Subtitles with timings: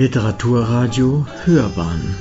[0.00, 2.16] Literaturradio Hörbahn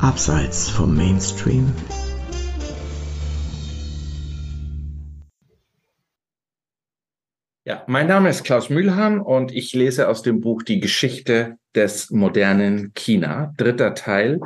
[0.00, 1.72] Abseits vom Mainstream
[7.64, 12.10] Ja, mein Name ist Klaus Mühlhahn und ich lese aus dem Buch Die Geschichte des
[12.10, 14.40] modernen China, dritter Teil,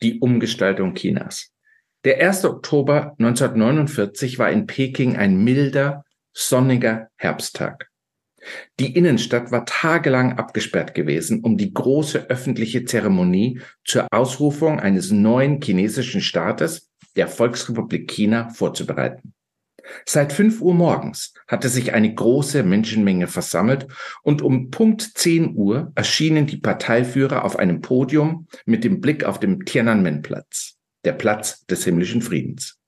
[0.00, 1.52] die Umgestaltung Chinas.
[2.04, 2.46] Der 1.
[2.46, 7.90] Oktober 1949 war in Peking ein milder, sonniger Herbsttag.
[8.80, 15.60] Die Innenstadt war tagelang abgesperrt gewesen, um die große öffentliche Zeremonie zur Ausrufung eines neuen
[15.62, 19.34] chinesischen Staates, der Volksrepublik China, vorzubereiten.
[20.06, 23.86] Seit fünf Uhr morgens hatte sich eine große Menschenmenge versammelt
[24.22, 29.38] und um Punkt 10 Uhr erschienen die Parteiführer auf einem Podium mit dem Blick auf
[29.38, 32.78] den Tiananmen-Platz, der Platz des himmlischen Friedens.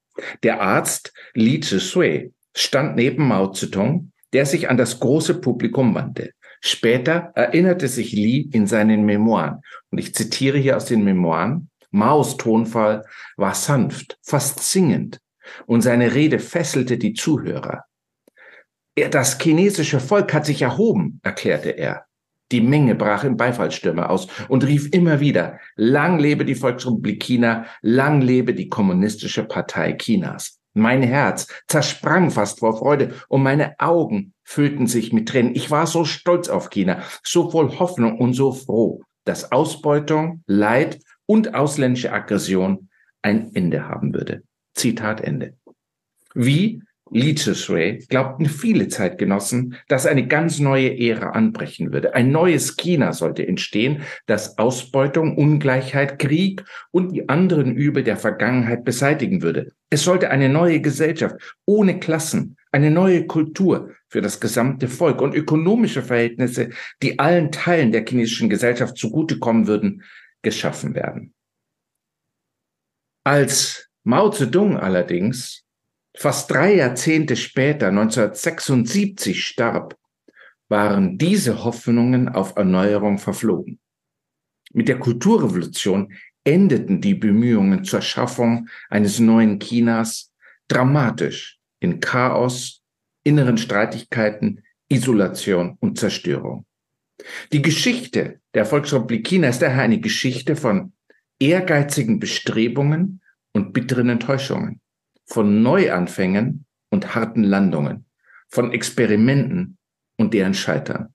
[0.43, 6.33] Der Arzt Li Zhisui stand neben Mao Zedong der sich an das große Publikum wandte.
[6.61, 12.37] Später erinnerte sich Li in seinen Memoiren, und ich zitiere hier aus den Memoiren, Maos
[12.37, 13.07] Tonfall
[13.39, 15.21] war sanft, fast singend,
[15.65, 17.85] und seine Rede fesselte die Zuhörer.
[19.11, 22.05] Das chinesische Volk hat sich erhoben, erklärte er.
[22.53, 27.65] Die Menge brach in Beifallsstürme aus und rief immer wieder, lang lebe die Volksrepublik China,
[27.81, 30.61] lang lebe die kommunistische Partei Chinas.
[30.77, 35.55] Mein Herz zersprang fast vor Freude und meine Augen füllten sich mit Tränen.
[35.55, 41.01] Ich war so stolz auf China, so voll Hoffnung und so froh, dass Ausbeutung, Leid
[41.25, 42.91] und ausländische Aggression
[43.23, 44.43] ein Ende haben würde.
[44.75, 45.57] Zitat Ende.
[46.35, 52.15] Wie Li Zhishui glaubten viele Zeitgenossen, dass eine ganz neue Ära anbrechen würde.
[52.15, 58.85] Ein neues China sollte entstehen, das Ausbeutung, Ungleichheit, Krieg und die anderen Übel der Vergangenheit
[58.85, 59.73] beseitigen würde.
[59.89, 65.35] Es sollte eine neue Gesellschaft ohne Klassen, eine neue Kultur für das gesamte Volk und
[65.35, 66.71] ökonomische Verhältnisse,
[67.03, 70.03] die allen Teilen der chinesischen Gesellschaft zugutekommen würden,
[70.43, 71.35] geschaffen werden.
[73.23, 75.66] Als Mao Zedong allerdings
[76.17, 79.97] fast drei Jahrzehnte später, 1976, starb,
[80.69, 83.79] waren diese Hoffnungen auf Erneuerung verflogen.
[84.73, 86.13] Mit der Kulturrevolution
[86.45, 90.33] endeten die Bemühungen zur Schaffung eines neuen Chinas
[90.69, 92.83] dramatisch in Chaos,
[93.23, 96.65] inneren Streitigkeiten, Isolation und Zerstörung.
[97.53, 100.93] Die Geschichte der Volksrepublik China ist daher eine Geschichte von
[101.39, 103.21] ehrgeizigen Bestrebungen
[103.53, 104.81] und bitteren Enttäuschungen
[105.27, 108.07] von Neuanfängen und harten Landungen,
[108.49, 109.79] von Experimenten
[110.17, 111.15] und deren Scheitern.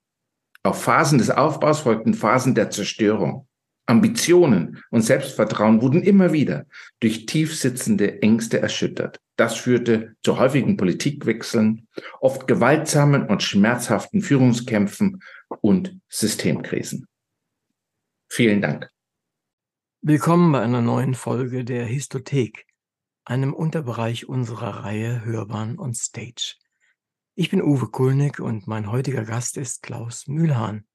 [0.62, 3.48] Auf Phasen des Aufbaus folgten Phasen der Zerstörung.
[3.86, 6.66] Ambitionen und Selbstvertrauen wurden immer wieder
[7.00, 9.20] durch tiefsitzende Ängste erschüttert.
[9.36, 11.88] Das führte zu häufigen Politikwechseln,
[12.20, 15.20] oft gewaltsamen und schmerzhaften Führungskämpfen
[15.60, 17.06] und Systemkrisen.
[18.28, 18.88] Vielen Dank.
[20.00, 22.66] Willkommen bei einer neuen Folge der Histothek,
[23.24, 26.56] einem Unterbereich unserer Reihe Hörbahn und Stage.
[27.34, 30.86] Ich bin Uwe Kulnig und mein heutiger Gast ist Klaus Mühlhahn.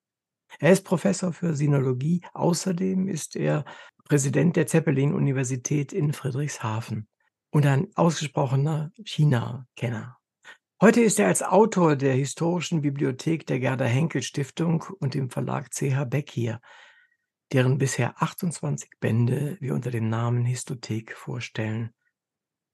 [0.59, 3.65] Er ist Professor für Sinologie, außerdem ist er
[4.05, 7.07] Präsident der Zeppelin-Universität in Friedrichshafen
[7.49, 10.17] und ein ausgesprochener China-Kenner.
[10.79, 15.71] Heute ist er als Autor der historischen Bibliothek der Gerda Henkel Stiftung und dem Verlag
[15.73, 16.61] CH Beck hier,
[17.51, 21.93] deren bisher 28 Bände wir unter dem Namen Histothek vorstellen.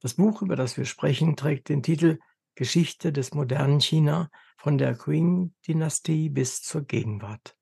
[0.03, 2.19] Das Buch, über das wir sprechen, trägt den Titel
[2.55, 7.55] Geschichte des modernen China von der Qing-Dynastie bis zur Gegenwart.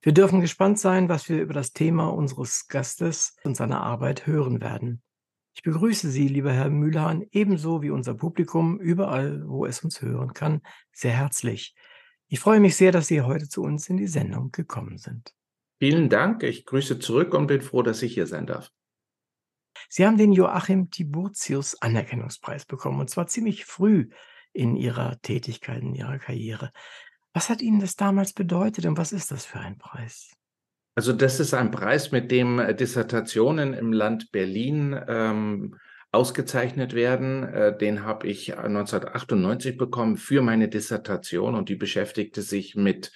[0.00, 4.62] Wir dürfen gespannt sein, was wir über das Thema unseres Gastes und seiner Arbeit hören
[4.62, 5.02] werden.
[5.54, 10.32] Ich begrüße Sie, lieber Herr Mühlhahn, ebenso wie unser Publikum überall, wo es uns hören
[10.32, 10.62] kann,
[10.92, 11.74] sehr herzlich.
[12.28, 15.34] Ich freue mich sehr, dass Sie heute zu uns in die Sendung gekommen sind.
[15.80, 16.42] Vielen Dank.
[16.44, 18.70] Ich grüße zurück und bin froh, dass ich hier sein darf.
[19.88, 24.08] Sie haben den Joachim Tiburtius Anerkennungspreis bekommen und zwar ziemlich früh
[24.52, 26.72] in Ihrer Tätigkeit, in Ihrer Karriere.
[27.32, 30.32] Was hat Ihnen das damals bedeutet und was ist das für ein Preis?
[30.94, 35.76] Also das ist ein Preis, mit dem äh, Dissertationen im Land Berlin ähm,
[36.10, 37.44] ausgezeichnet werden.
[37.44, 43.12] Äh, den habe ich 1998 bekommen für meine Dissertation und die beschäftigte sich mit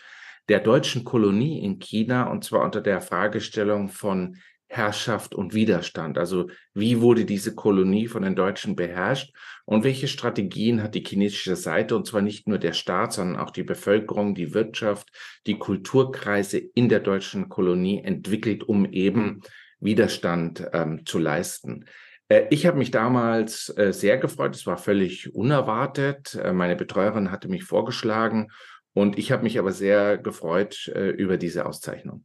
[0.48, 4.36] der deutschen Kolonie in China und zwar unter der Fragestellung von
[4.72, 6.16] Herrschaft und Widerstand.
[6.16, 9.34] Also wie wurde diese Kolonie von den Deutschen beherrscht
[9.66, 13.50] und welche Strategien hat die chinesische Seite, und zwar nicht nur der Staat, sondern auch
[13.50, 15.10] die Bevölkerung, die Wirtschaft,
[15.46, 19.42] die Kulturkreise in der deutschen Kolonie entwickelt, um eben
[19.78, 21.84] Widerstand ähm, zu leisten.
[22.28, 24.56] Äh, ich habe mich damals äh, sehr gefreut.
[24.56, 26.34] Es war völlig unerwartet.
[26.34, 28.50] Äh, meine Betreuerin hatte mich vorgeschlagen
[28.94, 32.24] Und ich habe mich aber sehr gefreut über diese Auszeichnung.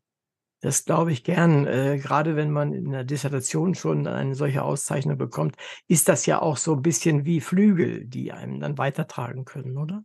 [0.62, 1.68] Das glaube ich gern.
[1.68, 5.56] Äh, gerade wenn man in der Dissertation schon eine solche Auszeichnung bekommt,
[5.88, 10.04] ist das ja auch so ein bisschen wie Flügel, die einem dann weitertragen können, oder?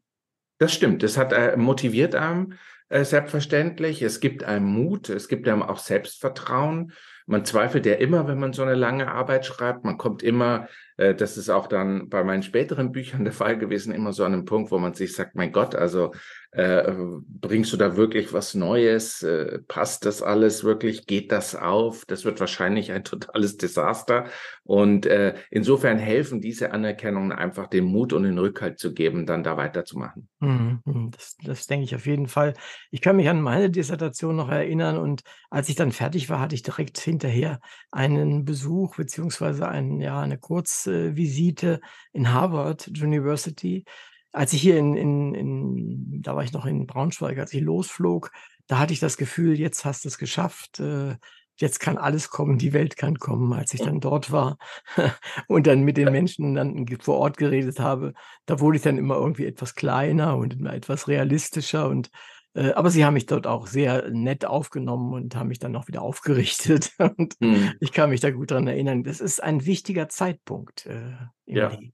[0.59, 1.03] Das stimmt.
[1.03, 2.55] Das hat äh, motiviert einem
[2.89, 4.03] äh, selbstverständlich.
[4.03, 6.93] Es gibt einem Mut, es gibt einem auch Selbstvertrauen.
[7.27, 9.85] Man zweifelt ja immer, wenn man so eine lange Arbeit schreibt.
[9.85, 10.69] Man kommt immer,
[10.99, 14.35] äh, das ist auch dann bei meinen späteren Büchern der Fall gewesen, immer so an
[14.35, 16.13] einem Punkt, wo man sich sagt, mein Gott, also
[16.53, 16.93] äh,
[17.27, 19.23] bringst du da wirklich was Neues?
[19.23, 21.07] Äh, passt das alles wirklich?
[21.07, 22.05] Geht das auf?
[22.05, 24.27] Das wird wahrscheinlich ein totales Desaster.
[24.63, 29.43] Und äh, insofern helfen diese Anerkennungen einfach den Mut und den Rückhalt zu geben, dann
[29.43, 30.29] da weiterzumachen.
[30.41, 31.11] Mhm, mhm.
[31.13, 32.53] Das, das denke ich auf jeden Fall.
[32.91, 36.55] Ich kann mich an meine Dissertation noch erinnern und als ich dann fertig war, hatte
[36.55, 37.61] ich direkt hinterher
[37.91, 41.81] einen Besuch beziehungsweise ein, ja, eine Kurzvisite
[42.13, 43.85] in Harvard University
[44.33, 48.31] als ich hier in in in da war ich noch in Braunschweig, als ich losflog,
[48.67, 51.17] da hatte ich das Gefühl, jetzt hast du's geschafft, äh,
[51.57, 53.53] jetzt kann alles kommen, die Welt kann kommen.
[53.53, 54.59] Als ich dann dort war
[55.49, 58.15] und dann mit den Menschen dann vor Ort geredet habe,
[58.47, 62.11] da wurde ich dann immer irgendwie etwas kleiner und immer etwas realistischer und
[62.55, 65.89] äh, aber sie haben mich dort auch sehr nett aufgenommen und haben mich dann auch
[65.89, 67.73] wieder aufgerichtet und Mhm.
[67.81, 69.05] ich kann mich da gut dran erinnern.
[69.05, 71.13] Das ist ein wichtiger Zeitpunkt, äh,
[71.47, 71.69] Ja.
[71.69, 71.93] Leben.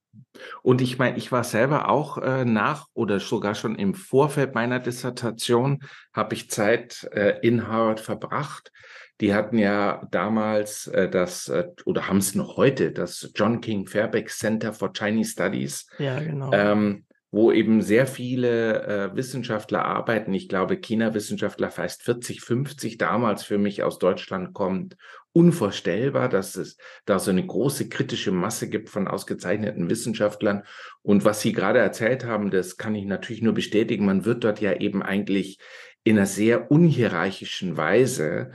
[0.62, 4.78] Und ich meine, ich war selber auch äh, nach oder sogar schon im Vorfeld meiner
[4.80, 5.80] Dissertation
[6.12, 8.72] habe ich Zeit äh, in Harvard verbracht.
[9.20, 13.86] Die hatten ja damals äh, das äh, oder haben es noch heute das John King
[13.86, 16.52] Fairbank Center for Chinese Studies, Ja, genau.
[16.52, 20.32] ähm, wo eben sehr viele äh, Wissenschaftler arbeiten.
[20.32, 24.96] Ich glaube, China-Wissenschaftler fast 40, 50 damals für mich aus Deutschland kommt.
[25.32, 30.62] Unvorstellbar, dass es da so eine große kritische Masse gibt von ausgezeichneten Wissenschaftlern.
[31.02, 34.06] Und was Sie gerade erzählt haben, das kann ich natürlich nur bestätigen.
[34.06, 35.58] Man wird dort ja eben eigentlich
[36.04, 38.52] in einer sehr unhierarchischen Weise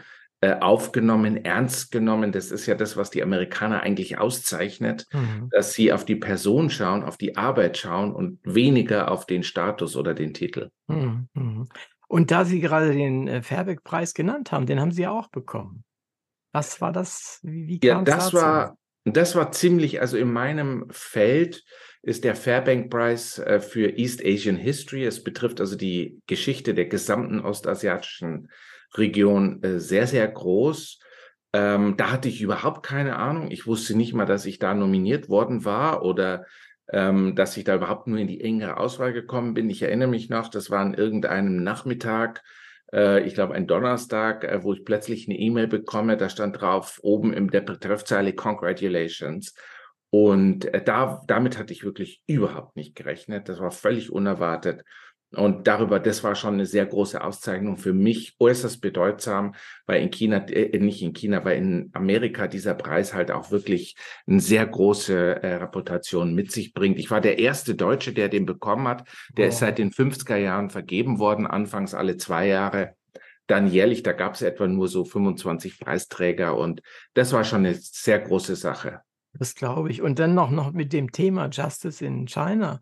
[0.52, 2.32] aufgenommen, ernst genommen.
[2.32, 5.50] Das ist ja das, was die Amerikaner eigentlich auszeichnet, Mhm.
[5.52, 9.96] dass sie auf die Person schauen, auf die Arbeit schauen und weniger auf den Status
[9.96, 10.70] oder den Titel.
[10.88, 11.68] Mhm, mhm.
[12.08, 15.84] Und da Sie gerade den, äh, Fairback-Preis genannt haben, den haben Sie ja auch bekommen.
[16.52, 17.40] Was war das?
[17.42, 18.38] Wie wie Ja, kam's das dazu?
[18.38, 21.64] war das war ziemlich also in meinem Feld
[22.04, 25.06] ist der Fairbank-Preis äh, für East Asian History.
[25.06, 28.50] Es betrifft also die Geschichte der gesamten ostasiatischen
[28.96, 31.00] Region äh, sehr, sehr groß.
[31.54, 33.52] Ähm, da hatte ich überhaupt keine Ahnung.
[33.52, 36.46] Ich wusste nicht mal, dass ich da nominiert worden war oder
[36.92, 39.70] ähm, dass ich da überhaupt nur in die engere Auswahl gekommen bin.
[39.70, 42.44] Ich erinnere mich noch, das war an irgendeinem Nachmittag,
[42.92, 47.00] äh, ich glaube ein Donnerstag, äh, wo ich plötzlich eine E-Mail bekomme, da stand drauf
[47.02, 49.54] oben in der Betreffzeile Congratulations.
[50.10, 53.50] Und äh, da, damit hatte ich wirklich überhaupt nicht gerechnet.
[53.50, 54.84] Das war völlig unerwartet.
[55.36, 59.56] Und darüber, das war schon eine sehr große Auszeichnung für mich, äußerst bedeutsam,
[59.88, 63.96] weil in China, äh, nicht in China, weil in Amerika dieser Preis halt auch wirklich
[64.28, 67.00] eine sehr große äh, Reputation mit sich bringt.
[67.00, 69.08] Ich war der erste Deutsche, der den bekommen hat.
[69.36, 69.60] Der ist Wow.
[69.62, 72.96] seit den 50er Jahren vergeben worden, anfangs alle zwei Jahre.
[73.48, 76.82] Dann jährlich, da gab es etwa nur so 25 Preisträger und
[77.14, 79.02] das war schon eine sehr große Sache.
[79.34, 80.02] Das glaube ich.
[80.02, 82.80] Und dann noch noch mit dem Thema Justice in China.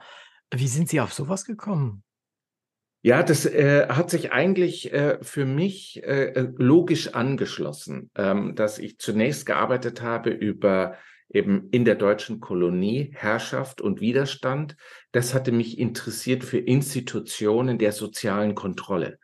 [0.54, 2.04] Wie sind Sie auf sowas gekommen?
[3.04, 8.78] Ja, das äh, hat sich eigentlich äh, für mich äh, äh, logisch angeschlossen, ähm, dass
[8.78, 10.98] ich zunächst gearbeitet habe über
[11.34, 14.76] eben in der deutschen Kolonie Herrschaft und Widerstand.
[15.14, 19.18] Das hatte mich interessiert für Institutionen der sozialen Kontrolle.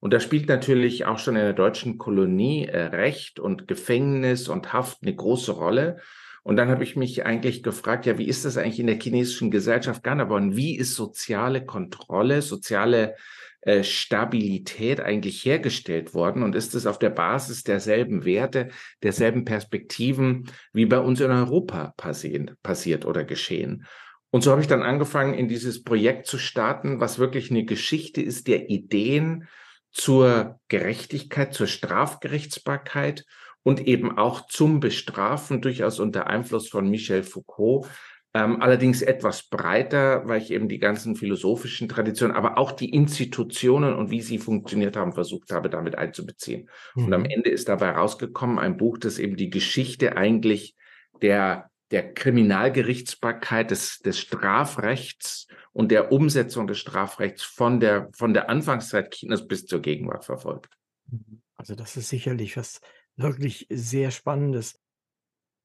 [0.00, 4.72] Und da spielt natürlich auch schon in der deutschen Kolonie äh, Recht und Gefängnis und
[4.72, 5.98] Haft eine große Rolle.
[6.42, 9.50] Und dann habe ich mich eigentlich gefragt, ja, wie ist das eigentlich in der chinesischen
[9.50, 10.56] Gesellschaft Gannabon?
[10.56, 13.16] Wie ist soziale Kontrolle, soziale
[13.60, 16.42] äh, Stabilität eigentlich hergestellt worden?
[16.42, 18.68] Und ist es auf der Basis derselben Werte,
[19.02, 23.86] derselben Perspektiven wie bei uns in Europa passiert, passiert oder geschehen?
[24.30, 28.22] Und so habe ich dann angefangen, in dieses Projekt zu starten, was wirklich eine Geschichte
[28.22, 29.48] ist der Ideen
[29.90, 33.24] zur Gerechtigkeit, zur Strafgerichtsbarkeit
[33.62, 37.86] und eben auch zum Bestrafen, durchaus unter Einfluss von Michel Foucault.
[38.32, 43.94] Ähm, allerdings etwas breiter, weil ich eben die ganzen philosophischen Traditionen, aber auch die Institutionen
[43.94, 46.70] und wie sie funktioniert haben, versucht habe, damit einzubeziehen.
[46.94, 47.30] Und am Mhm.
[47.30, 50.76] Ende ist dabei rausgekommen ein Buch, das eben die Geschichte eigentlich
[51.22, 58.48] der, der Kriminalgerichtsbarkeit, des, des Strafrechts und der Umsetzung des Strafrechts von der, von der
[58.48, 60.72] Anfangszeit Chinas bis zur Gegenwart verfolgt.
[61.10, 61.42] Mhm.
[61.56, 62.80] Also, das ist sicherlich was
[63.16, 64.80] wirklich sehr Spannendes.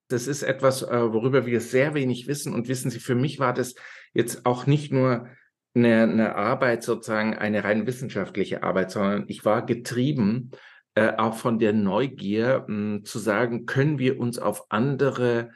[0.10, 2.54] Das ist etwas, äh, worüber wir sehr wenig wissen.
[2.54, 3.76] Und wissen Sie, für mich war das
[4.14, 5.28] jetzt auch nicht nur
[5.74, 10.52] eine, eine Arbeit sozusagen, eine rein wissenschaftliche Arbeit, sondern ich war getrieben
[10.96, 15.52] äh, auch von der Neugier mh, zu sagen, können wir uns auf andere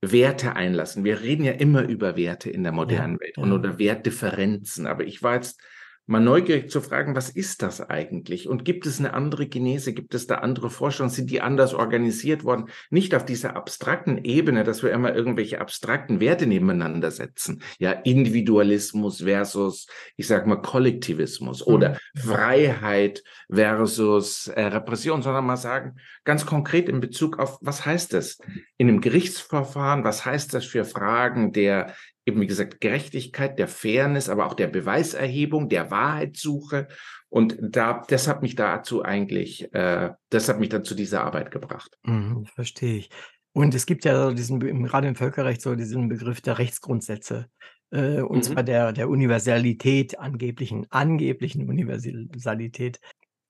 [0.00, 1.04] Werte einlassen.
[1.04, 4.86] Wir reden ja immer über Werte in der modernen ja, Welt und oder Wertdifferenzen.
[4.86, 5.60] Aber ich war jetzt
[6.06, 8.48] mal neugierig zu fragen, was ist das eigentlich?
[8.48, 9.92] Und gibt es eine andere Genese?
[9.92, 11.14] Gibt es da andere Vorstellungen?
[11.14, 12.66] Sind die anders organisiert worden?
[12.90, 17.62] Nicht auf dieser abstrakten Ebene, dass wir immer irgendwelche abstrakten Werte nebeneinander setzen.
[17.78, 21.72] Ja, Individualismus versus, ich sag mal, Kollektivismus mhm.
[21.72, 28.12] oder Freiheit versus äh, Repression, sondern mal sagen, ganz konkret in Bezug auf, was heißt
[28.12, 28.38] das
[28.76, 30.04] in einem Gerichtsverfahren?
[30.04, 31.94] Was heißt das für Fragen der
[32.26, 36.88] eben wie gesagt Gerechtigkeit, der Fairness, aber auch der Beweiserhebung, der Wahrheitssuche.
[37.28, 41.50] Und da, das hat mich dazu eigentlich, äh, das hat mich dann zu dieser Arbeit
[41.50, 41.98] gebracht.
[42.04, 43.10] Mhm, verstehe ich.
[43.52, 47.48] Und es gibt ja diesen, gerade im Völkerrecht so diesen Begriff der Rechtsgrundsätze.
[47.90, 48.42] Äh, und mhm.
[48.42, 53.00] zwar der, der Universalität, angeblichen, angeblichen Universalität.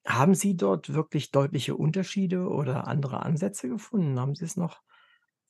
[0.06, 4.18] Haben Sie dort wirklich deutliche Unterschiede oder andere Ansätze gefunden?
[4.18, 4.80] Haben Sie es noch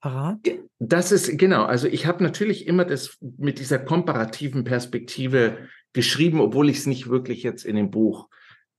[0.02, 0.38] parat?
[0.78, 1.64] Das ist genau.
[1.64, 7.09] Also ich habe natürlich immer das mit dieser komparativen Perspektive geschrieben, obwohl ich es nicht
[7.09, 8.28] wirklich jetzt in dem Buch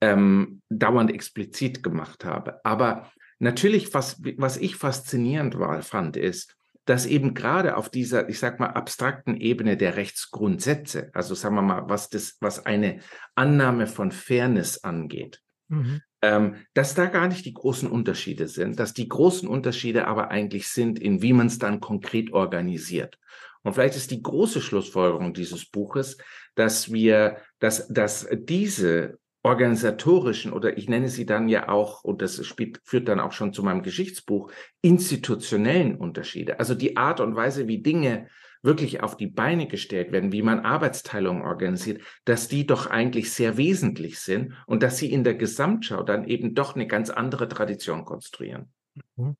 [0.01, 2.63] ähm, dauernd explizit gemacht habe.
[2.63, 8.39] Aber natürlich, was, was ich faszinierend war, fand, ist, dass eben gerade auf dieser, ich
[8.39, 12.99] sag mal, abstrakten Ebene der Rechtsgrundsätze, also sagen wir mal, was das, was eine
[13.35, 15.41] Annahme von Fairness angeht,
[15.73, 20.31] mhm ähm, dass da gar nicht die großen Unterschiede sind, dass die großen Unterschiede aber
[20.31, 23.19] eigentlich sind, in wie man es dann konkret organisiert.
[23.61, 26.17] Und vielleicht ist die große Schlussfolgerung dieses Buches,
[26.55, 32.45] dass wir, dass, dass diese organisatorischen oder ich nenne sie dann ja auch, und das
[32.45, 34.49] spielt, führt dann auch schon zu meinem Geschichtsbuch,
[34.81, 36.57] institutionellen Unterschiede.
[36.57, 38.29] Also die Art und Weise, wie Dinge
[38.63, 43.57] wirklich auf die Beine gestellt werden, wie man Arbeitsteilung organisiert, dass die doch eigentlich sehr
[43.57, 48.05] wesentlich sind und dass sie in der Gesamtschau dann eben doch eine ganz andere Tradition
[48.05, 48.73] konstruieren.
[49.15, 49.35] Mhm.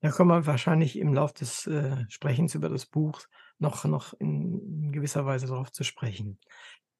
[0.00, 3.22] Da kommen wir wahrscheinlich im Laufe des äh, Sprechens über das Buch
[3.58, 6.38] noch, noch in, in gewisser Weise darauf zu sprechen.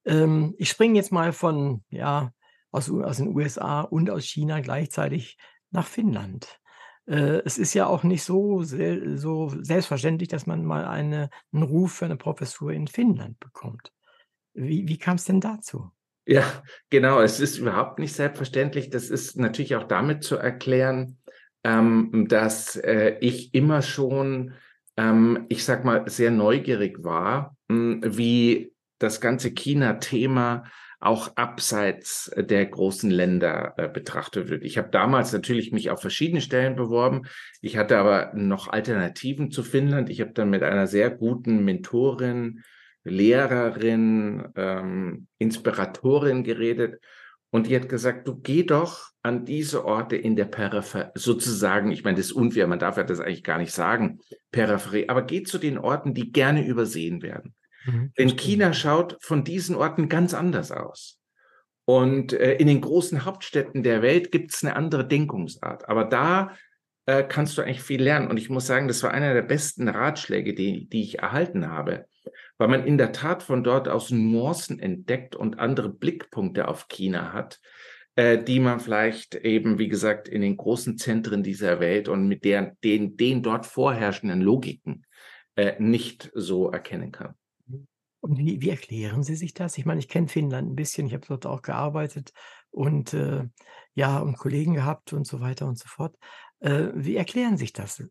[0.05, 2.33] Ähm, ich springe jetzt mal von, ja,
[2.73, 5.39] aus, aus den USA und aus China gleichzeitig
[5.71, 6.61] nach Finnland.
[7.09, 11.95] Äh, es ist ja auch nicht so, so selbstverständlich, dass man mal eine, einen Ruf
[11.95, 13.93] für eine Professur in Finnland bekommt.
[14.53, 15.91] Wie, wie kam es denn dazu?
[16.27, 16.45] Ja,
[16.91, 17.21] genau.
[17.21, 18.91] Es ist überhaupt nicht selbstverständlich.
[18.91, 21.17] Das ist natürlich auch damit zu erklären,
[21.65, 24.53] ähm, dass äh, ich immer schon,
[24.99, 30.65] ähm, ich sag mal, sehr neugierig war, mh, hm, wie das ganze China-Thema
[31.01, 34.65] auch abseits der großen Länder äh, betrachtet wird.
[34.65, 37.23] Ich habe damals natürlich mich auf verschiedene Stellen beworben.
[37.61, 40.11] Ich hatte aber noch Alternativen zu Finnland.
[40.11, 42.63] Ich habe dann mit einer sehr guten Mentorin,
[43.05, 47.01] Lehrerin, ähm, Inspiratorin geredet.
[47.51, 52.05] Und die hat gesagt, du geh doch an diese Orte in der Peripherie, sozusagen, ich
[52.05, 54.21] meine, das ist unfair, man darf ja das eigentlich gar nicht sagen,
[54.53, 57.55] Peripherie, aber geh zu den Orten, die gerne übersehen werden.
[57.89, 61.19] Mhm, Denn China schaut von diesen Orten ganz anders aus.
[61.85, 65.89] Und äh, in den großen Hauptstädten der Welt gibt es eine andere Denkungsart.
[65.89, 66.55] Aber da
[67.07, 68.29] äh, kannst du eigentlich viel lernen.
[68.29, 72.05] Und ich muss sagen, das war einer der besten Ratschläge, die, die ich erhalten habe,
[72.59, 77.33] weil man in der Tat von dort aus Nuancen entdeckt und andere Blickpunkte auf China
[77.33, 77.59] hat,
[78.17, 82.45] äh, die man vielleicht eben, wie gesagt, in den großen Zentren dieser Welt und mit
[82.45, 85.07] der, den, den dort vorherrschenden Logiken
[85.57, 87.35] äh, nicht so erkennen kann.
[88.21, 89.79] Und wie wie erklären Sie sich das?
[89.79, 92.33] Ich meine, ich kenne Finnland ein bisschen, ich habe dort auch gearbeitet
[92.71, 93.49] und, äh,
[93.95, 96.17] ja, und Kollegen gehabt und so weiter und so fort.
[96.61, 98.03] Äh, wie erklären sich das,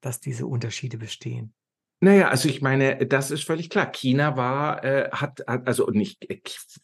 [0.00, 1.54] dass diese Unterschiede bestehen?
[2.00, 3.90] Naja, also ich meine, das ist völlig klar.
[3.90, 6.40] China war, äh, hat, hat, also nicht äh,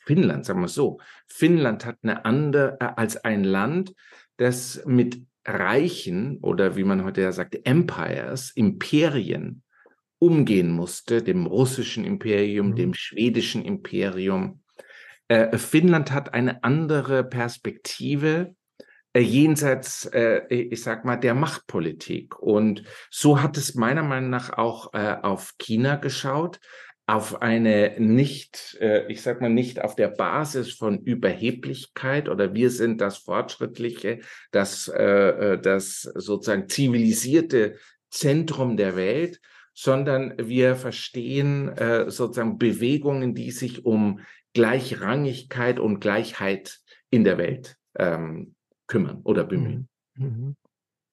[0.07, 1.01] Finnland, sagen wir so.
[1.29, 3.95] Finnland hat eine andere äh, als ein Land,
[4.39, 9.63] das mit Reichen oder wie man heute ja sagt, Empires, Imperien
[10.23, 12.77] umgehen musste, dem russischen Imperium, mhm.
[12.77, 14.63] dem schwedischen Imperium.
[15.27, 18.55] Äh, Finnland hat eine andere Perspektive
[19.15, 22.39] äh, jenseits, äh, ich sag mal, der Machtpolitik.
[22.39, 26.61] Und so hat es meiner Meinung nach auch äh, auf China geschaut,
[27.07, 32.71] auf eine nicht, äh, ich sag mal, nicht auf der Basis von Überheblichkeit oder wir
[32.71, 34.21] sind das Fortschrittliche,
[34.53, 37.75] das, äh, das sozusagen zivilisierte
[38.09, 39.41] Zentrum der Welt,
[39.75, 44.21] sondern wir verstehen äh, sozusagen Bewegungen, die sich um
[44.55, 48.55] Gleichrangigkeit und Gleichheit in der Welt ähm,
[48.87, 49.89] kümmern oder bemühen.
[50.15, 50.27] Mhm.
[50.27, 50.57] Mhm.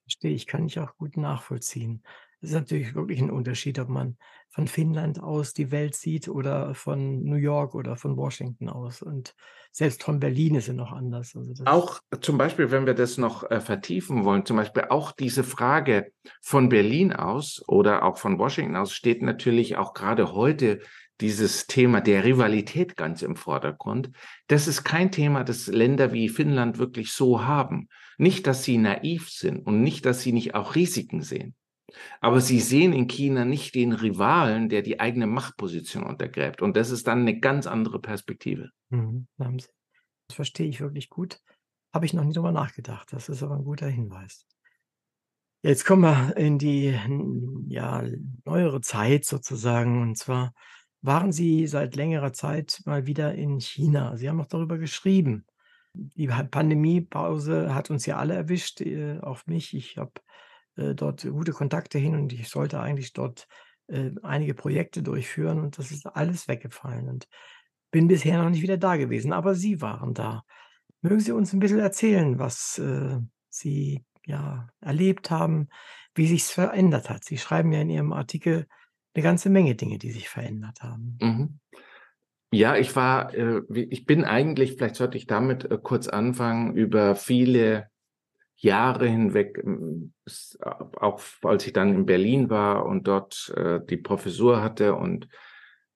[0.04, 2.04] Verstehe ich, kann ich auch gut nachvollziehen.
[2.42, 4.18] Es ist natürlich wirklich ein Unterschied, ob man
[4.50, 9.02] von Finnland aus die Welt sieht oder von New York oder von Washington aus.
[9.02, 9.36] Und
[9.72, 11.36] selbst von Berlin ist es noch anders.
[11.36, 15.44] Also Auch zum Beispiel, wenn wir das noch äh, vertiefen wollen, zum Beispiel auch diese
[15.44, 20.80] Frage von Berlin aus oder auch von Washington aus steht natürlich auch gerade heute
[21.22, 24.12] dieses Thema der Rivalität ganz im Vordergrund.
[24.48, 27.90] Das ist kein Thema, das Länder wie Finnland wirklich so haben.
[28.18, 31.56] Nicht, dass sie naiv sind und nicht, dass sie nicht auch Risiken sehen.
[32.22, 36.62] Aber sie sehen in China nicht den Rivalen, der die eigene Machtposition untergräbt.
[36.62, 38.70] Und das ist dann eine ganz andere Perspektive.
[38.90, 39.70] Mhm, das
[40.36, 41.42] verstehe ich wirklich gut.
[41.94, 43.12] Habe ich noch nie drüber nachgedacht.
[43.12, 44.46] Das ist aber ein guter Hinweis.
[45.62, 46.98] Jetzt kommen wir in die
[47.68, 48.04] ja,
[48.46, 50.02] neuere Zeit sozusagen.
[50.02, 50.54] Und zwar
[51.02, 54.16] waren Sie seit längerer Zeit mal wieder in China.
[54.16, 55.46] Sie haben auch darüber geschrieben.
[55.94, 59.74] Die Pandemiepause hat uns ja alle erwischt, äh, auch mich.
[59.74, 60.12] Ich habe
[60.80, 63.48] äh, dort gute Kontakte hin und ich sollte eigentlich dort
[63.88, 67.28] äh, einige Projekte durchführen und das ist alles weggefallen und
[67.92, 70.44] bin bisher noch nicht wieder da gewesen, aber Sie waren da.
[71.02, 73.20] Mögen Sie uns ein bisschen erzählen, was äh,
[73.50, 75.70] Sie ja erlebt haben,
[76.14, 77.24] wie sich's verändert hat?
[77.24, 78.68] Sie schreiben ja in Ihrem Artikel
[79.14, 81.18] eine ganze Menge Dinge, die sich verändert haben.
[81.22, 81.60] Mhm.
[82.52, 87.16] Ja, ich war, äh, ich bin eigentlich, vielleicht sollte ich damit äh, kurz anfangen, über
[87.16, 87.90] viele
[88.62, 90.14] Jahre hinweg, ähm,
[90.62, 95.28] auch als ich dann in Berlin war und dort äh, die Professur hatte und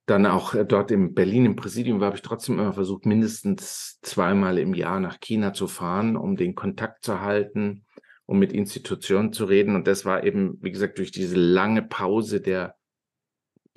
[0.06, 4.00] dann auch äh, dort in Berlin im Präsidium war, habe ich trotzdem immer versucht, mindestens
[4.02, 7.86] zweimal im Jahr nach China zu fahren, um den Kontakt zu halten,
[8.26, 9.76] um mit Institutionen zu reden.
[9.76, 12.76] Und das war eben, wie gesagt, durch diese lange Pause der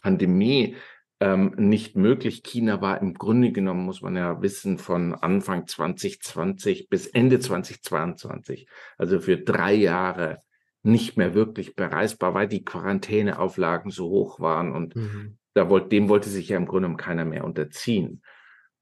[0.02, 0.76] Pandemie
[1.20, 2.42] ähm, nicht möglich.
[2.42, 8.68] China war im Grunde genommen, muss man ja wissen, von Anfang 2020 bis Ende 2022,
[8.98, 10.42] also für drei Jahre
[10.82, 15.38] nicht mehr wirklich bereisbar, weil die Quarantäneauflagen so hoch waren und mhm.
[15.54, 18.22] da wollte, dem wollte sich ja im Grunde genommen keiner mehr unterziehen.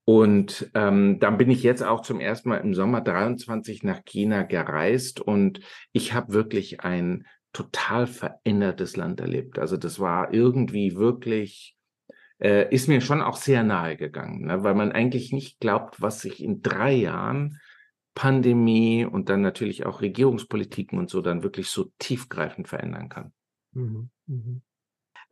[0.07, 4.43] Und ähm, dann bin ich jetzt auch zum ersten Mal im Sommer 23 nach China
[4.43, 5.61] gereist und
[5.93, 9.59] ich habe wirklich ein total verändertes Land erlebt.
[9.59, 11.75] Also das war irgendwie wirklich
[12.41, 14.63] äh, ist mir schon auch sehr nahe gegangen, ne?
[14.63, 17.61] weil man eigentlich nicht glaubt, was sich in drei Jahren
[18.15, 23.33] Pandemie und dann natürlich auch Regierungspolitiken und so dann wirklich so tiefgreifend verändern kann.
[23.73, 24.63] Mhm, mhm.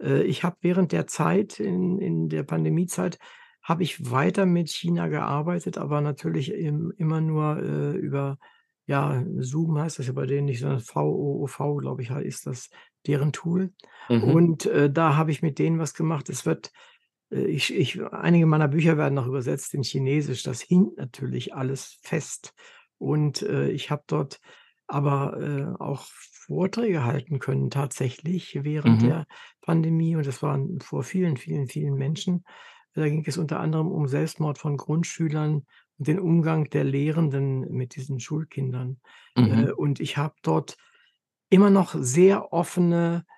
[0.00, 3.18] Äh, ich habe während der Zeit, in, in der Pandemiezeit,
[3.62, 8.38] habe ich weiter mit China gearbeitet, aber natürlich im, immer nur äh, über,
[8.86, 12.70] ja, Zoom heißt das ja bei denen nicht, sondern VOOV, glaube ich, ist das
[13.06, 13.72] deren Tool.
[14.08, 14.24] Mhm.
[14.24, 16.28] Und äh, da habe ich mit denen was gemacht.
[16.28, 16.72] Es wird
[17.32, 20.42] ich ich einige meiner Bücher werden noch übersetzt in Chinesisch.
[20.42, 22.54] Das hinkt natürlich alles fest.
[22.98, 24.40] Und, äh, ich habe dort
[24.86, 29.08] aber, äh, auch Vorträge halten können tatsächlich während Mhm.
[29.08, 29.26] der
[29.60, 32.44] Pandemie und das waren vor vielen, vielen, vielen Menschen.
[32.94, 35.64] Da ging es unter anderem um Selbstmord von Grundschülern
[35.98, 39.00] und den Umgang der Lehrenden mit diesen Schulkindern.
[39.36, 39.68] Mhm.
[39.68, 40.76] Äh, und ich habe dort
[41.50, 43.32] immer noch sehr offene äh,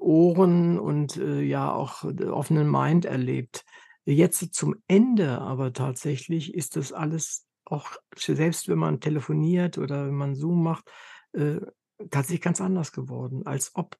[0.00, 3.64] Ohren und, äh, ja auch d offenen Mind erlebt.
[4.06, 10.14] Jetzt zum Ende aber tatsächlich ist das alles auch selbst wenn man telefoniert oder wenn
[10.14, 10.90] man Zoom macht,
[11.32, 11.58] äh,
[12.10, 13.98] tatsächlich ganz anders geworden, als ob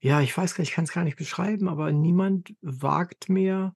[0.00, 3.74] ja, ich weiß gar nicht, ich kann's gar nicht beschreiben, aber niemand wagt mehr,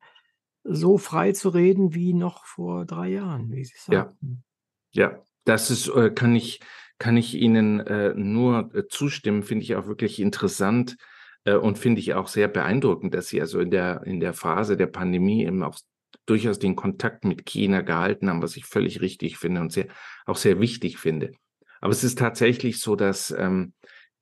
[0.65, 4.15] so frei zu reden wie noch vor 3 Jahren, wie Sie Ja.
[4.17, 4.45] sagten.
[4.93, 6.61] Ja, das ist, äh, kann ich
[6.99, 11.05] kann ich Ihnen, äh, nur, äh, zustimmen, finde ich auch wirklich interessant, äh,
[11.45, 14.87] und finde ich auch sehr beeindruckend, dass Sie also in der, in der Phase der
[14.87, 15.79] Pandemie eben auch
[16.27, 19.87] durchaus den Kontakt mit China gehalten haben, was ich völlig richtig finde und sehr,
[20.27, 21.33] auch sehr wichtig finde.
[21.81, 23.73] Aber es ist tatsächlich so, dass ähm,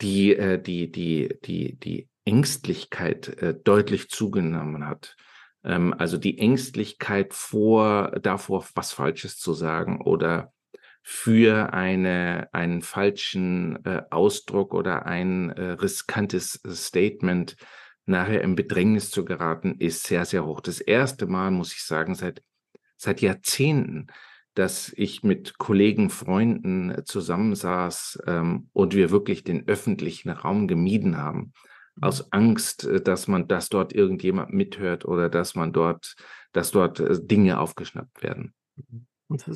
[0.01, 5.17] die, äh, die, die, die, die Ängstlichkeit äh, deutlich zugenommen hat.
[5.63, 10.53] Ähm, also die Ängstlichkeit vor, davor, was Falsches zu sagen oder
[11.03, 17.57] für eine, einen falschen äh, Ausdruck oder ein äh, riskantes Statement
[18.07, 20.61] nachher im Bedrängnis zu geraten, ist sehr, sehr hoch.
[20.61, 22.43] Das erste Mal, muss ich sagen, seit,
[22.97, 24.09] seit Jahrzehnten,
[24.55, 31.17] dass ich mit Kollegen, Freunden äh, zusammensaß ähm, und wir wirklich den öffentlichen Raum gemieden
[31.17, 31.53] haben.
[31.97, 32.03] Mhm.
[32.03, 36.15] Aus Angst, äh, dass man, dass dort irgendjemand mithört oder dass man dort,
[36.53, 38.55] dass dort äh, Dinge aufgeschnappt werden.
[38.77, 39.07] Mhm.
[39.29, 39.47] Und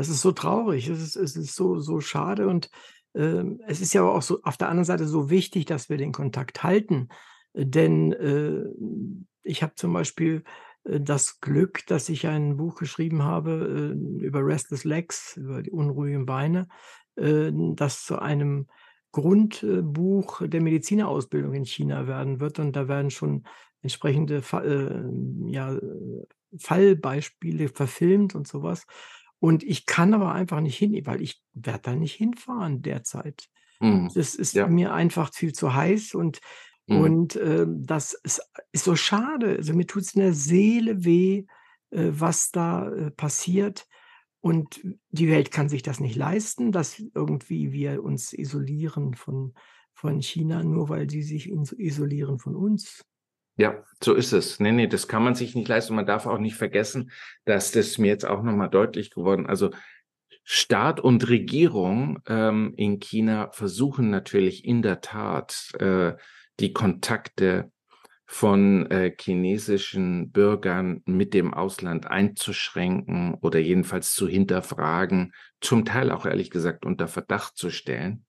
[0.00, 0.88] das ist so traurig.
[0.88, 2.70] Es ist es ist so so schade und,
[3.14, 6.12] ähm, es ist ja auch so auf der anderen Seite so wichtig, dass wir den
[6.12, 7.08] Kontakt halten.
[7.52, 8.64] Denn, äh,
[9.42, 10.44] ich habe zum Beispiel,
[10.84, 15.70] äh, das Glück, dass ich ein Buch geschrieben habe, äh, über Restless Legs, über die
[15.70, 16.68] unruhigen Beine,
[17.16, 18.68] äh, das zu einem
[19.12, 22.58] Grundbuch der Medizinerausbildung in China werden wird.
[22.58, 23.44] Und da werden schon
[23.82, 25.02] entsprechende Fa äh,
[25.46, 25.78] ja,
[26.58, 28.86] Fallbeispiele verfilmt und sowas.
[29.40, 33.48] Und ich kann aber einfach nicht hin, weil ich werde da nicht hinfahren derzeit.
[33.80, 34.14] Mhm.
[34.14, 34.66] Das ist Ja.
[34.66, 36.40] mir einfach viel zu heiß und
[36.88, 37.14] Mhm.
[37.14, 39.56] und, ähm, das ist ist so schade.
[39.58, 41.46] Also, mir tut's in der Seele weh,
[41.90, 43.86] äh, was da, äh, passiert.
[44.40, 49.54] Und die Welt kann sich das nicht leisten, dass irgendwie wir uns isolieren von
[49.94, 53.04] von China, nur weil die sich isolieren von uns.
[53.56, 54.60] Ja, so ist es.
[54.60, 55.94] Ne, ne, das kann man sich nicht leisten.
[55.94, 57.10] Man darf auch nicht vergessen,
[57.44, 59.70] dass das mir jetzt auch noch mal deutlich geworden also,
[60.42, 66.14] Staat und Regierung, ähm, in China versuchen natürlich in der Tat, äh,
[66.58, 67.70] die Kontakte
[68.26, 76.26] von, äh, chinesischen Bürgern mit dem Ausland einzuschränken oder jedenfalls zu hinterfragen, zum Teil auch
[76.26, 78.24] ehrlich gesagt unter Verdacht zu stellen.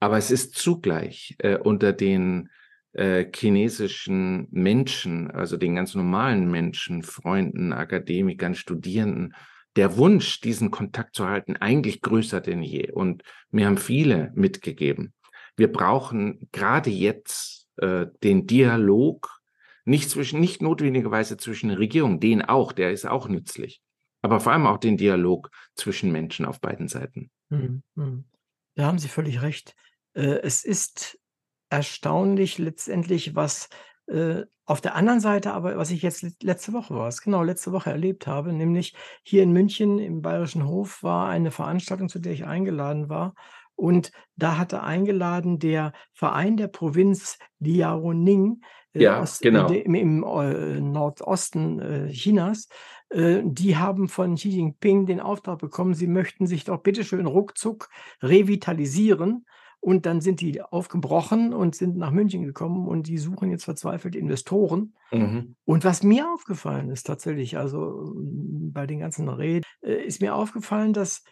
[0.00, 2.50] Aber es ist zugleich, äh, unter den,
[2.94, 9.34] äh, chinesischen Menschen, also den ganz normalen Menschen, Freunden, Akademikern, Studierenden,
[9.76, 12.92] der Wunsch, diesen Kontakt zu halten, eigentlich größer denn je.
[12.92, 15.12] Und mir haben viele mitgegeben,
[15.56, 19.40] wir brauchen grade jetzt, äh, den Dialog,
[19.84, 23.82] nicht zwischen nicht notwendigerweise zwischen Regierungen, den auch, der ist auch nützlich,
[24.22, 27.30] aber vor allem auch den Dialog zwischen Menschen auf beiden Seiten.
[27.50, 28.24] Mhm, mhm.
[28.76, 29.74] Da haben Sie völlig recht.
[30.14, 31.18] Äh, es ist
[31.74, 33.68] erstaunlich letztendlich, was,
[34.06, 37.72] äh, auf der anderen Seite aber was ich jetzt let letzte Woche war's, genau, letzte
[37.72, 42.32] Woche erlebt habe, nämlich hier in München im Bayerischen Hof war eine Veranstaltung, zu der
[42.32, 43.34] ich eingeladen war.
[43.76, 48.60] Und da hatte eingeladen der Verein der Provinz Liaoning,
[48.94, 49.66] äh, Ja, aus genau.
[49.66, 52.68] dem im, äh, Nordosten, äh, Chinas.
[53.10, 57.26] Äh, die haben von Xi Jinping den Auftrag bekommen, sie möchten sich doch bitte schön
[57.26, 57.88] ruckzuck
[58.22, 59.44] revitalisieren.
[59.84, 64.16] Und dann sind die aufgebrochen und sind nach München gekommen und die suchen jetzt verzweifelt
[64.16, 64.94] Investoren.
[65.12, 65.56] Mhm.
[65.66, 70.34] Und was mir aufgefallen ist tatsächlich, also, hm, bei den ganzen Reden, äh, ist mir
[70.34, 71.22] aufgefallen, dass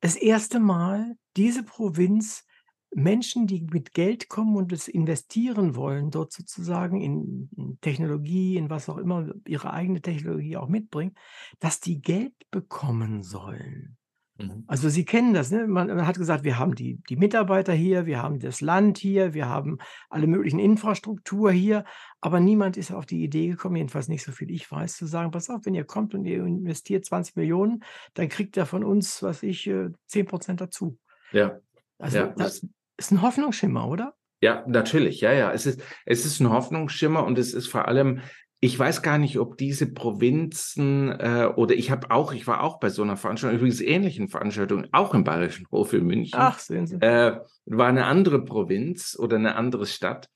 [0.00, 2.44] das erste Mal diese Provinz
[2.92, 8.70] Menschen, die mit Geld kommen und es investieren wollen, dort sozusagen in in Technologie, in
[8.70, 11.14] was auch immer, ihre eigene Technologie auch mitbringen,
[11.60, 13.98] dass die Geld bekommen sollen.
[14.38, 14.64] Mhm.
[14.66, 15.66] Also, Sie kennen das, ne?
[15.66, 19.34] Man man hat gesagt: „Wir haben die die Mitarbeiter hier, wir haben das Land hier,
[19.34, 21.84] wir haben alle möglichen Infrastruktur hier.“
[22.22, 25.30] Aber niemand ist auf die Idee gekommen, jedenfalls nicht so viel ich weiß, zu sagen:
[25.32, 29.42] „Pass auf, wenn ihr kommt und ihr investiert 20.000.000, dann kriegt ihr von uns, was
[29.42, 30.98] ich, äh, 10% dazu.“
[31.32, 31.60] Ja.
[32.00, 32.66] Also, Ja, das
[32.98, 34.14] ist 'n Hoffnungsschimmer, oder?
[34.42, 35.20] Ja, natürlich.
[35.20, 35.52] Ja, ja.
[35.52, 38.20] Es ist es ist 'n Hoffnungsschimmer und es ist vor allem
[38.60, 42.80] ich weiß gar nicht, ob diese Provinzen, äh oder ich habe auch ich war auch
[42.80, 46.32] bei so 'ner Veranstaltung, übrigens ähnlichen Veranstaltung, auch im Bayerischen Hof in München.
[46.32, 47.00] Ach, sehen Sie.
[47.00, 50.28] Äh, war 'ne andere Provinz oder 'ne andere Stadt.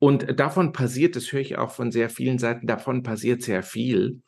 [0.00, 4.22] Und davon passiert das höre ich auch von sehr vielen Seiten, davon passiert sehr viel.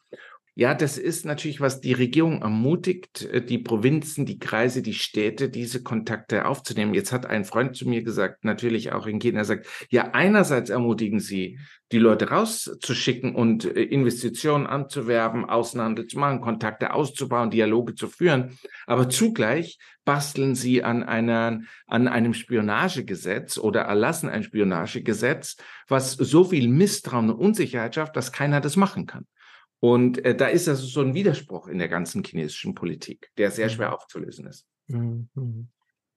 [0.56, 5.48] Ja, das ist natürlich, was die Regierung ermutigt, äh, die Provinzen, die Kreise, die Städte,
[5.48, 6.94] diese Kontakte aufzunehmen.
[6.94, 10.70] Jetzt hat ein Freund zu mir gesagt, natürlich auch in China, er sagt: „Ja, einerseits
[10.70, 11.58] ermutigen sie,
[11.90, 18.56] die Leute rauszuschicken und, äh, Investitionen anzuwerben, Außenhandel zu machen, Kontakte auszubauen, Dialoge zu führen,
[18.86, 25.56] aber zugleich basteln sie an einer an einem Spionagegesetz oder erlassen ein Spionagegesetz,
[25.88, 29.26] was so viel Misstrauen und Unsicherheit schafft, dass keiner das machen kann.“
[29.80, 33.68] Und, äh, da ist also so 'n Widerspruch in der ganzen chinesischen Politik, der sehr
[33.68, 33.70] Mhm.
[33.70, 34.66] schwer aufzulösen ist.
[34.88, 35.28] Mhm.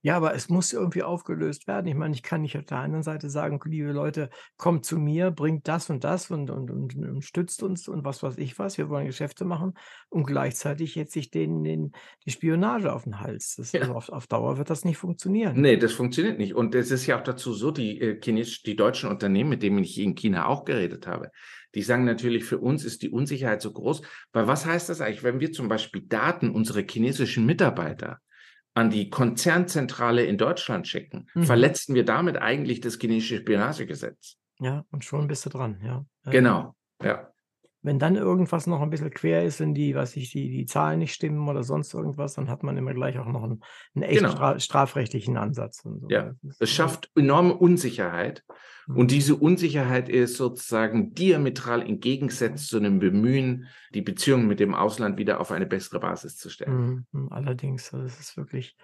[0.07, 1.87] Ja, aber es muss irgendwie aufgelöst werden.
[1.87, 5.31] Ich meine, ich kann nicht auf der anderen Seite sagen: „Liebe Leute, kommt zu mir,
[5.31, 8.77] bringt das und das und und und und stützt uns und was weiß ich was.
[8.77, 9.73] Wir wollen Geschäfte machen.“
[10.09, 11.91] Und gleichzeitig hetze ich denen den
[12.25, 13.55] die Spionage auf 'n Hals.
[13.57, 13.95] Das also, Ja.
[13.95, 15.59] auf auf Dauer wird das nicht funktionieren.
[15.59, 16.53] Ne, das funktioniert nicht.
[16.55, 19.79] Und es ist ja auch dazu so, die, äh, chinesisch die deutschen Unternehmen, mit denen
[19.83, 21.31] ich in China auch geredet habe,
[21.73, 24.01] die sagen natürlich: „Für uns ist die Unsicherheit so groß.“
[24.33, 28.19] Weil was heißt das eigentlich, wenn wir zum Beispiel Daten unserer chinesischen Mitarbeiter
[28.77, 31.43] an die Konzernzentrale in Deutschland schicken, Mhm.
[31.45, 34.35] verletzen wir damit eigentlich das chinesische Spionagegesetz.
[34.59, 36.05] Ja, und schon bist du dran, ja.
[36.31, 37.31] Genau, ja.
[37.83, 40.65] Wenn dann irgendwas noch 'n bisschen quer ist, wenn die was weiß ich, die die
[40.65, 43.61] Zahlen nicht stimmen oder sonst irgendwas, dann hat man immer gleich auch noch 'n
[43.95, 44.31] 'n echt Genau.
[44.31, 46.09] stra strafrechtlichen Ansatz und so.
[46.09, 48.43] Ja, Das es schafft enorme Unsicherheit.
[48.93, 49.11] Und Mhm.
[49.11, 55.17] diese Unsicherheit ist sozusagen diametral im Gegensatz zu 'nem Bemühen, die Beziehungen mit dem Ausland
[55.17, 56.87] wieder auf eine bessere Basis zu stellen.
[56.87, 58.75] Mhm, mhm, allerdings, also, es ist wirklich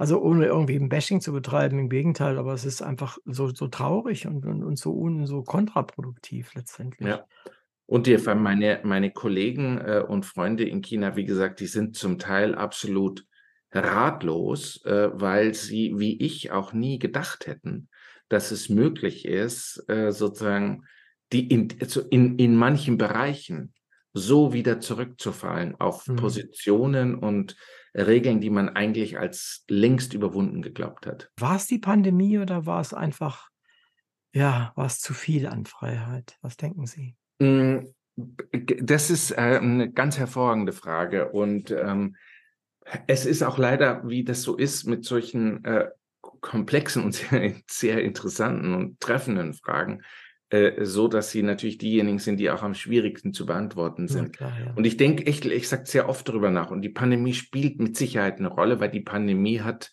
[0.00, 3.66] also, ohne irgendwie 'n Bashing zu betreiben, im Gegenteil, aber es ist einfach so so
[3.68, 7.20] traurig und und und so un so kontraproduktiv letztendlich.
[7.20, 7.26] Ja.
[7.88, 12.18] Und die meine meine Kollegen, äh, und Freunde in China, wie gesagt, die sind zum
[12.18, 13.24] Teil absolut
[13.72, 17.88] ratlos, äh, weil sie, wie ich, auch nie gedacht hätten,
[18.28, 20.84] dass es möglich ist, äh, sozusagen
[21.32, 21.70] die in,
[22.10, 23.72] in, in manchen Bereichen
[24.12, 26.16] so wieder zurückzufallen auf mhm.
[26.16, 27.56] Positionen und
[27.94, 31.30] Regeln, die man eigentlich als längst überwunden geglaubt hat.
[31.38, 33.48] War es die Pandemie oder war es einfach,
[34.34, 36.36] ja, war es zu viel an Freiheit?
[36.42, 37.16] Was denken Sie?
[37.40, 42.16] Hm, das ist äh, eine ganz hervorragende Frage und ähm,
[43.06, 45.88] es ist auch leider, wie das so ist, mit solchen äh,
[46.40, 50.02] komplexen und sehr, sehr interessanten und treffenden Fragen,
[50.50, 54.36] äh, so dass sie natürlich diejenigen sind, die auch am schwierigsten zu beantworten sind.
[54.36, 54.72] Klar, ja.
[54.74, 56.70] Und ich denke echt, ich sage sehr oft darüber nach.
[56.70, 59.92] Und die Pandemie spielt mit Sicherheit eine Rolle, weil die Pandemie hat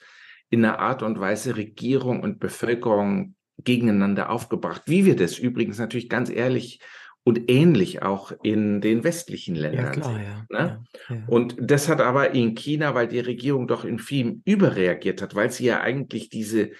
[0.49, 4.83] in einer Art und Weise Regierung und Bevölkerung gegeneinander aufgebracht.
[4.85, 6.79] Wie wir das übrigens natürlich ganz ehrlich
[7.25, 9.85] und ähnlich auch in den westlichen Ländern.
[9.85, 10.45] Ja, klar, ja.
[10.49, 10.85] Ne?
[11.09, 11.23] ja.
[11.25, 15.51] Und das hat aber in China, weil die Regierung doch in vielem überreagiert hat, weil
[15.51, 16.71] sie ja eigentlich diese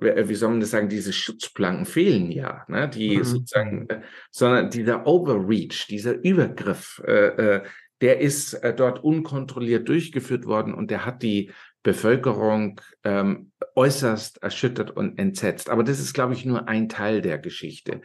[0.00, 2.88] äh, wie soll man das sagen, diese Schutzplanken fehlen ja, ne?
[2.88, 3.24] die mhm.
[3.24, 7.62] sozusagen, äh, sondern dieser Overreach, dieser Übergriff, äh, äh,
[8.02, 15.18] der ist dort unkontrolliert durchgeführt worden und der hat die Bevölkerung ähm, äußerst erschüttert und
[15.18, 15.70] entsetzt.
[15.70, 18.02] Aber das ist, glaube ich, nur ein Teil der Geschichte.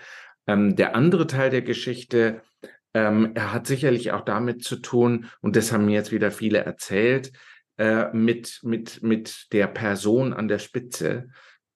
[0.50, 2.42] Ähm, der andere Teil der Geschichte,
[2.94, 6.60] ähm, er hat sicherlich auch damit zu tun, und das haben mir jetzt wieder viele
[6.60, 7.32] erzählt,
[7.78, 11.30] äh, mit, mit, mit der Person an der Spitze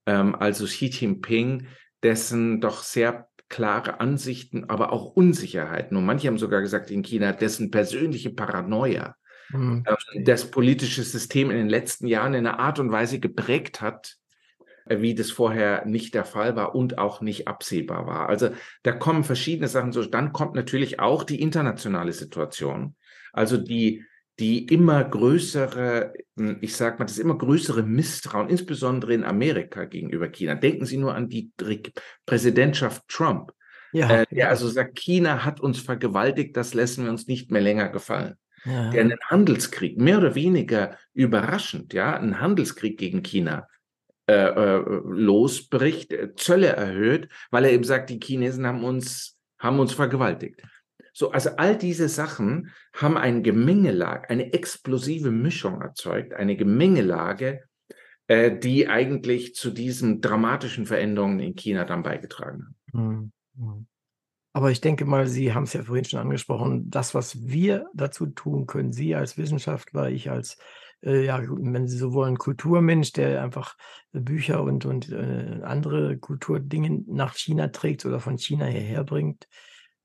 [0.05, 1.67] ähm, also Xi Jinping,
[2.01, 5.95] dessen doch sehr klare Ansichten, aber auch Unsicherheiten.
[5.95, 9.15] Und manche haben sogar gesagt in China, dessen persönliche Paranoia
[9.49, 9.83] mhm.
[9.88, 14.17] ähm, das politische System in den letzten Jahren in einer Art und Weise geprägt hat,
[14.87, 18.29] wie das vorher nicht der Fall war und auch nicht absehbar war.
[18.29, 18.49] Also
[18.83, 20.03] da kommen verschiedene Sachen so.
[20.03, 22.95] Dann kommt natürlich auch die internationale Situation.
[23.31, 24.03] Also die
[24.39, 30.27] die immer größere, hm, ich sag mal, das immer größere Misstrauen, insbesondere in Amerika gegenüber
[30.27, 30.55] China.
[30.55, 31.51] Denken Sie nur an die
[32.25, 33.51] Präsidentschaft Trump,
[33.91, 34.47] ja, äh, der ja.
[34.47, 38.35] also sagt, China hat uns vergewaltigt, das lassen wir uns nicht mehr länger gefallen.
[38.65, 38.89] Ja.
[38.89, 43.67] Der einen Handelskrieg, mehr oder weniger überraschend, ja, einen Handelskrieg gegen China
[44.27, 49.79] äh, äh, losbricht, äh, Zölle erhöht, weil er eben sagt, die Chinesen haben uns, haben
[49.79, 50.62] uns vergewaltigt.
[51.12, 57.63] So, also all diese Sachen haben eine Gemengelage, eine explosive Mischung erzeugt, eine Gemengelage,
[58.27, 63.33] äh, die eigentlich zu diesen dramatischen Veränderungen in China dann beigetragen haben.
[63.55, 63.88] Mhm.
[64.53, 68.27] Aber ich denke mal, Sie haben es ja vorhin schon angesprochen, das, was wir dazu
[68.27, 70.62] tun können, Sie als Wissenschaftler, ich als, äh,
[71.05, 73.75] ja, wenn Sie so wollen, Kulturmensch, der einfach
[74.11, 79.47] Bücher und, und äh, andere Kulturdinge nach China trägt oder von China hierher bringt,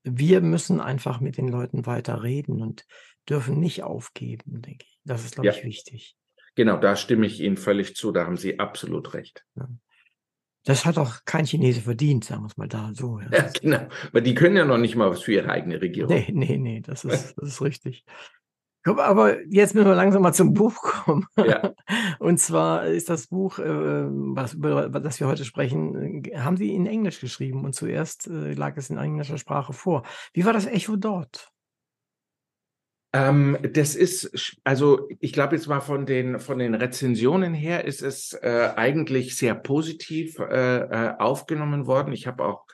[0.03, 2.85] wir müssen einfach mit den Leuten weiter reden und
[3.29, 4.99] dürfen nicht aufgeben, denke ich.
[5.03, 5.53] Das ist, glaube ja.
[5.53, 6.15] ich, wichtig.
[6.55, 8.11] Genau, da stimme ich Ihnen völlig zu.
[8.11, 9.45] Da haben Sie absolut recht.
[9.55, 9.69] Ja.
[10.65, 13.19] Das hat auch kein Chinese verdient, sagen wir es mal da so.
[13.19, 13.87] Ja, ja genau.
[14.11, 16.13] Weil die können ja noch nicht mal was für ihre eigene Regierung.
[16.13, 18.05] Nee, nee, nee, das ist, das ist richtig.
[18.85, 21.25] Aber jetzt müssen wir langsam mal zum Buch kommen.
[21.37, 21.73] Ja.
[22.19, 26.73] Und zwar ist das Buch, äh, was, über das wir heute sprechen, äh, haben Sie
[26.73, 30.03] in Englisch geschrieben und zuerst äh, lag es in englischer Sprache vor.
[30.33, 31.51] Wie war das Echo dort?
[33.11, 38.03] Ähm, das ist, also ich glaube jetzt mal von den, von den Rezensionen her ist
[38.03, 42.13] es äh, eigentlich sehr positiv äh, äh aufgenommen worden.
[42.13, 42.65] Ich habe auch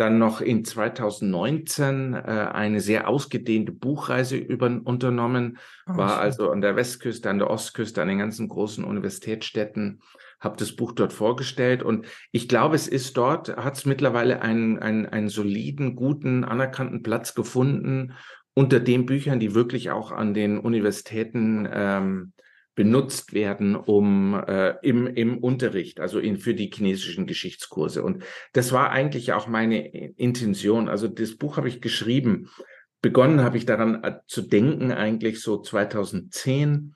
[0.00, 6.18] dann noch in 2019 äh, eine sehr ausgedehnte Buchreise über, unternommen, oh, war schön.
[6.20, 10.00] also an der Westküste, an der Ostküste, an den ganzen großen Universitätsstädten,
[10.40, 14.78] habe das Buch dort vorgestellt und ich glaube, es ist dort, hat es mittlerweile einen,
[14.78, 18.14] einen, einen soliden, guten, anerkannten Platz gefunden
[18.54, 22.32] unter den Büchern, die wirklich auch an den Universitäten ähm,
[22.74, 28.02] benutzt werden, um äh, im, im Unterricht, also in, für die chinesischen Geschichtskurse.
[28.02, 30.88] Und das war eigentlich auch meine Intention.
[30.88, 32.48] Also das Buch habe ich geschrieben.
[33.02, 36.94] Begonnen habe ich daran äh, zu denken, eigentlich so 2010.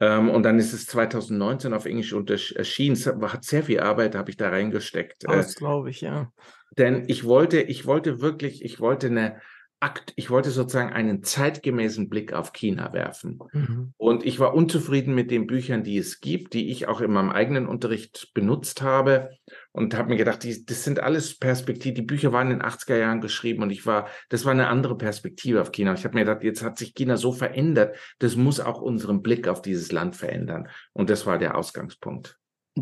[0.00, 2.12] Ähm, und dann ist es 2019 auf Englisch
[2.54, 2.94] erschienen.
[2.94, 5.24] Es hat sehr viel Arbeit, habe ich da reingesteckt.
[5.24, 6.32] Äh, das glaube ich, ja.
[6.76, 9.40] Denn ich wollte, ich wollte wirklich, ich wollte eine
[9.80, 13.38] Akt, ich wollte sozusagen einen zeitgemäßen Blick auf China werfen.
[13.52, 13.92] Mhm.
[13.96, 17.30] Und ich war unzufrieden mit den Büchern, die es gibt, die ich auch in meinem
[17.30, 19.30] eigenen Unterricht benutzt habe
[19.70, 21.94] und habe mir gedacht, die, das sind alles Perspektiven.
[21.94, 24.98] Die Bücher waren in den 80er Jahren geschrieben und ich war, das war eine andere
[24.98, 25.94] Perspektive auf China.
[25.94, 29.46] Ich habe mir gedacht, jetzt hat sich China so verändert, das muss auch unseren Blick
[29.46, 30.68] auf dieses Land verändern.
[30.92, 32.36] Und das war der Ausgangspunkt.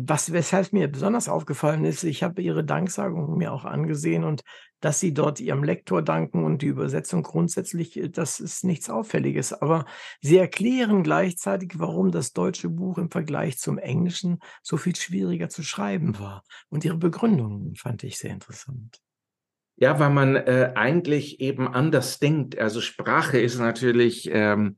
[0.05, 4.43] Was, weshalb mir besonders aufgefallen ist, ich habe Ihre Danksagung mir auch angesehen und
[4.79, 9.53] dass Sie dort Ihrem Lektor danken und die Übersetzung grundsätzlich, äh, das ist nichts Auffälliges.
[9.53, 9.85] Aber
[10.21, 15.63] Sie erklären gleichzeitig, warum das deutsche Buch im Vergleich zum Englischen so viel schwieriger zu
[15.63, 16.43] schreiben war.
[16.69, 18.99] Und Ihre Begründung fand ich sehr interessant.
[19.79, 22.57] Ja, weil man äh, eigentlich eben anders denkt.
[22.57, 24.77] Also Sprache ist natürlich ähm,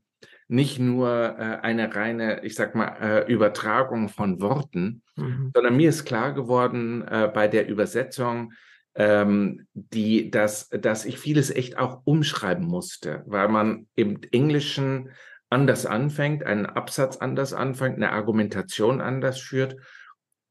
[0.50, 5.52] nicht nur äh, eine reine, ich sag mal, äh, Übertragung von Worten, mhm.
[5.54, 8.52] sondern mir ist klar geworden äh, bei der Übersetzung,
[8.96, 15.10] ähm, die, dass, dass ich vieles echt auch umschreiben musste, weil man im Englischen
[15.50, 19.76] anders anfängt, einen Absatz anders anfängt, eine Argumentation anders führt.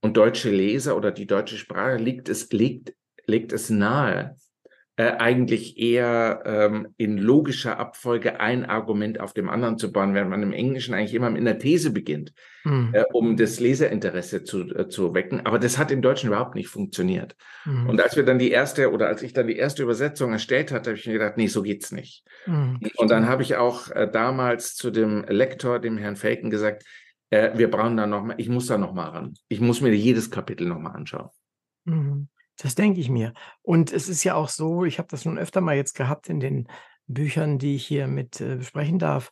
[0.01, 2.93] Und deutsche Leser oder die deutsche Sprache liegt es, legt,
[3.25, 4.37] legt es nahe,
[5.03, 10.43] eigentlich eher ähm, in logischer Abfolge ein Argument auf dem anderen zu bauen, während man
[10.43, 12.33] im Englischen eigentlich immer in der These beginnt,
[12.65, 12.89] mhm.
[12.93, 15.45] äh, um das Leserinteresse zu, äh, zu wecken.
[15.45, 17.37] Aber das hat im Deutschen überhaupt nicht funktioniert.
[17.63, 17.89] Mhm.
[17.89, 20.89] Und als wir dann die erste oder als ich dann die erste Übersetzung erstellt hatte,
[20.89, 22.25] habe ich mir gedacht, nee, so geht's nicht.
[22.45, 22.79] Mhm.
[22.97, 26.83] Und dann habe ich auch äh, damals zu dem Lektor, dem Herrn Felken, gesagt,
[27.29, 29.33] äh, wir brauchen da noch mal, ich muss da noch mal ran.
[29.47, 31.29] Ich muss mir jedes Kapitel noch mal anschauen.
[32.59, 33.33] Das denke ich mir.
[33.61, 36.39] Und es ist ja auch so, ich habe das schon öfter mal jetzt gehabt in
[36.39, 36.67] den
[37.07, 39.31] Büchern, die ich hier mit äh, besprechen darf,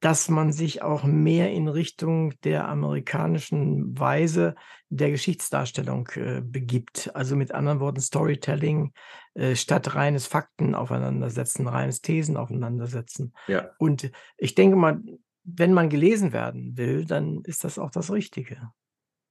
[0.00, 4.54] dass man sich auch mehr in Richtung der amerikanischen Weise
[4.88, 7.14] der Geschichtsdarstellung äh, begibt.
[7.14, 8.92] Also mit anderen Worten Storytelling
[9.34, 13.34] äh, statt reines Fakten aufeinandersetzen, reines Thesen aufeinandersetzen.
[13.46, 13.70] Ja.
[13.78, 15.02] Und ich denke mal,
[15.42, 18.70] wenn man gelesen werden will, dann ist das auch das Richtige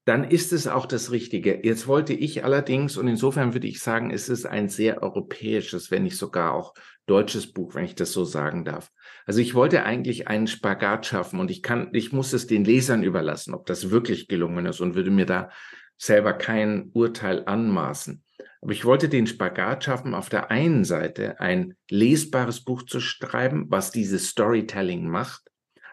[0.10, 1.60] dann ist es auch das Richtige.
[1.64, 6.02] Jetzt wollte ich allerdings, und insofern würde ich sagen, es ist ein sehr europäisches, wenn
[6.02, 6.74] nicht sogar auch
[7.06, 8.90] deutsches Buch, wenn ich das so sagen darf.
[9.28, 13.04] Also ich wollte eigentlich einen Spagat schaffen und ich kann, ich muss es den Lesern
[13.04, 15.52] überlassen, ob das wirklich gelungen ist und würde mir da
[15.96, 18.24] selber kein Urteil anmaßen.
[18.62, 23.68] Aber ich wollte den Spagat schaffen, auf der einen Seite ein lesbares Buch zu schreiben,
[23.70, 25.44] was dieses Storytelling macht,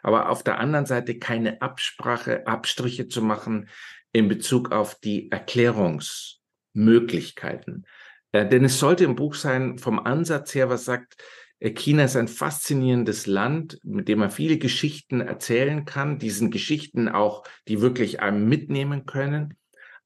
[0.03, 3.69] aber auf der anderen Seite keine Absprache, Abstriche zu machen
[4.12, 7.87] in Bezug auf die Erklärungsmöglichkeiten.
[8.33, 11.16] Äh, denn es sollte im Buch sein, vom Ansatz her, was sagt,
[11.59, 17.09] äh, China ist ein faszinierendes Land, mit dem man viele Geschichten erzählen kann, diesen Geschichten
[17.09, 19.57] auch, die wirklich einem mitnehmen können.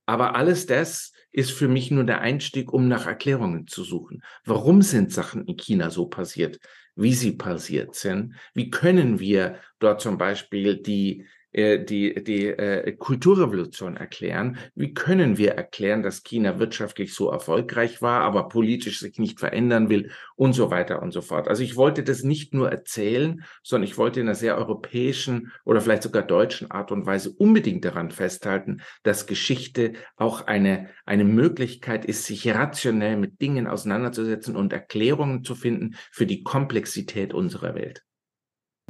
[0.07, 4.23] Aber alles das ist für mich nur der Einstieg, um nach Erklärungen zu suchen.
[4.45, 6.59] Warum sind Sachen in China so passiert,
[6.97, 8.35] wie sie passiert sind?
[8.53, 14.59] Wie können wir dort zum Beispiel die die, die äh, Kulturrevolution erklären.
[14.75, 19.89] Wie können wir erklären, dass China wirtschaftlich so erfolgreich war, aber politisch sich nicht verändern
[19.89, 21.49] will und so weiter und so fort.
[21.49, 25.81] Also ich wollte das nicht nur erzählen, sondern ich wollte in einer sehr europäischen oder
[25.81, 32.05] vielleicht sogar deutschen Art und Weise unbedingt daran festhalten, dass Geschichte auch eine, eine Möglichkeit
[32.05, 38.05] ist, sich rationell mit Dingen auseinanderzusetzen und Erklärungen zu finden für die Komplexität unserer Welt.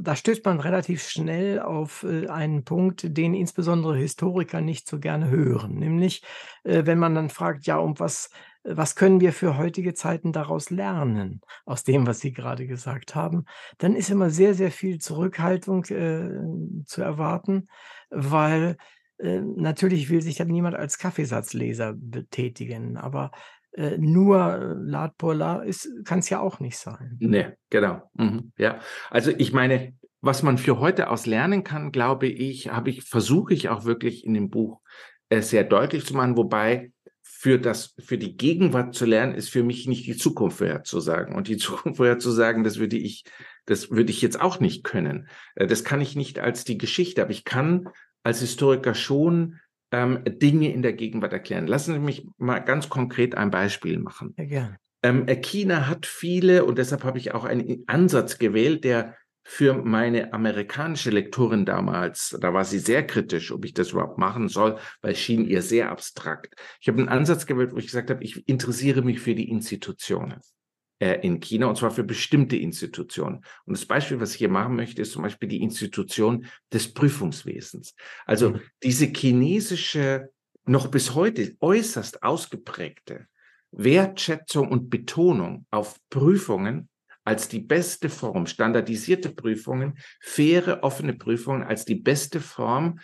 [0.03, 5.29] Da stößt man relativ schnell auf äh, einen Punkt, den insbesondere Historiker nicht so gerne
[5.29, 5.75] hören.
[5.75, 6.23] Nämlich,
[6.63, 8.29] äh, wenn man dann fragt, ja, um was,
[8.63, 13.45] was können wir für heutige Zeiten daraus lernen, aus dem, was Sie gerade gesagt haben,
[13.77, 17.67] dann ist immer sehr, sehr viel Zurückhaltung äh, zu erwarten,
[18.09, 18.77] weil
[19.17, 23.31] äh, natürlich will sich ja niemand als Kaffeesatzleser betätigen, aber
[23.73, 25.65] äh, nur Lad Polar
[26.03, 27.17] kann es ja auch nicht sein.
[27.19, 28.09] Nee, genau.
[28.13, 28.51] Mhm.
[28.57, 28.79] Ja,
[29.09, 33.53] also ich meine, was man für heute aus lernen kann, glaube ich, habe ich, versuche
[33.53, 34.81] ich auch wirklich in dem Buch
[35.29, 36.91] äh, sehr deutlich zu machen, wobei
[37.23, 41.35] für das, für die Gegenwart zu lernen, ist für mich nicht die Zukunft vorherzusagen.
[41.35, 43.23] Und die Zukunft vorherzusagen, das würde ich,
[43.65, 45.27] das würde ich jetzt auch nicht können.
[45.55, 47.89] Äh, das kann ich nicht als die Geschichte, aber ich kann
[48.23, 49.59] als Historiker schon
[49.91, 51.67] ähm, Dinge in der Gegenwart erklären.
[51.67, 54.33] Lassen Sie mich mal ganz konkret ein Beispiel machen.
[54.37, 54.77] Ja, gerne.
[55.03, 60.33] Ähm, China hat viele, und deshalb habe ich auch einen Ansatz gewählt, der für meine
[60.33, 65.13] amerikanische Lektorin damals, da war sie sehr kritisch, ob ich das überhaupt machen soll, weil
[65.13, 66.53] es schien ihr sehr abstrakt.
[66.79, 70.33] Ich habe einen Ansatz gewählt, wo ich gesagt habe, ich interessiere mich für die Institutionen
[70.33, 70.60] äh,
[71.01, 73.43] in China und zwar für bestimmte Institutionen.
[73.65, 77.95] Und das Beispiel, was ich hier machen möchte, ist zum Beispiel die Institution des Prüfungswesens.
[78.25, 78.61] Also mhm.
[78.83, 80.29] diese chinesische,
[80.65, 83.27] noch bis heute äußerst ausgeprägte
[83.71, 86.89] Wertschätzung und Betonung auf Prüfungen
[87.23, 92.99] als die beste Form, standardisierte Prüfungen, faire, offene Prüfungen als die beste Form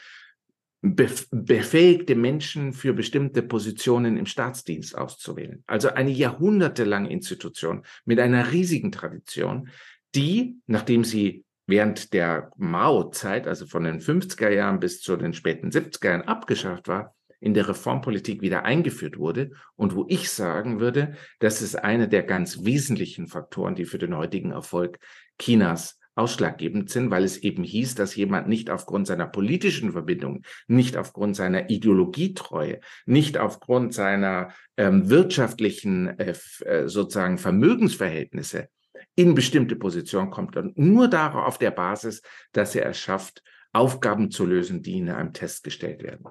[0.95, 5.63] befähigte Menschen für bestimmte Positionen im Staatsdienst auszuwählen.
[5.67, 9.69] Also eine jahrhundertelange Institution mit einer riesigen Tradition,
[10.15, 15.69] die, nachdem sie während der Mao-Zeit, also von den 50er Jahren bis zu den späten
[15.69, 21.15] 70er Jahren abgeschafft war, in der Reformpolitik wieder eingeführt wurde und wo ich sagen würde,
[21.39, 24.97] das ist einer der ganz wesentlichen Faktoren, die für den heutigen Erfolg
[25.39, 30.97] Chinas ausschlaggebend sind, weil es eben hieß, dass jemand nicht aufgrund seiner politischen Verbindung, nicht
[30.97, 36.34] aufgrund seiner Ideologietreue, nicht aufgrund seiner ähm, wirtschaftlichen äh,
[36.65, 38.70] äh sozusagen Vermögensverhältnisse
[39.15, 43.43] in bestimmte Positionen kommt und nur darauf auf der Basis, dass er es schafft,
[43.74, 46.26] Aufgaben zu lösen, die in einem Test gestellt werden.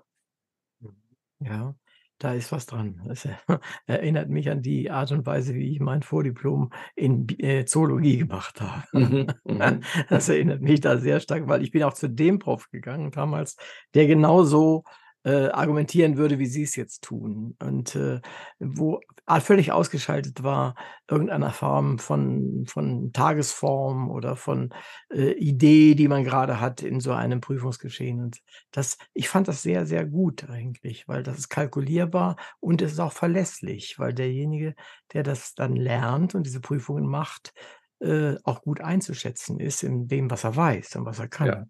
[1.39, 1.75] Ja,
[2.19, 3.01] da ist was dran.
[3.07, 3.29] Das
[3.87, 8.61] erinnert mich an die Art und Weise, wie ich mein Vordiplom in äh, Zoologie gemacht
[8.61, 8.85] habe.
[8.93, 9.81] Mhm, mhm.
[10.09, 13.57] Das erinnert mich da sehr stark, weil ich bin auch zu dem Prof gegangen damals,
[13.95, 17.57] der genauso äh, argumentieren würde, wie Sie es jetzt tun.
[17.59, 18.21] Und äh,
[18.59, 19.01] wo
[19.41, 20.77] völlig ausgeschaltet war,
[21.09, 24.73] irgendeiner Form von, von Tagesform oder von
[25.13, 28.21] äh, Idee, die man gerade hat in so einem Prüfungsgeschehen.
[28.21, 32.93] Und das, ich fand das sehr, sehr gut eigentlich, weil das ist kalkulierbar und es
[32.93, 34.75] ist auch verlässlich, weil derjenige,
[35.13, 37.53] der das dann lernt und diese Prüfungen macht,
[37.99, 41.47] äh, auch gut einzuschätzen ist in dem, was er weiß und was er kann.
[41.47, 41.65] Ja.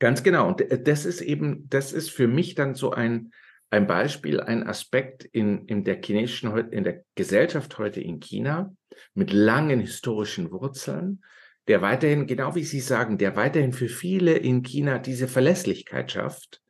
[0.00, 0.48] Ganz genau.
[0.48, 3.30] Und äh, das ist eben, das ist für mich dann so ein,
[3.70, 8.74] ein Beispiel, ein Aspekt in, in der chinesischen, in der Gesellschaft heute in China
[9.14, 11.22] mit langen historischen Wurzeln,
[11.68, 16.60] der weiterhin, genau wie Sie sagen, der weiterhin für viele in China diese Verlässlichkeit schafft,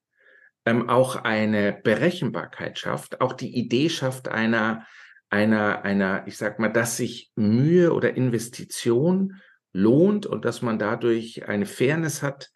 [0.66, 4.84] ähm, auch eine Berechenbarkeit schafft, auch die Idee schafft einer,
[5.30, 9.40] einer, einer, ich sag mal, dass sich Mühe oder Investition
[9.72, 12.50] lohnt und dass man dadurch eine Fairness hat,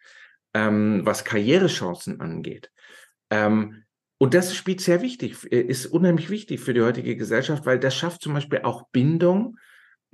[0.55, 2.71] ähm, was Karrierechancen angeht.
[3.31, 3.85] Ähm,
[4.19, 7.95] und das spielt sehr wichtig, äh, ist unheimlich wichtig für die heutige Gesellschaft, weil das
[7.95, 9.59] schafft zum Beispiel auch Bindung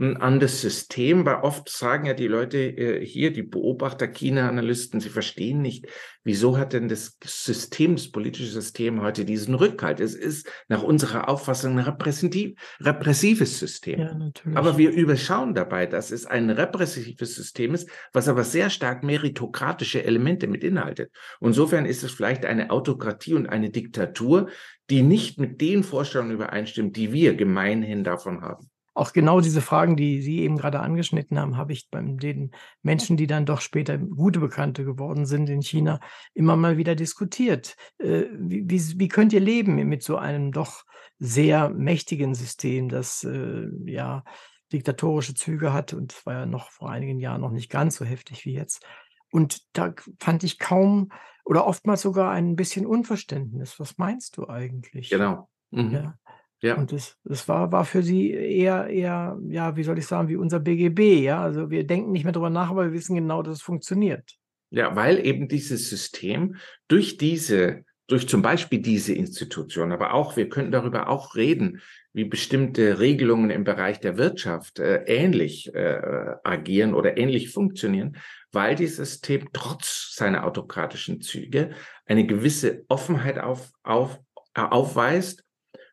[0.00, 5.10] an das System, weil oft sagen ja die Leute äh, hier, die Beobachter, China-Analysten, sie
[5.10, 5.88] verstehen nicht,
[6.24, 10.00] wieso hat denn das System, das politische System heute diesen Rückhalt?
[10.00, 14.00] Es ist nach unserer Auffassung ein repressiv, repressives System.
[14.00, 19.04] Ja, aber wir überschauen dabei, dass es ein repressives System ist, was aber sehr stark
[19.04, 21.12] meritokratische Elemente mit inhaltet.
[21.42, 24.48] Insofern ist es vielleicht eine Autokratie und eine Diktatur,
[24.88, 28.70] die nicht mit den Vorstellungen übereinstimmt, die wir gemeinhin davon haben
[29.00, 32.50] auch genau diese Fragen, die Sie eben gerade angeschnitten haben, habe ich bei den
[32.82, 36.00] Menschen, die dann doch später gute Bekannte geworden sind in China,
[36.34, 37.76] immer mal wieder diskutiert.
[37.98, 40.84] Äh, wie, wie, wie könnt ihr leben mit so einem doch
[41.18, 44.22] sehr mächtigen System, das äh, ja
[44.70, 48.04] diktatorische Züge hat und es war ja noch vor einigen Jahren noch nicht ganz so
[48.04, 48.84] heftig wie jetzt.
[49.32, 51.10] Und da fand ich kaum
[51.46, 53.80] oder oftmals sogar ein bisschen Unverständnis.
[53.80, 55.08] Was meinst du eigentlich?
[55.08, 55.48] Genau.
[55.70, 55.90] Mhm.
[55.90, 56.18] Ja.
[56.62, 56.76] Ja.
[56.76, 60.36] Und das, das war, war für sie eher, eher, ja, wie soll ich sagen, wie
[60.36, 61.42] unser BGB, ja.
[61.42, 64.36] Also wir denken nicht mehr darüber nach, aber wir wissen genau, dass es funktioniert.
[64.70, 66.56] Ja, weil eben dieses System
[66.86, 71.80] durch diese, durch zum Beispiel diese Institution, aber auch, wir könnten darüber auch reden,
[72.12, 78.16] wie bestimmte Regelungen im Bereich der Wirtschaft äh, ähnlich äh, agieren oder ähnlich funktionieren,
[78.52, 81.70] weil dieses System trotz seiner autokratischen Züge
[82.04, 84.20] eine gewisse Offenheit auf, auf,
[84.54, 85.44] äh, aufweist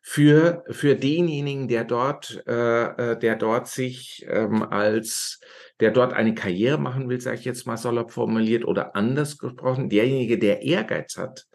[0.09, 5.41] für, für denjenigen, der dort, äh, äh, der dort sich ähm, als,
[5.81, 9.89] der dort eine Karriere machen will, sage ich jetzt mal salopp formuliert oder anders gesprochen,
[9.89, 11.45] derjenige, der Ehrgeiz hat,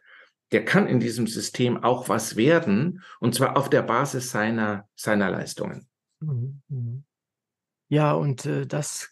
[0.52, 5.30] der kann in diesem System auch was werden und zwar auf der Basis seiner, seiner
[5.30, 5.88] Leistungen.
[6.20, 7.04] Mhm.
[7.92, 9.10] Ja, und äh, das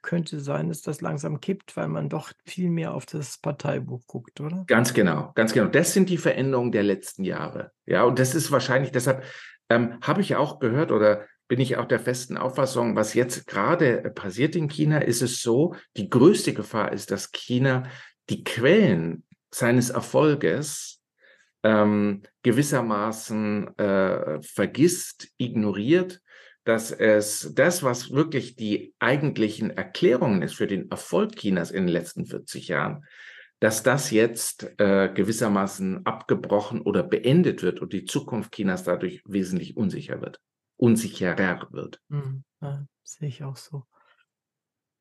[0.00, 4.40] könnte sein, dass das langsam kippt, weil man doch viel mehr auf das Parteibuch guckt,
[4.40, 4.64] oder?
[4.68, 5.68] Ganz genau, ganz genau.
[5.68, 7.72] Das sind die Veränderungen der letzten Jahre.
[7.84, 9.22] Ja, und das ist wahrscheinlich, deshalb
[9.68, 14.10] ähm, habe ich auch gehört oder bin ich auch der festen Auffassung, was jetzt gerade
[14.14, 17.82] passiert in China, ist es so, die größte Gefahr ist, dass China
[18.30, 21.02] die Quellen seines Erfolges
[21.64, 26.22] ähm, gewissermaßen äh, vergisst, ignoriert
[26.64, 31.92] dass es das, was wirklich die eigentlichen Erklärungen ist für den Erfolg Chinas in den
[31.92, 33.04] letzten 40 Jahren,
[33.58, 39.76] dass das jetzt äh, gewissermaßen abgebrochen oder beendet wird und die Zukunft Chinas dadurch wesentlich
[39.76, 40.40] unsicher wird,
[40.76, 42.00] unsicherer wird.
[42.08, 43.84] Mhm, ja, sehe ich auch so.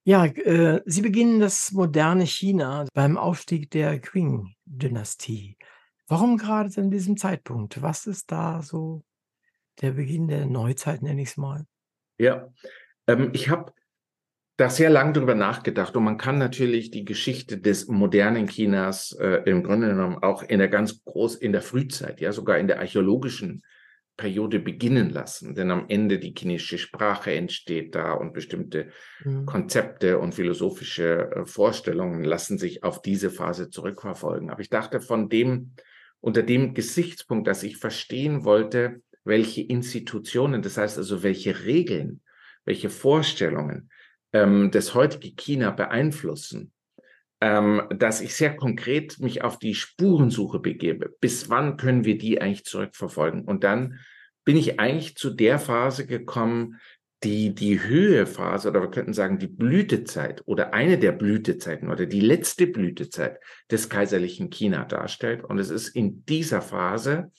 [0.03, 5.57] Ja, äh, Sie beginnen das moderne China beim Aufstieg der Qing-Dynastie.
[6.07, 7.82] Warum gerade zu diesem Zeitpunkt?
[7.82, 9.03] Was ist da so
[9.82, 11.65] der Beginn der Neuzeit, nenne ich es mal.
[12.17, 12.51] Ja,
[13.07, 13.74] ähm, ich habe
[14.57, 19.41] da sehr lange drüber nachgedacht und man kann natürlich die Geschichte des modernen Chinas äh,
[19.45, 22.80] im Grunde genommen auch in der ganz groß, in der Frühzeit, ja sogar in der
[22.80, 23.63] archäologischen
[24.17, 28.89] Periode beginnen lassen, denn am Ende die chinesische Sprache entsteht da und bestimmte
[29.24, 29.47] mhm.
[29.47, 34.51] Konzepte und philosophische äh, Vorstellungen lassen sich auf diese Phase zurückverfolgen.
[34.51, 35.74] Aber ich dachte, von dem
[36.19, 42.22] unter dem Gesichtspunkt, dass ich verstehen wollte, welche Institutionen, das heißt also welche Regeln,
[42.65, 43.89] welche Vorstellungen
[44.34, 46.72] ähm, das heutige China beeinflussen,
[47.41, 51.15] ähm, dass ich sehr konkret mich auf die Spurensuche begebe.
[51.22, 53.43] Bis wann können wir die eigentlich zurückverfolgen?
[53.43, 53.99] Und dann
[54.43, 56.80] bin ich eigentlich zu der Phase gekommen,
[57.24, 62.19] die die Höhephase oder wir könnten sagen die Blütezeit oder eine der Blütezeiten oder die
[62.19, 65.43] letzte Blütezeit des kaiserlichen China darstellt.
[65.43, 67.32] Und es ist in dieser Phase,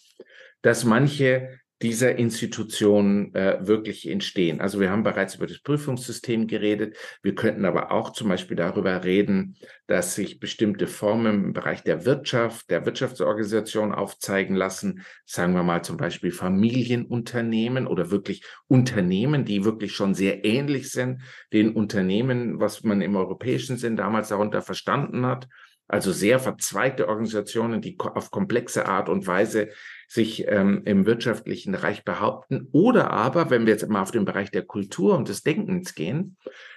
[0.63, 4.61] dass manche dieser Institutionen äh, wirklich entstehen.
[4.61, 6.97] Also wir haben bereits über das Prüfungssystem geredet.
[7.23, 9.57] Wir könnten aber auch zum Beispiel darüber reden,
[9.89, 15.03] dass sich bestimmte Formen im Bereich der Wirtschaft, der Wirtschaftsorganisation aufzeigen lassen.
[15.27, 21.23] Sagen wir mal zum Beispiel Familienunternehmen oder wirklich Unternehmen, die wirklich schon sehr ähnlich sind
[21.53, 25.49] den Unternehmen, was man im europäischen Sinn damals darunter verstanden hat.
[25.89, 29.69] Also sehr verzweigte Organisationen, die auf komplexe Art und Weise
[30.13, 32.69] sich ähm, im wirtschaftlichen Bereich behaupten.
[32.73, 36.37] Oder aber, wenn wir jetzt mal auf den Bereich der Kultur und des Denkens gehen,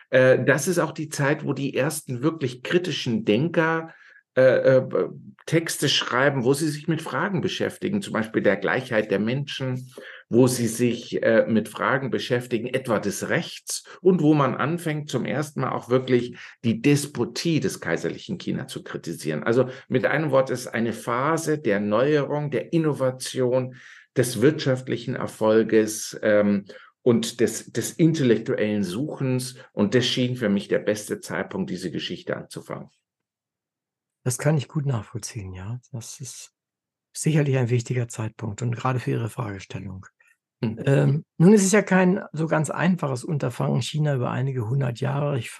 [0.09, 3.93] äh, das ist auch die Zeit, wo die ersten wirklich kritischen Denker
[4.37, 5.09] äh, äh,
[5.45, 9.91] Texte schreiben, wo sie sich mit Fragen beschäftigen, zum Beispiel der Gleichheit der Menschen,
[10.29, 15.25] wo sie sich äh, mit Fragen beschäftigen, etwa des Rechts und wo man anfängt, zum
[15.25, 19.43] ersten Mal auch wirklich die Despotie des kaiserlichen China zu kritisieren.
[19.43, 23.75] Also mit einem Wort ist eine Phase der Neuerung, der Innovation,
[24.15, 26.65] des wirtschaftlichen Erfolges ähm,
[27.01, 29.55] und des, des intellektuellen Suchens.
[29.73, 32.89] Und das schien für mich der beste Zeitpunkt, diese Geschichte anzufangen.
[34.23, 35.79] Das kann ich gut nachvollziehen, ja.
[35.91, 36.53] Das ist
[37.13, 40.07] sicherlich ein wichtiger Zeitpunkt und gerade für Ihre Fragestellung.
[40.65, 40.83] Mhm.
[40.85, 45.37] Ähm, nun ist es ja kein so ganz einfaches Unterfangen, China über einige hundert Jahre,
[45.37, 45.51] ich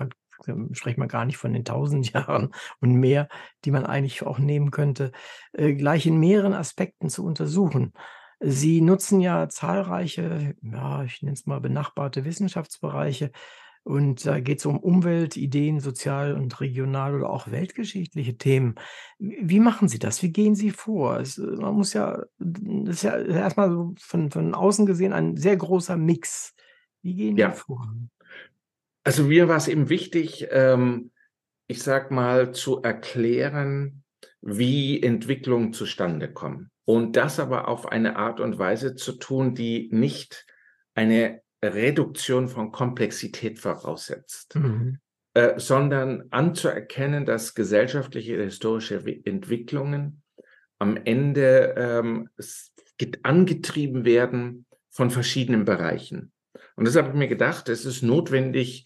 [0.47, 3.27] ähm, spreche mal gar nicht von den tausend Jahren und mehr,
[3.65, 5.11] die man eigentlich auch nehmen könnte,
[5.53, 7.93] äh, gleich in mehreren Aspekten zu untersuchen.
[8.41, 13.31] Sie nutzen ja zahlreiche, ja, ich nenne es mal benachbarte Wissenschaftsbereiche,
[13.85, 18.73] und da geht es um Umwelt, Ideen, sozial und regional oder auch weltgeschichtliche Themen.
[19.19, 20.23] Wie machen Sie das?
[20.23, 21.19] Wie gehen Sie vor?
[21.19, 25.55] Es, man muss ja, das ist ja erstmal so von, von außen gesehen ein sehr
[25.55, 26.55] großer Mix.
[27.03, 27.51] Wie gehen ja.
[27.51, 27.87] Sie vor?
[29.03, 31.11] Also mir war es eben wichtig, ähm,
[31.67, 34.03] ich sag mal, zu erklären,
[34.41, 36.71] wie Entwicklungen zustande kommen.
[36.85, 40.47] Und das aber auf eine Art und Weise zu tun, die nicht
[40.95, 44.99] eine Reduktion von Komplexität voraussetzt, mhm.
[45.33, 50.21] äh, sondern anzuerkennen, dass gesellschaftliche historische Entwicklungen
[50.79, 52.29] am Ende ähm,
[53.23, 56.31] angetrieben werden von verschiedenen Bereichen.
[56.75, 58.85] Und deshalb habe ich mir gedacht, es ist notwendig,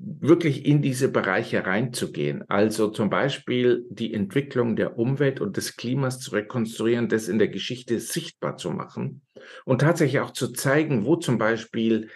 [0.00, 2.44] wirklich in diese Bereiche reinzugehen.
[2.48, 7.48] Also zum Beispiel die Entwicklung der Umwelt und des Klimas zu rekonstruieren, das in der
[7.48, 9.22] Geschichte sichtbar zu machen
[9.64, 12.10] und tatsächlich auch zu zeigen, wo zum Beispiel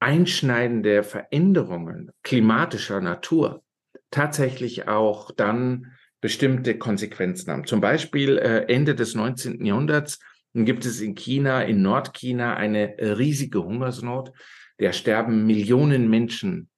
[0.00, 3.62] einschneidende Veränderungen klimatischer Natur
[4.10, 7.66] tatsächlich auch dann bestimmte Konsequenzen haben.
[7.66, 9.64] Zum Beispiel äh, Ende des 19.
[9.64, 10.18] Jahrhunderts
[10.54, 14.32] gibt es in China, in Nordchina, eine riesige Hungersnot.
[14.80, 16.70] Der sterben Millionen Menschen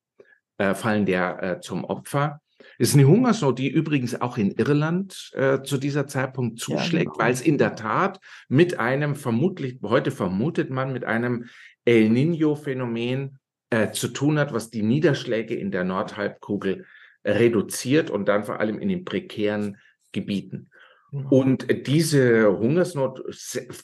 [0.59, 2.41] äh, fallen der äh, zum Opfer.
[2.81, 7.11] Es ist eine Hungersnot, die übrigens auch in Irland äh, zu dieser Zeitpunkt zuschlägt, ja,
[7.11, 7.19] genau.
[7.19, 11.45] weil es in der Tat mit einem vermutlich, heute vermutet man, mit einem
[11.85, 16.87] El Niño-Phänomen äh, zu tun hat, was die Niederschläge in der Nordhalbkugel
[17.23, 19.77] reduziert und dann vor allem in den prekären
[20.13, 20.71] Gebieten.
[21.13, 21.29] Genau.
[21.29, 23.21] Und diese Hungersnot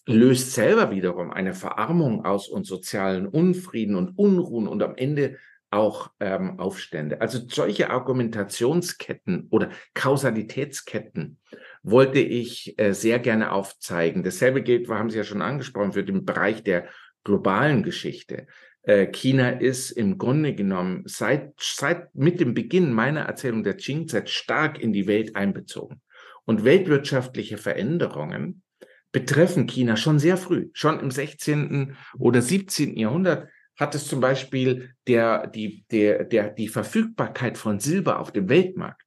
[0.07, 5.37] löst selber wiederum eine Verarmung aus und sozialen Unfrieden und Unruhen und am Ende
[5.71, 7.21] auch ähm, Aufstände.
[7.21, 11.39] Also solche Argumentationsketten oder Kausalitätsketten
[11.83, 14.23] wollte ich äh, sehr gerne aufzeigen.
[14.23, 16.87] Dasselbe gilt, wir haben Sie ja schon angesprochen, für den Bereich der
[17.25, 18.47] globalen Geschichte.
[18.83, 24.31] Äh, China ist im Grunde genommen seit, seit mit dem Beginn meiner Erzählung der Qing-Zeit
[24.31, 26.01] stark in die Welt einbezogen.
[26.45, 28.62] Und weltwirtschaftliche Veränderungen
[29.11, 30.69] betreffen China schon sehr früh.
[30.73, 31.97] Schon im 16.
[32.19, 32.97] oder 17.
[32.97, 38.49] Jahrhundert hat es zum Beispiel der, die, der, der, die Verfügbarkeit von Silber auf dem
[38.49, 39.03] Weltmarkt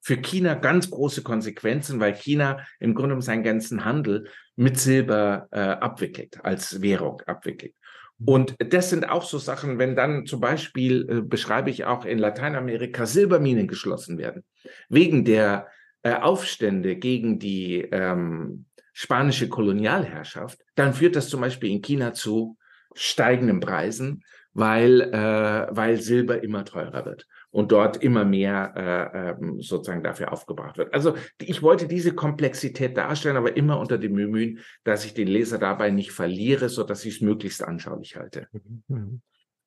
[0.00, 5.60] für China ganz große Konsequenzen, weil China im Grunde seinen ganzen Handel mit Silber äh,
[5.60, 7.74] abwickelt, als Währung abwickelt.
[8.22, 12.18] Und das sind auch so Sachen, wenn dann zum Beispiel, äh, beschreibe ich auch in
[12.18, 14.44] Lateinamerika, Silberminen geschlossen werden,
[14.90, 15.68] wegen der
[16.02, 22.58] äh, Aufstände gegen die ähm, spanische Kolonialherrschaft, dann führt das zum Beispiel in China zu
[22.94, 27.26] steigenden Preisen, weil, äh, weil Silber immer teurer wird.
[27.54, 30.92] und dort immer mehr äh, ähm, sozusagen dafür aufgebracht wird.
[30.92, 35.58] Also ich wollte diese Komplexität darstellen, aber immer unter dem Bemühen, dass ich den Leser
[35.58, 38.48] dabei nicht verliere, so dass ich es möglichst anschaulich halte.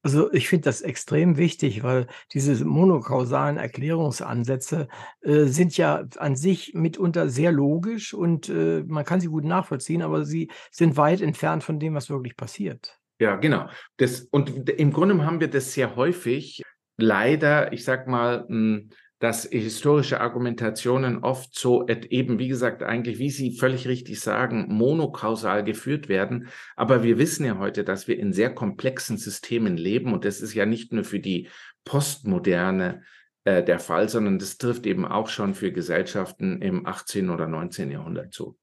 [0.04, 4.90] Also ich finde das extrem wichtig, weil diese monokausalen Erklärungsansätze
[5.22, 10.02] äh, sind ja an sich mitunter sehr logisch und äh, man kann sie gut nachvollziehen,
[10.02, 13.00] aber sie sind weit entfernt von dem, was wirklich passiert.
[13.20, 13.70] Ja, genau.
[13.98, 16.62] Das, und im Grunde haben wir das sehr häufig.
[16.98, 18.90] Leider, ich sag mal, hm,
[19.20, 25.64] dass historische Argumentationen oft so eben, wie gesagt, eigentlich, wie Sie völlig richtig sagen, monokausal
[25.64, 26.50] geführt werden.
[26.76, 30.54] Aber wir wissen ja heute, dass wir in sehr komplexen Systemen leben und das ist
[30.54, 31.50] ja nicht nur für die
[31.84, 33.02] Postmoderne
[33.44, 37.32] äh, der Fall, sondern das trifft eben auch schon für Gesellschaften im 18.
[37.32, 37.90] oder 19.
[37.90, 38.56] Jahrhundert zu.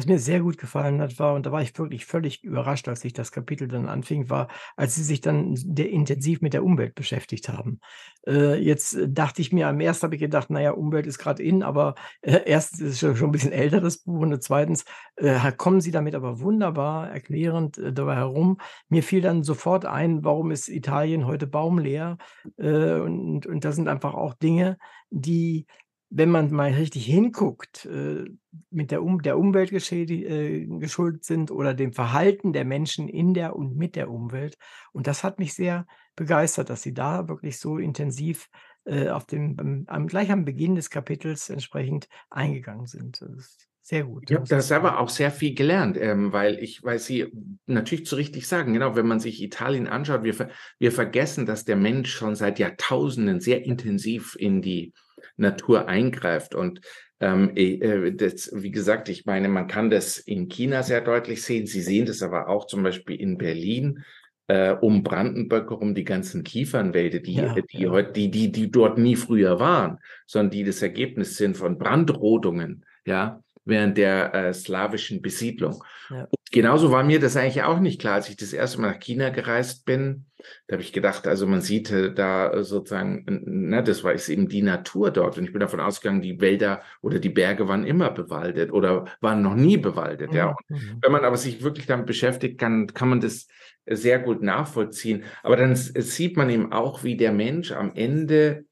[0.00, 3.04] Was mir sehr gut gefallen hat, war und da war ich wirklich völlig überrascht, als
[3.04, 7.50] ich das Kapitel dann anfing, war, als sie sich dann intensiv mit der Umwelt beschäftigt
[7.50, 7.80] haben.
[8.26, 11.62] Äh, jetzt dachte ich mir am ersten habe ich gedacht, naja, Umwelt ist gerade in,
[11.62, 14.86] aber äh, erstens ist es schon schon 'n bisschen älter, das Buch, und zweitens,
[15.16, 18.56] äh, kommen sie damit aber wunderbar erklärend, äh, dabei herum.
[18.88, 22.16] Mir fiel dann sofort ein, warum ist Italien heute baumleer?
[22.56, 24.78] Äh, und und das sind einfach auch Dinge,
[25.10, 25.66] die
[26.10, 28.24] wenn man mal richtig hinguckt, äh,
[28.70, 33.54] mit der, um der Umwelt äh, geschuldet sind oder dem Verhalten der Menschen in der
[33.54, 34.58] und mit der Umwelt.
[34.92, 35.86] Und das hat mich sehr
[36.16, 38.50] begeistert, dass Sie da wirklich so intensiv
[38.84, 43.20] äh, auf dem, am, gleich am Beginn des Kapitels entsprechend eingegangen sind.
[43.20, 44.30] Das sehr gut.
[44.30, 47.26] Ich habe das aber auch sehr viel gelernt, ähm, weil ich, weil Sie
[47.66, 51.74] natürlich zu richtig sagen, genau, wenn man sich Italien anschaut, wir, wir vergessen, dass der
[51.74, 54.92] Mensch schon seit Jahrtausenden sehr intensiv in die
[55.36, 56.54] Natur eingreift.
[56.54, 56.82] Und
[57.18, 61.66] ähm, äh, das, wie gesagt, ich meine, man kann das in China sehr deutlich sehen.
[61.66, 64.04] Sie sehen das aber auch zum Beispiel in Berlin.
[64.46, 68.02] Äh, um Brandenburg herum die ganzen Kiefernwälder, die, ja, die, ja.
[68.02, 73.42] die, die, die dort nie früher waren, sondern die das Ergebnis sind von Brandrodungen, ja,
[73.64, 75.84] während der äh, slawischen Besiedlung.
[76.10, 76.28] Ja.
[76.50, 79.30] genauso war mir das eigentlich auch nicht klar, als ich das erste Mal nach China
[79.30, 80.26] gereist bin.
[80.66, 84.48] Da habe ich gedacht, also man sieht äh, da äh, sozusagen, ne, das war eben
[84.48, 85.38] die Natur dort.
[85.38, 89.42] Und ich bin davon ausgegangen, die Wälder oder die Berge waren immer bewaldet oder waren
[89.42, 90.32] noch nie bewaldet.
[90.32, 90.56] Ja.
[90.68, 90.98] Mhm.
[91.00, 93.46] Wenn man aber sich wirklich damit beschäftigt, kann, kann man das
[93.86, 95.24] sehr gut nachvollziehen.
[95.42, 98.64] Aber dann sieht man eben auch, wie der Mensch am Ende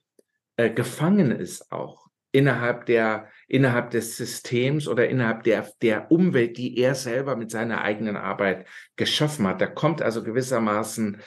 [0.57, 6.77] äh, gefangen ist auch innerhalb der innerhalb des Systems oder innerhalb der, der Umwelt, die
[6.79, 9.61] er selber mit seiner eigenen Arbeit geschaffen hat.
[9.61, 11.21] Da kommt also gewissermaßen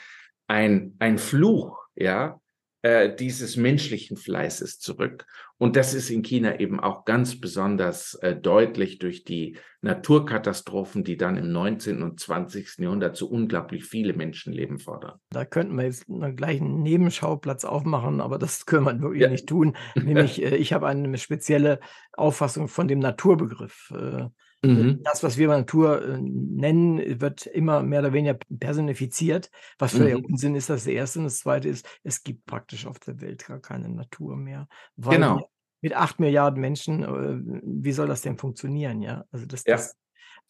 [0.46, 2.40] ein, ein Fluch, ja,
[2.82, 5.26] äh, dieses menschlichen Fleißes zurück.
[5.62, 11.16] Und das ist in China eben auch ganz besonders äh, deutlich durch die Naturkatastrophen, die
[11.16, 12.02] dann im 19.
[12.02, 12.78] und 20.
[12.80, 15.20] Jahrhundert so unglaublich viele Menschenleben fordern.
[15.30, 19.28] Da könnten wir jetzt gleich einen Nebenschauplatz aufmachen, aber das können wir wirklich ja.
[19.28, 19.76] nicht tun.
[19.94, 21.78] Nämlich, äh, ich habe eine spezielle
[22.12, 23.92] Auffassung von dem Naturbegriff.
[23.96, 24.30] Äh,
[24.64, 25.00] Mhm.
[25.02, 30.26] Das, was wir Natur äh, nennen, wird immer mehr oder weniger personifiziert, was völliger mhm.
[30.26, 31.18] Unsinn ist, das erste.
[31.18, 34.68] Und das zweite ist, es gibt praktisch auf der Welt gar keine Natur mehr.
[34.96, 35.48] Weil genau.
[35.80, 39.24] Mit acht Milliarden Menschen, äh, wie soll das denn funktionieren, ja?
[39.32, 39.74] Also das, ja.
[39.74, 39.96] das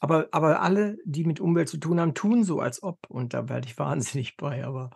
[0.03, 2.99] aber, aber alle, die mit Umwelt zu tun haben, tun so, als ob.
[3.09, 4.65] Und da werde ich wahnsinnig bei.
[4.65, 4.91] Aber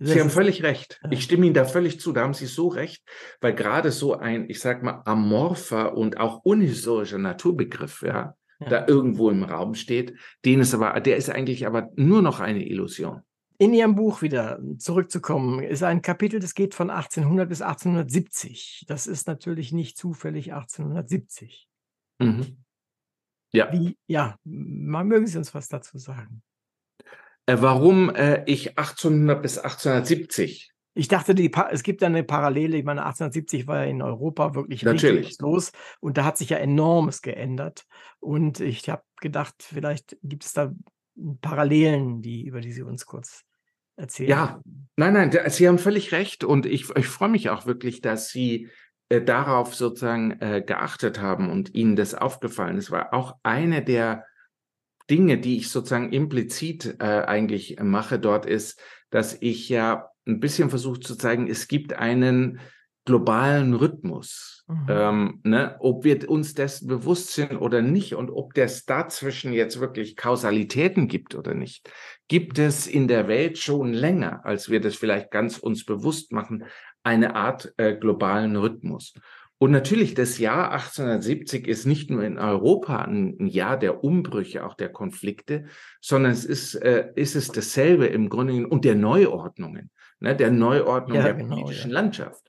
[0.00, 1.00] Sie haben völlig recht.
[1.10, 2.12] Ich stimme Ihnen da völlig zu.
[2.12, 3.04] Da haben Sie so recht,
[3.40, 8.68] weil gerade so ein, ich sag mal, amorpher und auch unhistorischer Naturbegriff, ja, ja.
[8.68, 10.14] da irgendwo im Raum steht.
[10.44, 13.22] Den ist aber, der ist eigentlich aber nur noch eine Illusion.
[13.60, 18.84] In Ihrem Buch wieder zurückzukommen, ist ein Kapitel, das geht von 1800 bis 1870.
[18.86, 21.68] Das ist natürlich nicht zufällig 1870.
[22.20, 22.64] Mhm.
[23.52, 23.72] Ja.
[23.72, 26.42] Wie, ja, mögen Sie uns was dazu sagen?
[27.46, 32.76] Äh, warum äh, ich 1800 bis 1870 ich dachte, die, es gibt eine Parallele.
[32.76, 35.38] Ich meine, 1870 war ja in Europa wirklich Natürlich.
[35.38, 35.70] los
[36.00, 37.86] und da hat sich ja enormes geändert.
[38.18, 40.72] Und ich habe gedacht, vielleicht gibt es da
[41.40, 43.44] Parallelen, die, über die Sie uns kurz
[43.94, 44.30] erzählen.
[44.30, 44.60] Ja,
[44.96, 48.68] nein, nein, Sie haben völlig recht und ich, ich freue mich auch wirklich, dass Sie
[49.08, 52.90] äh, darauf sozusagen äh, geachtet haben und Ihnen das aufgefallen ist.
[52.90, 54.24] War auch eine der
[55.08, 58.80] Dinge, die ich sozusagen implizit äh, eigentlich mache dort ist,
[59.10, 62.60] dass ich ja ein bisschen versucht zu zeigen, es gibt einen
[63.04, 64.64] globalen Rhythmus.
[64.68, 64.86] Mhm.
[64.88, 65.76] Ähm, ne?
[65.80, 71.08] Ob wir uns dessen bewusst sind oder nicht und ob das dazwischen jetzt wirklich Kausalitäten
[71.08, 71.90] gibt oder nicht,
[72.28, 76.64] gibt es in der Welt schon länger, als wir das vielleicht ganz uns bewusst machen,
[77.02, 79.14] eine Art äh, globalen Rhythmus.
[79.60, 84.64] Und natürlich, das Jahr 1870 ist nicht nur in Europa ein, ein Jahr der Umbrüche,
[84.64, 85.64] auch der Konflikte,
[86.00, 91.18] sondern es ist, äh, ist es dasselbe im Grunde und der Neuordnungen, ne, der Neuordnung
[91.18, 92.00] ja, der genau, politischen ja.
[92.00, 92.48] Landschaft.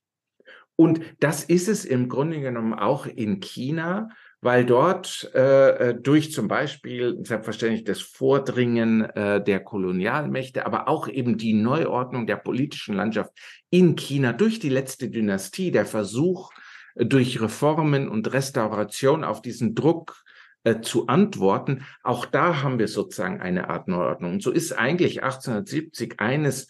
[0.75, 4.09] Und das ist es im Grunde genommen auch in China,
[4.41, 11.09] weil dort äh, äh, durch zum Beispiel selbstverständlich das Vordringen äh, der Kolonialmächte, aber auch
[11.09, 13.33] eben die Neuordnung der politischen Landschaft
[13.69, 16.51] in China durch die letzte Dynastie, der Versuch
[16.95, 20.23] äh, durch Reformen und Restauration auf diesen Druck
[20.63, 24.33] äh, zu antworten, auch da haben wir sozusagen eine Art Neuordnung.
[24.33, 26.69] Und so ist eigentlich 1870 eines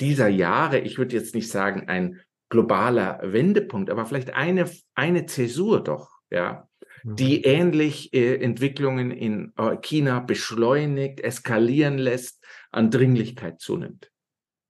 [0.00, 5.82] dieser Jahre, ich würde jetzt nicht sagen ein globaler Wendepunkt, aber vielleicht eine, eine Zäsur
[5.82, 6.68] doch, ja,
[7.02, 7.42] die mhm.
[7.44, 14.10] ähnlich äh, Entwicklungen in äh, China beschleunigt, eskalieren lässt, an Dringlichkeit zunimmt.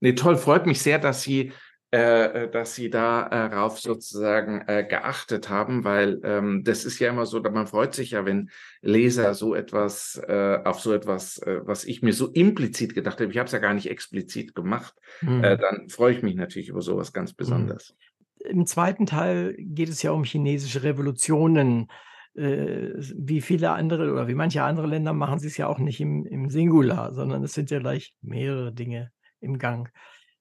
[0.00, 1.52] Nee, toll, freut mich sehr, dass Sie
[1.92, 7.26] äh, äh, dass Sie darauf sozusagen äh, geachtet haben, weil ähm, das ist ja immer
[7.26, 8.50] so, man freut sich ja, wenn
[8.82, 13.30] Leser so etwas äh, auf so etwas, äh, was ich mir so implizit gedacht habe,
[13.30, 15.44] ich habe es ja gar nicht explizit gemacht, mhm.
[15.44, 17.36] äh, dann freue ich mich natürlich über sowas ganz hm.
[17.36, 17.94] besonders.
[18.40, 21.86] Im zweiten Teil geht es ja um chinesische Revolutionen.
[22.34, 26.00] Äh, wie viele andere oder wie manche andere Länder machen sie es ja auch nicht
[26.00, 29.90] im, im Singular, sondern es sind ja gleich mehrere Dinge im Gang.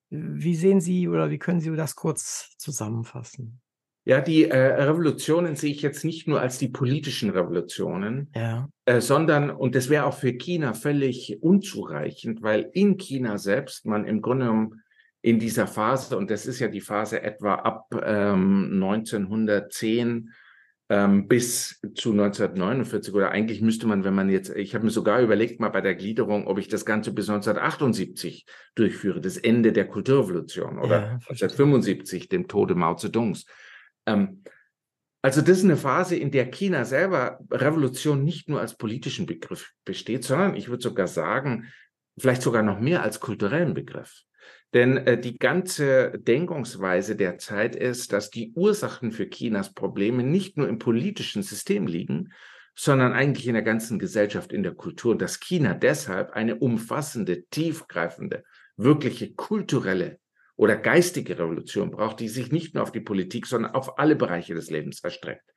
[0.09, 3.61] Wie sehen Sie oder wie können Sie das kurz zusammenfassen?
[4.07, 8.69] Ja, die äh, Revolutionen sehe ich jetzt nicht nur als die politischen Revolutionen, ja.
[8.85, 14.05] äh, sondern, und das wäre auch für China völlig unzureichend, weil in China selbst man
[14.05, 14.81] im Grunde genommen
[15.23, 20.29] in dieser Phase, und das ist ja die Phase etwa ab ähm, 1910
[20.89, 25.21] ähm, bis zu 1949 oder eigentlich müsste man, wenn man jetzt, ich habe mir sogar
[25.21, 29.87] überlegt mal bei der Gliederung, ob ich das Ganze bis 1978 durchführe, das Ende der
[29.87, 33.45] Kulturrevolution oder ja, 1975, dem Tode Mao Zedongs.
[34.05, 34.43] Ähm,
[35.23, 39.71] also das ist eine Phase, in der China selber Revolution nicht nur als politischen Begriff
[39.83, 41.65] besteht, sondern ich würde sogar sagen,
[42.15, 44.21] vielleicht sogar noch mehr als kulturellen Begriff.
[44.75, 50.57] Denn äh, die ganze Denkungsweise der Zeit ist, dass die Ursachen für Chinas Probleme nicht
[50.57, 52.33] nur im politischen System liegen,
[52.75, 55.17] sondern eigentlich in der ganzen Gesellschaft, in der Kultur.
[55.17, 58.43] dass China deshalb eine umfassende, tiefgreifende,
[58.75, 60.19] wirkliche kulturelle
[60.57, 64.55] oder geistige Revolution braucht, die sich nicht nur auf die Politik, sondern auf alle Bereiche
[64.55, 65.53] des Lebens erstreckt.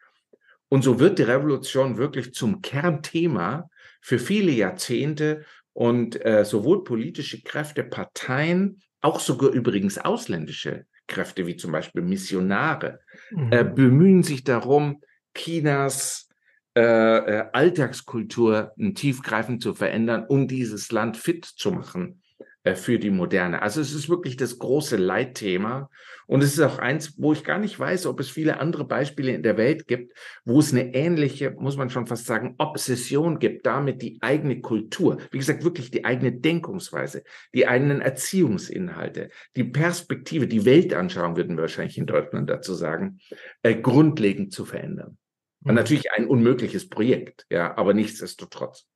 [0.68, 3.68] Und so wird die Revolution wirklich zum Kernthema
[4.00, 11.56] für viele Jahrzehnte und äh, sowohl politische Kräfte, Parteien auch sogar übrigens ausländische Kräfte, wie
[11.56, 13.52] zum Beispiel Missionare, mhm.
[13.52, 15.02] äh, bemühen sich darum,
[15.34, 16.28] Chinas
[16.76, 22.27] äh, äh, Alltagskultur tiefgreifend zu verändern, um dieses Land fit zu machen äh,
[22.74, 23.62] für die Moderne.
[23.62, 25.90] Also es ist wirklich das große Leitthema.
[26.26, 29.32] Und es ist auch eins, wo ich gar nicht weiß, ob es viele andere Beispiele
[29.32, 30.12] in der Welt gibt,
[30.44, 35.18] wo es eine ähnliche, muss man schon fast sagen, Obsession gibt, damit die eigene Kultur,
[35.30, 37.22] wie gesagt, wirklich die eigene Denkungsweise,
[37.54, 43.20] die eigenen Erziehungsinhalte, die Perspektive, die Weltanschauung, würden wir wahrscheinlich in Deutschland dazu sagen,
[43.62, 45.16] äh, grundlegend zu verändern.
[45.60, 45.74] Mhm.
[45.74, 48.86] natürlich ein unmögliches Projekt, ja, aber nichtsdestotrotz.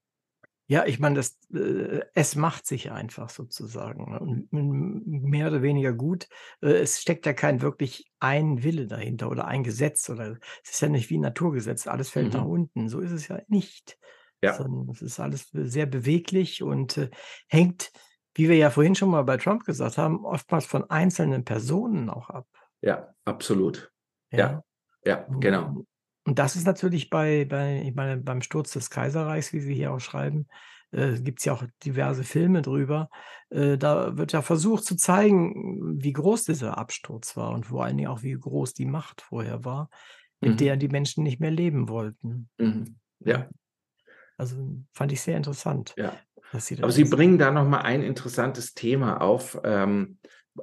[0.72, 4.12] Ja, ich meine, das, äh, es macht sich einfach sozusagen.
[4.12, 4.20] Ne?
[4.20, 6.28] Und mehr oder weniger gut.
[6.62, 10.80] Äh, es steckt ja kein wirklich ein Wille dahinter oder ein Gesetz oder es ist
[10.80, 12.50] ja nicht wie ein Naturgesetz, alles fällt nach mhm.
[12.50, 12.88] unten.
[12.88, 13.98] So ist es ja nicht.
[14.40, 14.54] Ja.
[14.54, 17.10] Sondern es ist alles sehr beweglich und äh,
[17.48, 17.92] hängt,
[18.34, 22.30] wie wir ja vorhin schon mal bei Trump gesagt haben, oftmals von einzelnen Personen auch
[22.30, 22.48] ab.
[22.80, 23.92] Ja, absolut.
[24.30, 24.64] Ja,
[25.04, 25.84] ja, genau.
[26.26, 29.92] Und das ist natürlich bei bei ich meine, beim Sturz des Kaiserreichs, wie Sie hier
[29.92, 30.46] auch schreiben,
[30.92, 33.08] äh, gibt es ja auch diverse Filme drüber.
[33.50, 37.96] Äh, da wird ja versucht zu zeigen, wie groß dieser Absturz war und vor allen
[37.96, 39.90] Dingen auch, wie groß die Macht vorher war,
[40.40, 40.60] mit Mhm.
[40.60, 42.48] der die Menschen nicht mehr leben wollten.
[42.58, 42.96] Mhm.
[43.20, 43.48] Ja.
[44.38, 44.56] Also,
[44.92, 46.20] fand ich sehr interessant, Ja.
[46.58, 50.18] Sie Aber Sie bringen da noch mal ein interessantes Thema auf, ähm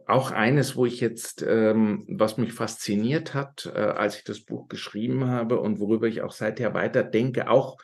[0.05, 4.67] auch eines, wo ich jetzt, ähm, was mich fasziniert hat, äh, als ich das Buch
[4.67, 7.77] geschrieben habe und worüber ich auch seither weiter denke, auch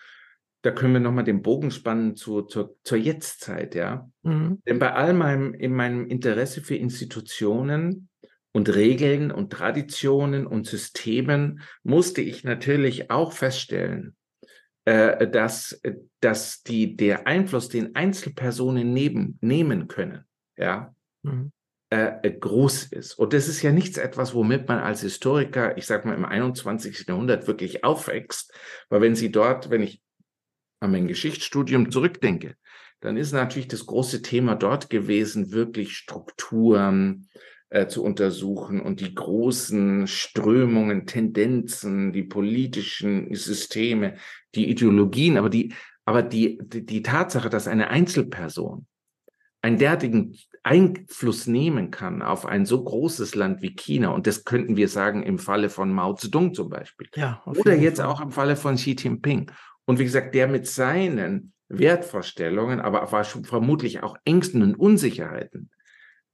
[0.62, 4.10] da können wir nochmal den Bogen spannen zu, zur, zur Jetztzeit, ja.
[4.24, 4.64] Mhm.
[4.66, 8.10] Denn bei all meinem, in meinem Interesse für Institutionen
[8.52, 14.16] und Regeln und Traditionen und Systemen musste ich natürlich auch feststellen,
[14.86, 15.80] äh, dass,
[16.20, 20.26] dass die, der Einfluss, den Einzelpersonen neben, nehmen können,
[20.58, 21.52] ja, mhm.
[21.92, 23.14] Äh, groß ist.
[23.14, 27.06] Und das ist ja nichts etwas, womit man als Historiker, ich sag mal im 21.
[27.08, 28.52] Jahrhundert wirklich aufwächst,
[28.90, 30.02] weil wenn Sie dort, wenn ich
[30.80, 32.56] an mein Geschichtsstudium zurückdenke,
[33.02, 37.30] dann ist natürlich das große Thema dort gewesen, wirklich Strukturen
[37.70, 44.16] äh, zu untersuchen und die großen Strömungen, Tendenzen, die politischen Systeme,
[44.56, 45.74] die Ideologien, aber die,
[46.04, 48.88] aber die, die, die Tatsache, dass eine Einzelperson
[49.62, 50.36] einen derartigen
[50.66, 55.22] Einfluss nehmen kann auf ein so großes Land wie China, und das könnten wir sagen
[55.22, 58.08] im Falle von Mao Zedong zum Beispiel, Ja, oder jetzt Fall.
[58.08, 59.52] auch im Falle von Xi Jinping.
[59.86, 65.70] Und wie gesagt, der mit seinen Wertvorstellungen, aber vermutlich auch Ängsten und Unsicherheiten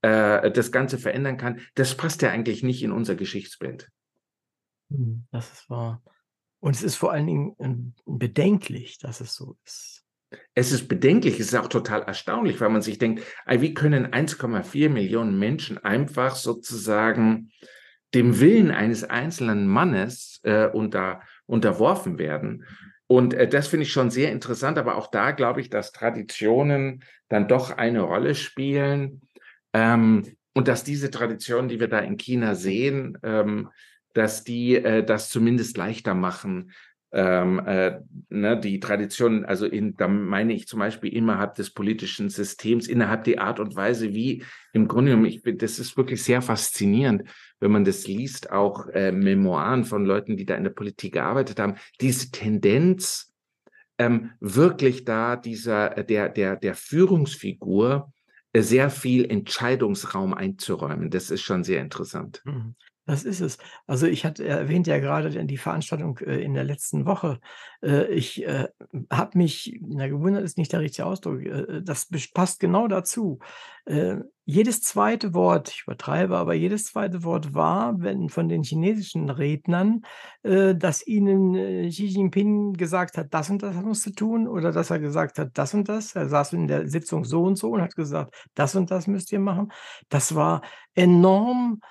[0.02, 3.90] äh, das Ganze verändern kann, das passt ja eigentlich nicht in unser Geschichtsbild.
[4.90, 6.02] Mhm, das ist wahr.
[6.62, 10.01] Und es ist vor allen Dingen, ähm, bedenklich, dass es so ist.
[10.56, 14.90] Es ist bedenklich, es ist auch total erstaunlich, weil man sich denkt, wie können 1,4
[14.90, 17.52] Millionen Menschen einfach sozusagen
[18.14, 22.66] dem Willen eines einzelnen Mannes äh, unter, unterworfen werden?
[23.08, 27.04] Und äh, das finde ich schon sehr interessant, aber auch da glaube ich, dass Traditionen
[27.28, 29.22] dann doch eine Rolle spielen
[29.74, 30.24] ähm,
[30.54, 33.70] und dass diese Traditionen, die wir da in China sehen, ähm,
[34.14, 36.72] dass die äh, das zumindest leichter machen,
[37.14, 38.00] ähm, äh,
[38.30, 43.26] ne, die Tradition, also in, da meine ich zum Beispiel innerhalb des politischen Systems, innerhalb
[43.26, 44.44] der Art und Weise, wie
[44.74, 47.24] im Grunde genommen, ich bin, das ist wirklich sehr faszinierend,
[47.60, 51.60] wenn man das liest, auch äh, Memoiren von Leuten, die da in der Politik gearbeitet
[51.60, 53.34] haben, diese Tendenz,
[53.98, 58.14] ähm, wirklich da dieser, äh, der, der, der Führungsfigur
[58.54, 61.10] äh, sehr viel Entscheidungsraum einzuräumen.
[61.10, 62.42] Das ist schon sehr interessant.
[63.12, 63.58] Das ist es.
[63.88, 67.42] Also, ich hatte erwähnt ja gerade die Veranstaltung, äh, in der letzten Woche.
[67.84, 68.70] Äh, ich, äh,
[69.12, 71.42] habe mich na, gewundert ist nicht der richtige Ausdruck,
[71.84, 73.40] das passt genau dazu.
[74.46, 80.04] Jedes zweite Wort, ich übertreibe, aber jedes zweite Wort war, wenn von den chinesischen Rednern,
[80.44, 85.00] dass ihnen, Xi Jinping gesagt hat: „Das und das musst du tun“, oder dass er
[85.00, 87.96] gesagt hat: „Das und das.“ Er saß in der Sitzung so und so und hat
[87.96, 89.70] gesagt: „Das und das müsst ihr machen.“
[90.10, 90.62] Das war
[90.96, 91.82] enorm,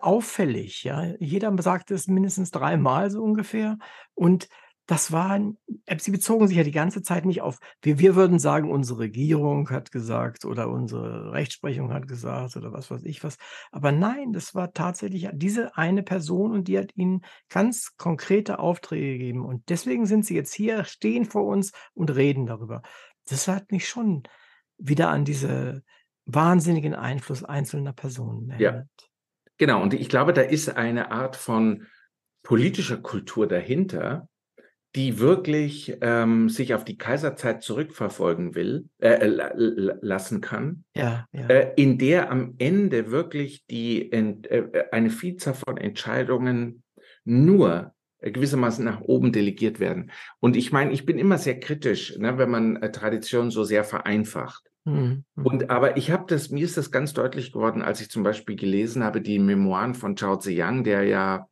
[0.00, 1.14] auffällig, ja.
[1.18, 3.78] Jeder sagte es mindestens dreimal so ungefähr.
[4.14, 4.48] Und
[4.86, 8.38] das waren äh, sie bezogen sich ja die ganze Zeit nicht auf wir wir würden
[8.38, 13.36] sagen, unsere Regierung hat gesagt oder unsere Rechtsprechung hat gesagt oder was weiß ich was.
[13.70, 19.18] Aber nein, das war tatsächlich diese eine Person und die hat ihnen ganz konkrete Aufträge
[19.18, 19.44] gegeben.
[19.44, 22.82] Und deswegen sind sie jetzt hier, stehen vor uns und reden darüber.
[23.28, 24.24] Das hat mich schon
[24.78, 25.82] wieder an diese
[26.24, 28.82] wahnsinnigen Einfluss einzelner Personen Ja.
[29.62, 31.86] Genau, und ich glaube, da ist eine Art von
[32.42, 34.28] politischer Kultur dahinter,
[34.96, 41.46] die wirklich ähm, sich auf die Kaiserzeit zurückverfolgen will, äh, la- lassen kann, Ja, ja.
[41.46, 46.82] äh, in der am Ende wirklich die Ent, äh, eine Vielzahl von Entscheidungen
[47.24, 50.10] nur äh, gewissermaßen nach oben delegiert werden.
[50.40, 53.84] Und ich meine, ich bin immer sehr kritisch, ne, wenn man äh, Tradition so sehr
[53.84, 54.71] vereinfacht.
[54.84, 55.46] Mhm, mhm.
[55.46, 58.56] Und aber ich habe das, mir ist das ganz deutlich geworden, als ich zum Beispiel
[58.56, 61.48] gelesen habe, die Memoiren von Zhao Ziyang, der ja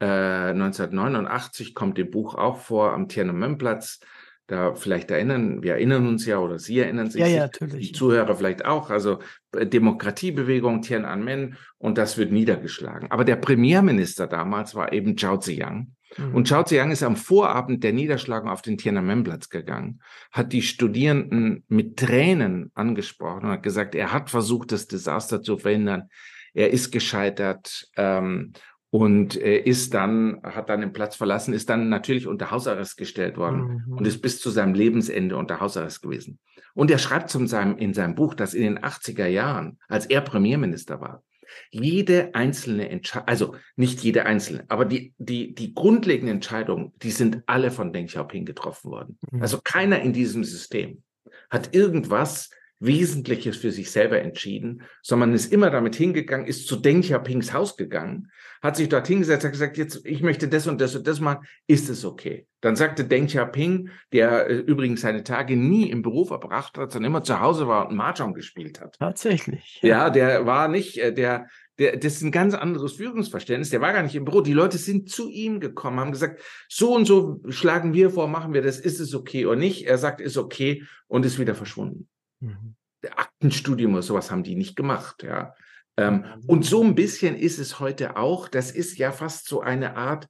[0.00, 4.00] äh, 1989 kommt im Buch auch vor am Tiananmenplatz.
[4.48, 7.92] Da vielleicht erinnern, wir erinnern uns ja oder Sie erinnern sich, Ja, ja, die.
[7.92, 9.20] Zuhörer vielleicht auch, also
[9.56, 13.10] äh, Demokratiebewegung Tiananmen und das wird niedergeschlagen.
[13.10, 15.92] Aber der Premierminister damals war eben Zhao Ziyang.
[16.18, 16.34] Mhm.
[16.34, 20.00] Und Zhao Ziyang ist am Vorabend der Niederschlagung auf den Tiananmenplatz gegangen,
[20.30, 25.58] hat die Studierenden mit Tränen angesprochen und hat gesagt, er hat versucht, das Desaster zu
[25.58, 26.08] verhindern.
[26.54, 28.52] Er ist gescheitert ähm,
[28.90, 33.84] und ist dann, hat dann den Platz verlassen, ist dann natürlich unter Hausarrest gestellt worden
[33.86, 33.96] Mhm.
[33.96, 36.38] und ist bis zu seinem Lebensende unter Hausarrest gewesen.
[36.74, 40.20] Und er schreibt zum seinem, in seinem Buch, dass in den 80er Jahren, als er
[40.20, 41.22] Premierminister war,
[41.70, 47.42] jede einzelne Entscheidung, also nicht jede einzelne, aber die, die, die grundlegenden Entscheidungen, die sind
[47.46, 49.18] alle von Deng Xiaoping getroffen worden.
[49.30, 49.42] Mhm.
[49.42, 51.02] Also keiner in diesem System
[51.50, 52.50] hat irgendwas
[52.82, 57.76] Wesentliches für sich selber entschieden, sondern ist immer damit hingegangen, ist zu Deng Xiaopings Haus
[57.76, 58.30] gegangen,
[58.60, 61.46] hat sich dort hingesetzt, hat gesagt, jetzt, ich möchte das und das und das machen,
[61.66, 62.46] ist es okay?
[62.60, 67.10] Dann sagte Deng Xiaoping, der äh, übrigens seine Tage nie im Büro verbracht hat, sondern
[67.10, 68.96] immer zu Hause war und Mahjong gespielt hat.
[68.98, 69.78] Tatsächlich.
[69.82, 71.46] Ja, der war nicht, äh, der,
[71.78, 73.70] der, das ist ein ganz anderes Führungsverständnis.
[73.70, 74.40] Der war gar nicht im Büro.
[74.40, 78.54] Die Leute sind zu ihm gekommen, haben gesagt, so und so schlagen wir vor, machen
[78.54, 79.86] wir das, ist es okay oder nicht?
[79.86, 82.08] Er sagt, ist okay und ist wieder verschwunden.
[82.42, 82.76] Mhm.
[83.02, 85.54] Der Aktenstudium oder sowas haben die nicht gemacht, ja.
[85.96, 88.48] Ähm, und so ein bisschen ist es heute auch.
[88.48, 90.28] Das ist ja fast so eine Art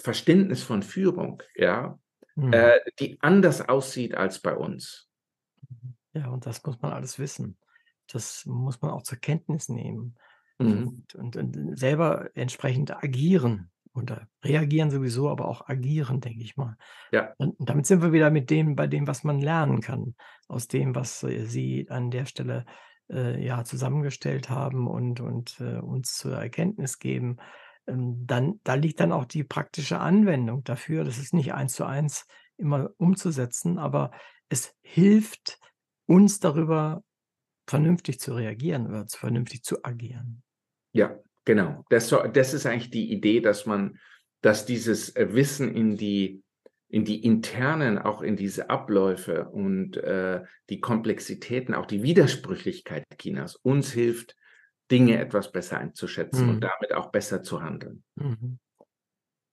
[0.00, 1.98] Verständnis von Führung, ja,
[2.34, 2.52] Mhm.
[2.52, 5.08] äh, die anders aussieht als bei uns.
[6.12, 7.56] Ja, und das muss man alles wissen.
[8.08, 10.16] Das muss man auch zur Kenntnis nehmen
[10.58, 10.88] Mhm.
[10.88, 13.70] und, und, und selber entsprechend agieren.
[13.96, 16.76] Oder reagieren sowieso, aber auch agieren, denke ich mal.
[17.12, 17.32] Ja.
[17.38, 20.14] Und damit sind wir wieder mit dem, bei dem, was man lernen kann,
[20.48, 22.66] aus dem, was äh, Sie an der Stelle
[23.10, 27.38] äh, ja zusammengestellt haben und, und äh, uns zur Erkenntnis geben.
[27.86, 31.04] Ähm, dann, da liegt dann auch die praktische Anwendung dafür.
[31.04, 32.26] Das ist nicht eins zu eins
[32.56, 34.10] immer umzusetzen, aber
[34.48, 35.58] es hilft
[36.06, 37.02] uns darüber
[37.68, 40.42] vernünftig zu reagieren oder vernünftig zu agieren.
[40.92, 41.16] Ja,
[41.46, 41.86] genau.
[41.88, 43.98] Das, das ist eigentlich die Idee, dass man,
[44.42, 46.42] dass dieses äh, Wissen in die,
[46.88, 53.56] in die internen, auch in diese Abläufe und äh, die Komplexitäten, auch die Widersprüchlichkeit Chinas
[53.56, 54.36] uns hilft,
[54.90, 56.50] Dinge etwas besser einzuschätzen mhm.
[56.50, 58.04] und damit auch besser zu handeln.
[58.16, 58.58] Mhm.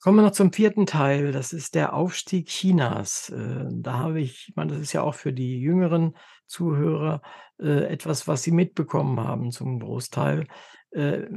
[0.03, 1.31] Kommen wir noch zum vierten Teil.
[1.31, 3.29] Das ist der Aufstieg Chinas.
[3.29, 7.21] Äh, da habe ich, ich meine, das ist ja auch für die jüngeren Zuhörer
[7.57, 10.47] äh, etwas, was sie mitbekommen haben zum Großteil.
[10.93, 11.27] Äh,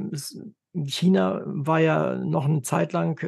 [0.85, 3.19] China war ja noch eine Zeit lang,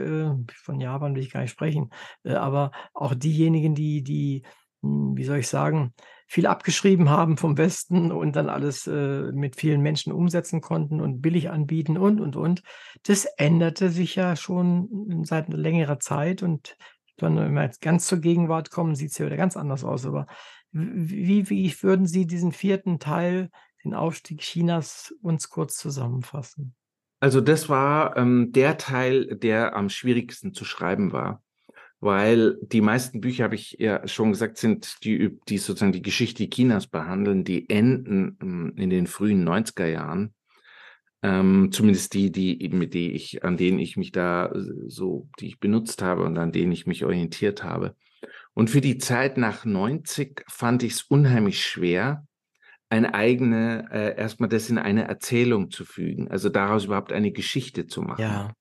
[0.54, 1.90] von Japan will ich gar nicht sprechen,
[2.24, 4.44] aber auch diejenigen, die, die,
[4.84, 5.94] hm, wie soll ich sagen,
[6.28, 11.22] viel abgeschrieben haben vom Westen und dann alles äh, mit vielen Menschen umsetzen konnten und
[11.22, 12.62] billig anbieten und, und, und.
[13.04, 16.78] Das änderte sich ja schon seit längerer Zeit und
[17.18, 20.06] wenn wir jetzt ganz zur Gegenwart kommen, sieht es ja wieder ganz anders aus.
[20.06, 20.28] Aber
[20.72, 23.50] wie, wie würden Sie diesen vierten Teil,
[23.84, 26.76] den Aufstieg Chinas, uns kurz zusammenfassen?
[27.20, 31.42] Also das war ähm, der Teil, der am schwierigsten zu schreiben war
[32.02, 36.50] weil die meisten Bücher, habe ich ja schon gesagt, sind die, die sozusagen die Geschichte
[36.50, 40.34] Chinas behandeln, die enden hm, in den frühen 90er Jahren.
[41.22, 45.48] Ähm, zumindest die, die, mit die ich, an denen ich mich da äh, so, die
[45.48, 47.96] ich benutzt habe und an denen ich mich orientiert habe.
[48.54, 52.26] Und für die Zeit nach 90 fand ich es unheimlich schwer,
[52.90, 57.88] eine eigene, äh, erstmal das in eine Erzählung zu fügen, also daraus überhaupt eine Geschichte
[57.88, 58.22] zu machen.
[58.22, 58.54] Ja.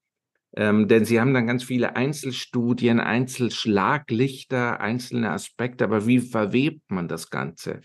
[0.55, 7.09] Ähm, denn sie haben dann ganz viele Einzelstudien, Einzelschlaglichter, einzelne Aspekte, aber wie verwebt man
[7.09, 7.81] das Ganze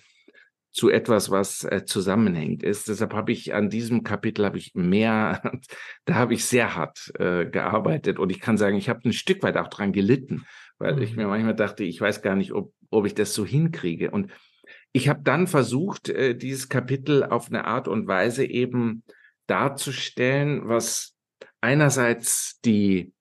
[0.71, 2.87] zu etwas, was äh, zusammenhängt ist?
[2.87, 5.41] Deshalb habe ich an diesem Kapitel habe ich mehr,
[6.05, 9.43] da habe ich sehr hart äh, gearbeitet und ich kann sagen, ich habe ein Stück
[9.43, 10.45] weit auch dran gelitten,
[10.77, 11.01] weil mhm.
[11.03, 14.11] ich mir manchmal dachte, ich weiß gar nicht, ob, ob ich das so hinkriege.
[14.11, 14.31] Und
[14.93, 19.03] ich habe dann versucht, äh, dieses Kapitel auf eine Art und Weise eben
[19.47, 21.15] darzustellen, was
[21.61, 23.11] einerseits die,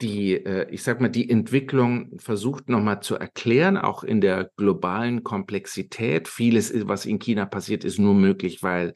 [0.00, 5.22] die, äh, ich sag mal, die Entwicklung versucht nochmal zu erklären, auch in der globalen
[5.22, 6.26] Komplexität.
[6.26, 8.94] Vieles, was in China passiert, ist nur möglich, weil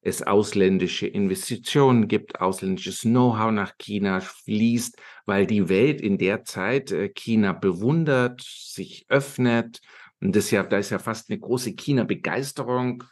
[0.00, 6.90] es ausländische Investitionen gibt, ausländisches Know-how nach China fließt, weil die Welt in der Zeit
[6.90, 9.80] äh, China bewundert, sich öffnet.
[10.20, 13.04] Und das ja, da ist ja fast eine große China-Begeisterung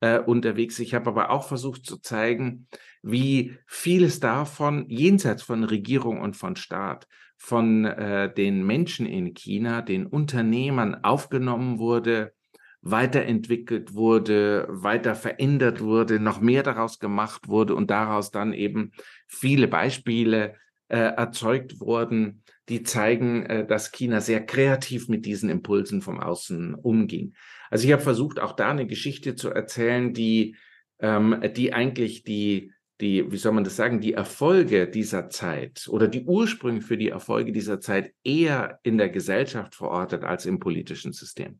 [0.00, 0.78] äh, unterwegs.
[0.78, 2.68] Ich habe aber auch versucht zu zeigen,
[3.02, 7.06] wie vieles davon jenseits von Regierung und von Staat
[7.42, 12.34] von äh, den Menschen in China, den Unternehmern aufgenommen wurde,
[12.82, 18.92] weiterentwickelt wurde, weiter verändert wurde, noch mehr daraus gemacht wurde und daraus dann eben
[19.26, 20.54] viele Beispiele
[20.86, 26.74] äh, erzeugt wurden, die zeigen, äh, dass China sehr kreativ mit diesen Impulsen vom Außen
[26.74, 27.34] umging.
[27.70, 30.56] Also ich habe versucht, auch da eine Geschichte zu erzählen, die,
[30.98, 36.06] ähm, die eigentlich die die, wie soll man das sagen, die Erfolge dieser Zeit oder
[36.06, 41.12] die Ursprünge für die Erfolge dieser Zeit eher in der Gesellschaft verortet als im politischen
[41.12, 41.58] System.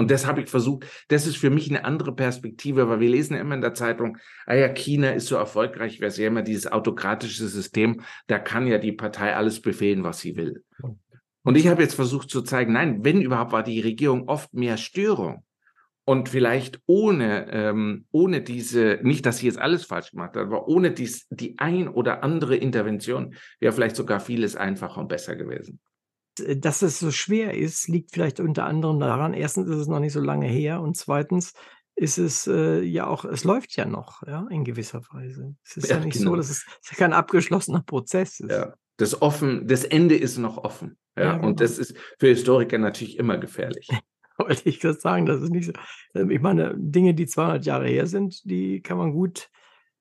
[0.00, 3.36] Und das habe ich versucht, das ist für mich eine andere Perspektive, weil wir lesen
[3.36, 7.46] immer in der Zeitung, ah ja, China ist so erfolgreich, wäre ja immer dieses autokratische
[7.46, 10.64] System, da kann ja die Partei alles befehlen, was sie will.
[11.42, 14.78] Und ich habe jetzt versucht zu zeigen, nein, wenn überhaupt war die Regierung oft mehr
[14.78, 15.44] Störung
[16.06, 20.66] und vielleicht ohne, ähm, ohne diese, nicht, dass sie jetzt alles falsch gemacht hat, aber
[20.66, 25.78] ohne dies, die ein oder andere Intervention wäre vielleicht sogar vieles einfacher und besser gewesen.
[26.36, 30.12] Dass es so schwer ist, liegt vielleicht unter anderem daran, erstens ist es noch nicht
[30.12, 31.52] so lange her und zweitens
[31.96, 35.54] ist es äh, ja auch, es läuft ja noch, ja, in gewisser Weise.
[35.64, 36.30] Es ist ja, ja nicht genau.
[36.30, 38.50] so, dass es, es kein abgeschlossener Prozess ist.
[38.50, 38.74] Ja.
[38.96, 40.96] Das offen, das Ende ist noch offen.
[41.16, 41.48] Ja, ja genau.
[41.48, 43.88] und das ist für Historiker natürlich immer gefährlich.
[44.40, 45.72] wollte ich gerade sagen, das ist nicht so.
[46.14, 49.50] Ähm, ich meine, Dinge, die 200 Jahre her sind, die kann man gut,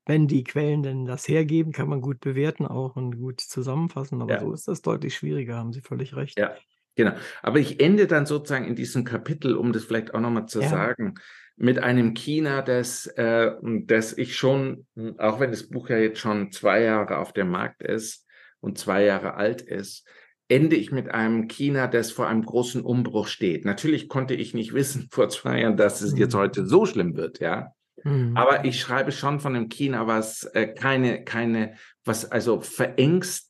[0.09, 4.23] wenn die Quellen denn das hergeben, kann man gut bewerten auch und gut zusammenfassen.
[4.23, 4.39] Aber ja.
[4.39, 6.37] so ist das deutlich schwieriger, haben Sie völlig recht.
[6.37, 6.55] Ja,
[6.95, 7.11] genau.
[7.43, 10.67] Aber ich ende dann sozusagen in diesem Kapitel, um das vielleicht auch nochmal zu ja.
[10.67, 11.13] sagen,
[11.57, 14.87] mit einem China, das, äh, das ich schon,
[15.19, 18.25] auch wenn das Buch ja jetzt schon zwei Jahre auf dem Markt ist
[18.61, 20.07] und zwei Jahre alt ist,
[20.47, 23.63] ende ich mit einem China, das vor einem großen Umbruch steht.
[23.63, 26.39] Natürlich konnte ich nicht wissen vor zwei Jahren, dass es jetzt mhm.
[26.39, 27.75] heute so schlimm wird, ja.
[28.03, 28.35] Mhm.
[28.35, 31.75] Aber ich schreibe schon von einem China, was äh, keine, keine,
[32.05, 33.49] was also verängstigt,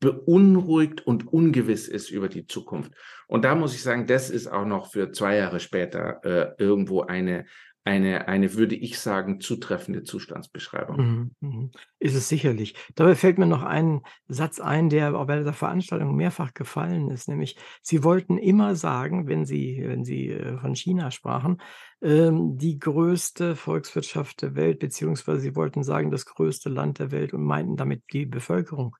[0.00, 2.92] beunruhigt und ungewiss ist über die Zukunft.
[3.26, 7.02] Und da muss ich sagen, das ist auch noch für zwei Jahre später äh, irgendwo
[7.02, 7.46] eine,
[7.88, 10.96] eine, eine, würde ich sagen, zutreffende Zustandsbeschreibung.
[10.96, 11.70] Mhm, mhm.
[11.98, 12.74] Ist es sicherlich.
[12.94, 17.28] Dabei fällt mir noch ein Satz ein, der auch bei der Veranstaltung mehrfach gefallen ist,
[17.28, 21.62] nämlich Sie wollten immer sagen, wenn Sie, wenn Sie äh, von China sprachen,
[22.02, 27.32] ähm, die größte Volkswirtschaft der Welt, beziehungsweise Sie wollten sagen, das größte Land der Welt
[27.32, 28.96] und meinten damit die Bevölkerung.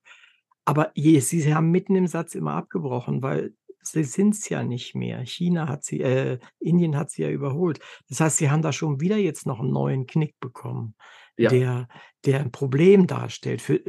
[0.65, 3.53] Aber Sie haben mitten im Satz immer abgebrochen, weil
[3.91, 5.19] sie sind es ja nicht mehr.
[5.25, 7.79] China hat sie äh, Indien hat sie ja überholt.
[8.09, 10.95] Das heißt, sie haben da schon wieder jetzt noch einen neuen Knick bekommen,
[11.37, 11.59] Ja.
[11.61, 11.87] der
[12.25, 13.61] der 'n Problem darstellt.
[13.61, 13.81] Für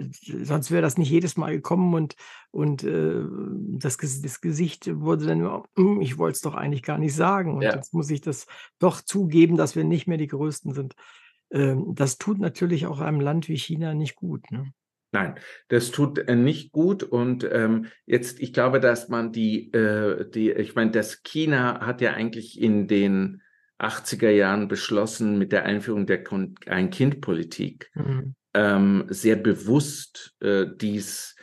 [0.44, 2.14] sonst wäre das nicht jedes Mal gekommen und
[2.52, 3.22] und, äh,
[3.78, 7.56] das das Gesicht wurde dann immer: „Hm, ich wollte es doch eigentlich gar nicht sagen
[7.58, 7.74] und Ja.
[7.74, 8.46] jetzt muss ich das
[8.78, 10.94] doch zugeben, dass wir nicht mehr die Größten sind.“
[11.52, 14.72] Ähm, das tut natürlich auch einem Land wie China nicht gut, ne?
[15.12, 15.34] Nein,
[15.68, 20.52] das tut, äh, nicht gut und, ähm, jetzt ich glaube, dass man die äh, die
[20.52, 23.42] ich meine, das China hat ja eigentlich in den
[23.78, 26.22] 80er Jahren beschlossen mit der Einführung der
[26.66, 28.34] Ein-Kind-Politik, Mhm.
[28.54, 31.34] ähm, sehr bewusst, äh, dies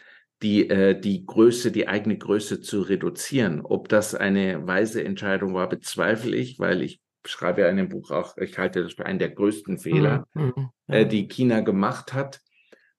[0.44, 3.62] die äh, die Größe die eigene Größe zu reduzieren.
[3.62, 8.12] Ob das eine weise Entscheidung war, bezweifle ich, weil ich schreibe ja in dem Buch
[8.12, 12.14] auch ich halte das für einen der größten Fehler, Mhm, mhm, äh, die China gemacht
[12.14, 12.40] hat.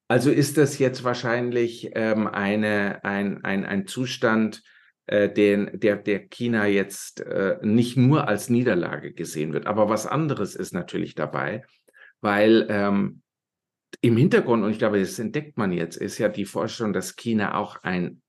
[0.08, 4.62] Also ist das jetzt wahrscheinlich, ähm, eine ein ein ein Zustand,
[5.06, 9.66] äh, den der der China jetzt, äh, nicht nur als Niederlage gesehen wird.
[9.66, 11.62] Aber was anderes ist natürlich dabei,
[12.20, 13.22] weil, ähm,
[14.02, 17.56] im Hintergrund, und ich glaube, das entdeckt man jetzt, ist ja die Vorstellung, dass China
[17.56, 18.22] auch ein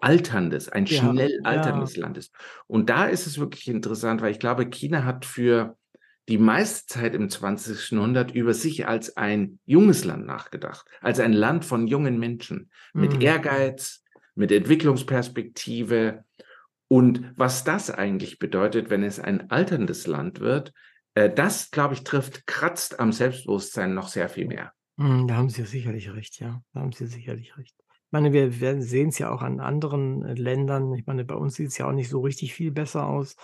[0.00, 1.44] alterndes ein Ja, schnell ja.
[1.44, 2.34] alterndes Land ist.
[2.66, 5.76] Und da ist es wirklich interessant, weil ich glaube, China hat für
[6.28, 7.90] die meiste Zeit im 20.
[7.96, 13.14] Jahrhundert über sich als ein junges Land nachgedacht, als ein Land von jungen Menschen mit
[13.14, 13.20] Mhm.
[13.20, 14.02] Ehrgeiz,
[14.34, 16.24] mit Entwicklungsperspektive.
[16.88, 20.72] Und was das eigentlich bedeutet, wenn es ein alterndes Land wird,
[21.14, 24.72] äh, das, glaube ich, trifft kratzt am Selbstbewusstsein noch sehr viel mehr.
[24.96, 26.62] Mhm, da haben Sie sicherlich recht, ja.
[26.72, 27.74] Da haben Sie sicherlich recht.
[27.78, 30.92] Ich meine, wir wir sehen's ja auch an anderen, äh, Ländern.
[30.94, 33.36] Ich meine, bei uns sieht's ja auch nicht so richtig viel besser aus.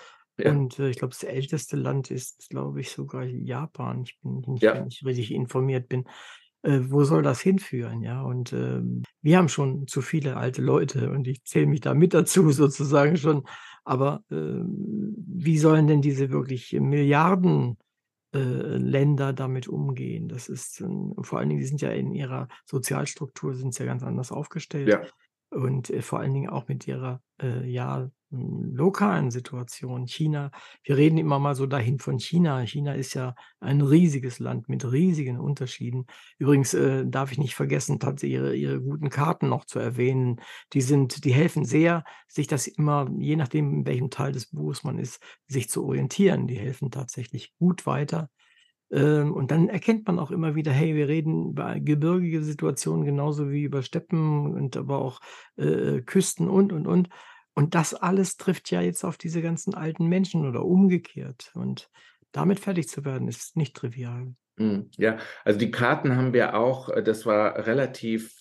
[0.43, 0.55] Ja.
[0.55, 4.03] Und, äh, ich glaube, das älteste Land ist, glaube ich, sogar Japan.
[4.05, 4.88] Ich bin nicht wenn Ja.
[4.88, 6.05] ich richtig informiert bin.
[6.62, 8.22] Äh, wo soll das hinführen, ja?
[8.22, 12.14] Und, ähm, wir haben schon zu viele alte Leute und ich zähle mich da mit
[12.14, 13.45] dazu sozusagen schon.
[13.84, 17.78] Aber, ähm, wie sollen denn diese wirklich Milliarden
[18.34, 20.28] äh, Länder damit umgehen?
[20.28, 24.03] Das ist, ähm vor allen Dingen, die sind ja in ihrer Sozialstruktur sind ja ganz
[24.05, 25.11] anders aufgestellt Ja.
[25.51, 30.07] Und, äh, vor allen Dingen auch mit ihrer, äh, ja, hm, lokalen Situation.
[30.07, 30.51] China
[30.84, 32.61] wir reden immer mal so dahin von China.
[32.66, 36.07] China ist ja ein riesiges Land mit riesigen Unterschieden.
[36.38, 40.40] Übrigens, äh, darf ich nicht vergessen, tat ihre ihre guten Karten noch zu erwähnen.
[40.72, 44.84] Die sind die helfen sehr, sich das immer je nachdem, in welchem Teil des Buches
[44.84, 46.46] man ist, sich zu orientieren.
[46.46, 48.30] Die helfen tatsächlich gut weiter.
[48.91, 53.51] Ähm, und dann erkennt man auch immer wieder: Hey, wir reden über gebirgige Situationen genauso
[53.51, 55.20] wie über Steppen und aber auch,
[55.57, 57.09] äh, Küsten und, und, und.
[57.55, 61.53] Und das alles trifft ja jetzt auf diese ganzen alten Menschen oder umgekehrt.
[61.55, 61.91] Und
[62.32, 64.34] damit fertig zu werden, ist nicht trivial.
[64.57, 68.39] Mhm, ja, also die Karten haben wir auch äh, das war relativ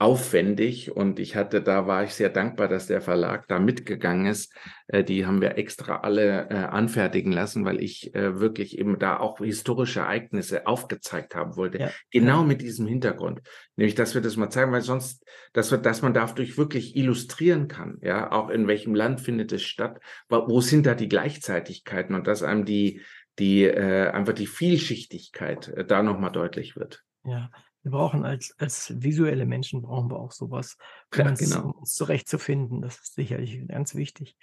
[0.00, 4.54] aufwendig und ich hatte da war ich sehr dankbar, dass der Verlag da mitgegangen ist.
[4.86, 9.18] Äh, die haben wir extra alle, äh, anfertigen lassen, weil ich, äh, wirklich eben da
[9.18, 12.46] auch historische Ereignisse aufgezeigt haben wollte, Ja, genau ja.
[12.46, 13.40] mit diesem Hintergrund.
[13.74, 17.66] Nämlich, dass wir das mal zeigen, weil sonst dass wir dass man dadurch wirklich illustrieren
[17.66, 22.26] kann, ja, auch in welchem Land findet es statt, wo sind da die Gleichzeitigkeiten und
[22.26, 23.02] dass einem die
[23.38, 27.04] die, äh einfach die Vielschichtigkeit, äh, da noch mal deutlich wird.
[27.24, 27.50] Ja,
[27.82, 30.76] wir brauchen als als visuelle Menschen brauchen wir auch so was,
[31.12, 31.70] um Ja, uns um genau.
[31.78, 32.80] uns zurechtzufinden.
[32.80, 34.36] Das ist sicherlich ganz wichtig.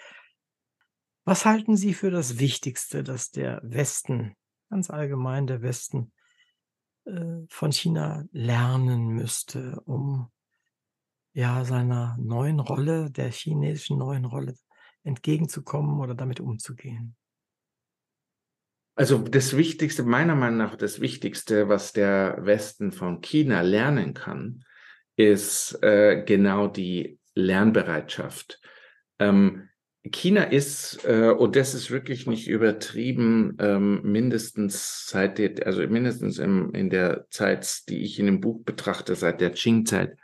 [1.25, 4.35] Was halten Sie für das Wichtigste, das der Westen,
[4.69, 6.13] ganz allgemein der Westen,
[7.05, 10.31] äh, von China lernen müsste, um
[11.33, 14.55] ja, seiner neuen Rolle, der chinesischen neuen Rolle
[15.03, 17.17] entgegenzukommen oder damit umzugehen?
[18.95, 24.63] Also, das Wichtigste meiner Meinung nach das Wichtigste, was der Westen von China lernen kann,
[25.17, 28.61] ist, äh, genau die Lernbereitschaft.
[29.19, 29.69] Ähm,
[30.11, 36.37] China ist, äh und das ist wirklich nicht übertrieben, ähm, mindestens seit der also mindestens
[36.37, 40.15] im in der Zeit, die ich in dem Buch betrachte, seit der Qing-Zeit,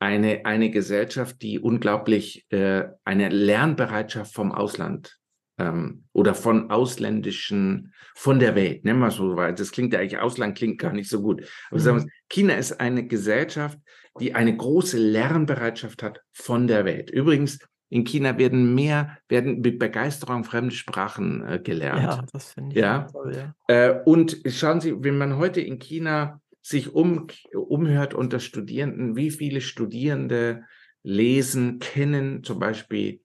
[0.00, 5.19] eine eine Gesellschaft, die unglaublich, äh eine Lernbereitschaft vom Ausland,
[5.60, 10.18] ähm, oder von ausländischen von der Welt, nennen wir's so, weil das klingt ja eigentlich
[10.18, 11.42] Ausland klingt gar nicht so gut.
[11.70, 12.02] Aber sagen Mhm.
[12.02, 13.78] wir's, China ist eine Gesellschaft,
[14.18, 17.10] die eine große Lernbereitschaft hat von der Welt.
[17.10, 17.58] Übrigens
[17.88, 22.02] in China werden mehr, werden mit Begeisterung fremde Sprachen äh, gelernt.
[22.02, 23.06] Ja, das finde ich Ja.
[23.10, 23.54] toll, ja.
[23.68, 29.30] Äh, und schauen Sie, wenn man heute in China sich um, umhört unter Studierenden, wie
[29.30, 30.64] viele Studierende
[31.02, 33.20] lesen, kennen zum Beispiel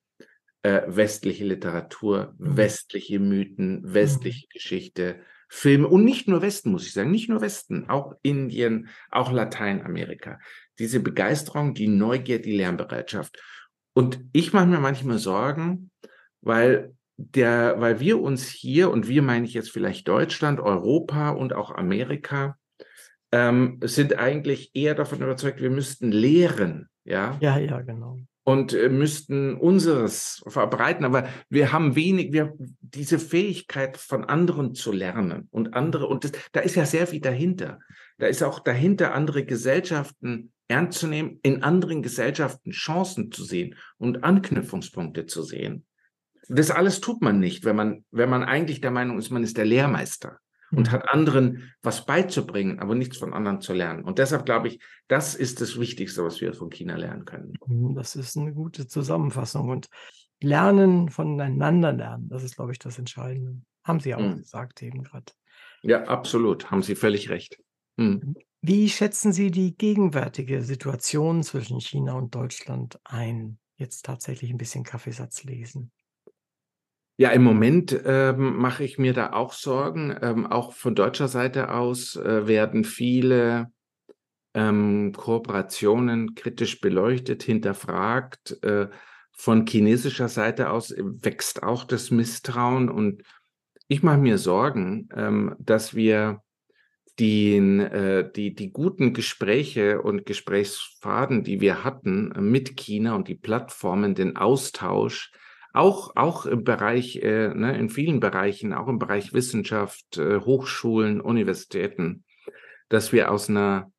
[0.66, 2.58] äh, westliche Literatur, Mhm.
[2.58, 7.88] westliche Mythen, westliche Geschichte, Filme und nicht nur Westen, muss ich sagen, nicht nur Westen,
[7.88, 10.40] auch Indien, auch Lateinamerika.
[10.80, 13.40] Diese Begeisterung, die Neugier, die Lernbereitschaft.
[13.94, 15.92] Und ich mache mir manchmal Sorgen,
[16.42, 21.54] weil der, weil wir uns hier, und wir meine ich jetzt vielleicht Deutschland, Europa und
[21.54, 22.58] auch Amerika,
[23.32, 28.18] ähm, sind eigentlich eher davon überzeugt, wir müssten lehren, ja, Ja, ja, genau.
[28.46, 34.92] Und äh, müssten unseres verbreiten, aber wir haben wenig, wir diese Fähigkeit von anderen zu
[34.92, 37.80] lernen und andere, und das, da ist ja sehr viel dahinter.
[38.20, 43.76] Da ist auch dahinter, andere Gesellschaften ernst zu nehmen, in anderen Gesellschaften Chancen zu sehen
[43.98, 45.86] und Anknüpfungspunkte zu sehen.
[46.48, 49.58] Das alles tut man nicht, wenn man, wenn man eigentlich der Meinung ist, man ist
[49.58, 50.40] der Lehrmeister
[50.76, 50.92] und Mhm.
[50.92, 54.04] hat anderen was beizubringen, aber nichts von anderen zu lernen.
[54.04, 57.54] Und deshalb glaube ich, das ist das Wichtigste, was wir von China lernen können.
[57.66, 59.70] Mhm, Das ist eine gute Zusammenfassung.
[59.70, 59.88] Und
[60.42, 63.62] lernen, voneinander lernen, das ist, glaube ich, das Entscheidende.
[63.84, 64.38] Haben Sie auch Mhm.
[64.38, 65.32] gesagt eben gerade.
[65.84, 66.70] Ja, absolut.
[66.72, 67.58] Haben Sie völlig recht.
[67.98, 68.28] Hm.
[68.62, 73.60] Wie schätzen Sie die gegenwärtige Situation zwischen China und Deutschland ein?
[73.78, 75.92] Jetzt tatsächlich ein bisschen Kaffeesatz lesen.
[77.18, 80.18] Ja, im Moment ähm, mache ich mir da auch Sorgen.
[80.22, 83.72] Ähm, auch von deutscher Seite aus äh, werden viele
[84.54, 88.62] ähm, Kooperationen kritisch beleuchtet, hinterfragt.
[88.64, 88.88] Äh,
[89.32, 92.90] von chinesischer Seite aus wächst auch das Misstrauen.
[92.90, 93.24] Und
[93.88, 96.42] ich mache mir Sorgen, ähm, dass wir
[97.20, 103.30] den, äh, die, die guten Gespräche und Gesprächsfaden, die wir hatten äh, mit China und
[103.30, 105.32] die Plattformen, den Austausch,
[105.76, 111.22] auch, auch im Bereich, äh, ne, in vielen Bereichen, auch im Bereich Wissenschaft, äh, Hochschulen,
[111.22, 112.24] Universitäten,
[112.90, 113.92] dass wir aus einer,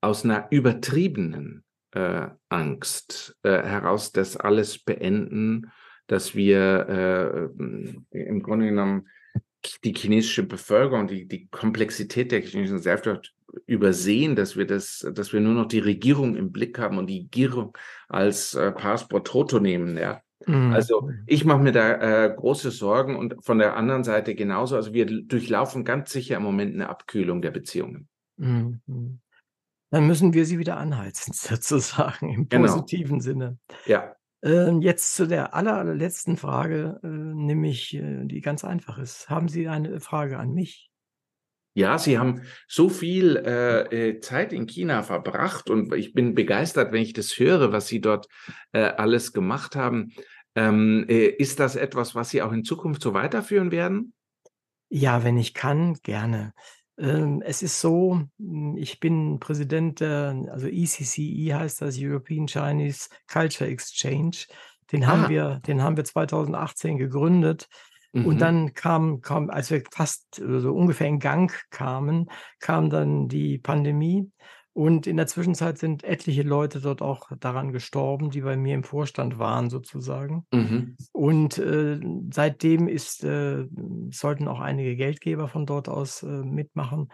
[0.00, 5.70] aus einer übertriebenen äh, Angst äh, heraus das alles beenden,
[6.06, 9.08] dass wir äh, im Grunde genommen
[9.84, 13.34] die chinesische Bevölkerung, die, die Komplexität der chinesischen Gesellschaft
[13.66, 17.22] übersehen, dass wir das, dass wir nur noch die Regierung im Blick haben und die
[17.22, 17.76] Regierung
[18.08, 20.22] als äh, Passport Toto nehmen, ja.
[20.46, 21.24] Also Mhm.
[21.26, 24.76] ich mache mir da äh, große Sorgen und von der anderen Seite genauso.
[24.76, 28.08] Also wir durchlaufen ganz sicher im Moment eine Abkühlung der Beziehungen.
[28.36, 29.20] Mhm.
[29.90, 32.66] Dann müssen wir sie wieder anheizen, sozusagen, im Genau.
[32.66, 33.58] positiven Sinne.
[33.86, 39.28] Ja, Ähm, jetzt zu der aller, allerletzten Frage, äh, nämlich, äh, die ganz einfach ist.
[39.28, 40.87] Haben Sie eine Frage an mich?
[41.78, 46.92] Ja, Sie haben so viel äh, äh, Zeit in China verbracht und ich bin begeistert,
[46.92, 48.26] wenn ich das höre, was Sie dort
[48.72, 50.12] äh, alles gemacht haben.
[50.56, 54.12] Ähm, äh, ist das etwas, was Sie auch in Zukunft so weiterführen werden?
[54.90, 56.52] Ja, wenn ich kann, gerne.
[56.98, 63.08] Ähm, es ist so, hm, ich bin Präsident der also ECCE heißt das, European Chinese
[63.30, 64.46] Culture Exchange.
[64.90, 65.28] Den haben Ah.
[65.28, 67.68] wir den haben wir 2018 gegründet.
[68.20, 68.38] Und Mhm.
[68.38, 72.30] dann kam kam als wir fast äh, so ungefähr in Gang kamen,
[72.60, 74.30] kam dann die Pandemie.
[74.72, 78.84] Und in der Zwischenzeit sind etliche Leute dort auch daran gestorben, die bei mir im
[78.84, 80.46] Vorstand waren sozusagen.
[80.52, 80.96] Mhm.
[81.12, 81.98] Und, äh,
[82.32, 83.66] seitdem ist äh,
[84.10, 87.08] sollten auch einige Geldgeber von dort aus, äh, mitmachen.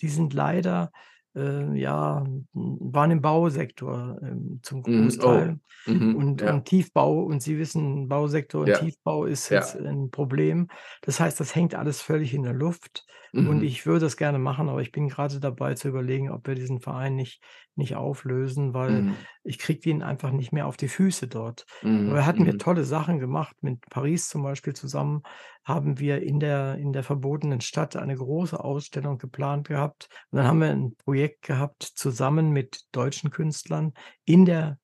[0.00, 0.92] Die sind leider,
[1.38, 5.20] äh, ja, waren im Bausektor, ähm, zum Mhm.
[5.22, 5.90] Großteil Oh.
[5.90, 6.16] Mhm.
[6.16, 6.52] und Ja.
[6.52, 8.74] und Tiefbau und Sie wissen, Bausektor und Ja.
[8.74, 9.60] Tiefbau ist Ja.
[9.60, 10.68] jetzt ein Problem.
[11.02, 13.06] Das heißt, das hängt alles völlig in der Luft
[13.38, 13.62] und Mhm.
[13.62, 16.80] ich würde es gerne machen, aber ich bin gerade dabei zu überlegen, ob wir diesen
[16.80, 17.42] Verein nicht
[17.78, 19.26] nicht auflösen, weil Mhm.
[19.44, 21.66] ich kriege ihn einfach nicht mehr auf die Füße dort.
[21.82, 21.90] Mhm.
[22.04, 22.58] Dabei hatten wir Mhm.
[22.58, 23.56] tolle Sachen gemacht.
[23.62, 25.22] Mit Paris zum Beispiel zusammen
[25.64, 30.08] haben wir in der in der verbotenen Stadt eine große Ausstellung geplant gehabt.
[30.30, 33.92] Und dann haben wir ein Projekt gehabt zusammen mit deutschen Künstlern
[34.24, 34.78] in der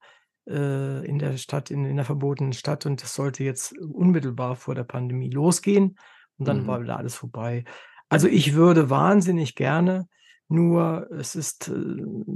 [0.49, 4.75] äh, in der Stadt in in der verbotenen Stadt und das sollte jetzt unmittelbar vor
[4.75, 5.97] der Pandemie losgehen
[6.39, 6.83] und dann war Mhm.
[6.83, 7.65] wieder alles vorbei.
[8.11, 10.07] Also, ich würde wahnsinnig gerne,
[10.55, 11.75] nur es ist, äh,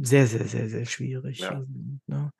[0.02, 1.54] sehr, sehr, sehr, sehr schwierig, Ja.
[1.54, 1.66] also,
[2.06, 2.30] ne?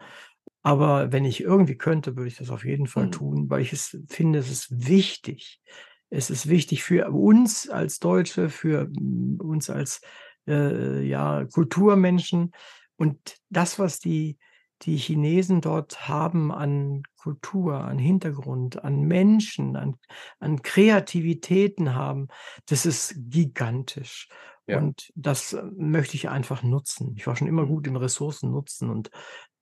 [0.63, 3.11] Aber wenn ich irgendwie könnte, würde ich das auf jeden Fall Mhm.
[3.11, 5.61] tun, weil ich es finde, es ist wichtig.
[6.11, 10.01] Es ist wichtig für uns als Deutsche, für, hm, uns als,
[10.49, 12.53] äh, ja, Kulturmenschen.
[12.97, 14.39] Und das, was die
[14.83, 19.97] die Chinesen dort haben an Kultur, an Hintergrund, an Menschen, an
[20.39, 22.29] an Kreativitäten haben,
[22.67, 24.29] das ist gigantisch.
[24.69, 24.79] Ja.
[24.79, 27.15] Und das, äh, möchte ich einfach nutzen.
[27.17, 29.11] Ich war schon immer gut im Ressourcen nutzen und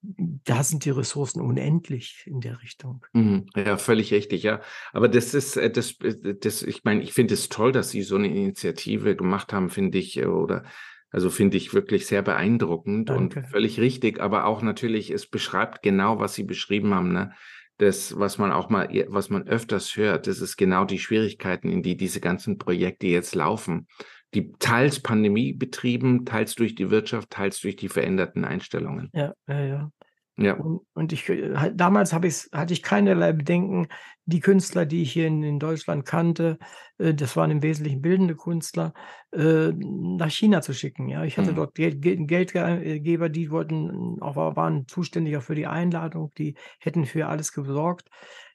[0.02, 3.04] da sind die Ressourcen unendlich in der Richtung.
[3.12, 3.46] Mhm.
[3.54, 4.60] Ja, völlig richtig, ja.
[4.92, 8.02] Aber das ist, äh, das, äh, das, ich meine, ich finde es toll, dass Sie
[8.02, 10.64] so eine Initiative gemacht haben, finde ich, oder
[11.10, 13.40] also finde ich wirklich sehr beeindruckend Danke.
[13.40, 17.32] und völlig richtig, aber auch natürlich, es beschreibt genau, was Sie beschrieben haben, ne?
[17.78, 21.82] Das, was man auch mal, was man öfters hört, das ist genau die Schwierigkeiten, in
[21.82, 23.86] die diese ganzen Projekte jetzt laufen
[24.36, 29.10] die teils Pandemie betrieben, teils durch die Wirtschaft, teils durch die veränderten Einstellungen.
[29.12, 29.90] Ja, ja, ja.
[30.38, 30.52] Ja.
[30.52, 33.88] Und, und ich äh, damals habe ich hatte ich keinerlei Bedenken,
[34.26, 36.58] die Künstler, die ich hier in, in Deutschland kannte,
[36.98, 38.92] äh, das waren im Wesentlichen bildende Künstler,
[39.32, 41.08] äh, nach China zu schicken.
[41.08, 41.56] Ja, ich hatte mhm.
[41.56, 47.28] dort Geld, Geldgeber, die wollten auch waren zuständig auch für die Einladung, die hätten für
[47.28, 48.10] alles gesorgt.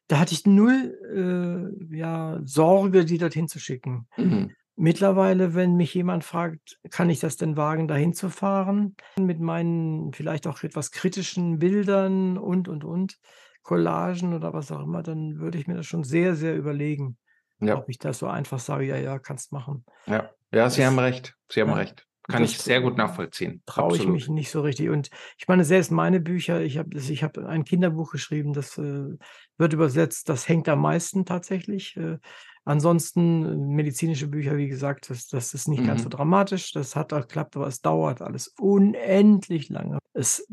[0.07, 4.07] Da hatte ich null äh, ja, Sorge, die dorthin zu schicken.
[4.17, 4.51] Mhm.
[4.81, 10.13] Mittlerweile, wenn mich jemand fragt: „Kann ich das denn wagen, dahin zu fahren?“ Mit meinen
[10.13, 13.19] vielleicht auch etwas kritischen Bildern und, und, und,
[13.63, 17.17] Collagen oder was auch immer, dann würde ich mir das schon sehr, sehr überlegen,
[17.61, 17.85] Ja.
[17.85, 20.31] ob ich das so einfach sage: „Ja, ja, kannst machen.“ Ja.
[20.53, 21.35] Ja, Sie haben recht.
[21.51, 22.07] Sie haben ja, recht.
[22.27, 23.63] Kann ich sehr gut nachvollziehen.
[23.65, 24.89] traue ich mich nicht so richtig.
[24.89, 29.17] Und ich meine, selbst meine Bücher ich habe ich habe ein Kinderbuch geschrieben, das, äh,
[29.57, 32.17] wird übersetzt, das hängt am meisten tatsächlich, äh
[32.63, 36.11] Ansonsten äh, medizinische Bücher, wie gesagt, das das ist nicht ganz so mhm.
[36.11, 36.71] dramatisch.
[36.73, 39.97] Das hat auch geklappt, aber es dauert alles unendlich lange.
[40.13, 40.47] Es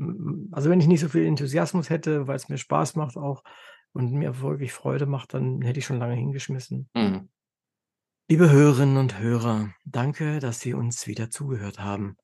[0.52, 3.42] also, wenn ich nicht so viel Enthusiasmus hätte, weil es mir Spaß macht auch
[3.92, 6.88] und mir wirklich Freude macht, dann hätte ich schon lange hingeschmissen.
[6.94, 7.28] Mhm.
[8.30, 12.16] Liebe Hörerinnen und Hörer, danke, dass Sie uns wieder zugehört haben.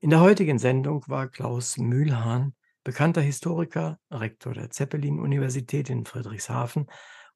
[0.00, 6.86] In der heutigen Sendung war Klaus Mühlhahn, bekannter Historiker, Rektor der Zeppelin-Universität in Friedrichshafen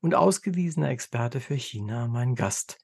[0.00, 2.78] und ausgewiesener Experte für China mein Gast.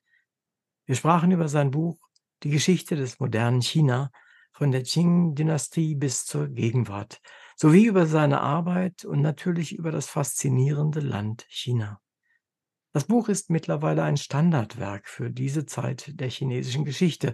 [0.87, 1.99] Wir sprachen über sein Buch
[2.43, 4.11] Die Geschichte des modernen China
[4.53, 7.21] von der Qing-Dynastie bis zur Gegenwart,
[7.57, 12.01] sowie über seine Arbeit und natürlich über das faszinierende Land China.
[12.93, 17.33] Das Buch ist mittlerweile ein Standardwerk für diese Zeit der chinesischen Geschichte.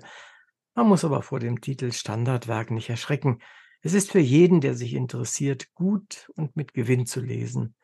[0.74, 3.40] Man muss aber vor dem Titel Standardwerk nicht erschrecken.
[3.80, 7.74] Es ist für jeden, der sich interessiert, gut und mit Gewinn zu lesen.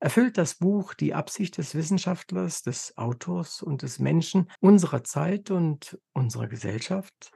[0.00, 5.98] Erfüllt das Buch die Absicht des Wissenschaftlers, des Autors und des Menschen unserer Zeit und
[6.12, 7.32] unserer Gesellschaft?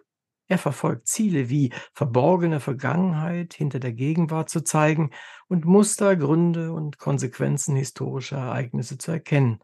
[0.46, 5.10] Er verfolgt Ziele wie verborgene Vergangenheit hinter der Gegenwart zu zeigen
[5.48, 9.60] und Muster, Gründe und Konsequenzen historischer Ereignisse zu erkennen.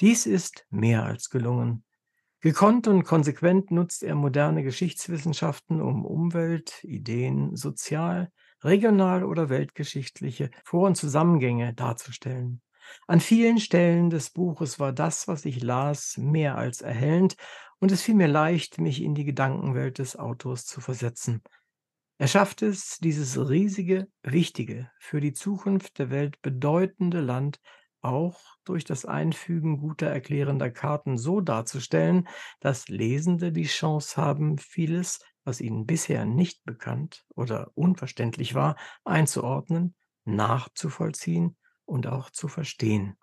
[0.00, 1.84] Dies ist mehr als gelungen.
[2.40, 8.30] Gekonnt und konsequent nutzt er moderne Geschichtswissenschaften, um Umwelt, Ideen, Sozial,
[8.64, 12.60] regional- oder weltgeschichtliche Vor- und Zusammengänge darzustellen.
[13.06, 17.36] An vielen Stellen des Buches war das, was ich las, mehr als erhellend,
[17.80, 21.42] und es fiel mir leicht, mich in die Gedankenwelt des Autors zu versetzen.
[22.18, 27.60] Er schafft es, dieses riesige, wichtige, für die Zukunft der Welt bedeutende Land
[28.00, 32.28] auch durch das Einfügen guter erklärender Karten so darzustellen,
[32.60, 39.94] dass Lesende die Chance haben, vieles was ihnen bisher nicht bekannt oder unverständlich war, einzuordnen,
[40.24, 43.16] nachzuvollziehen und auch zu verstehen.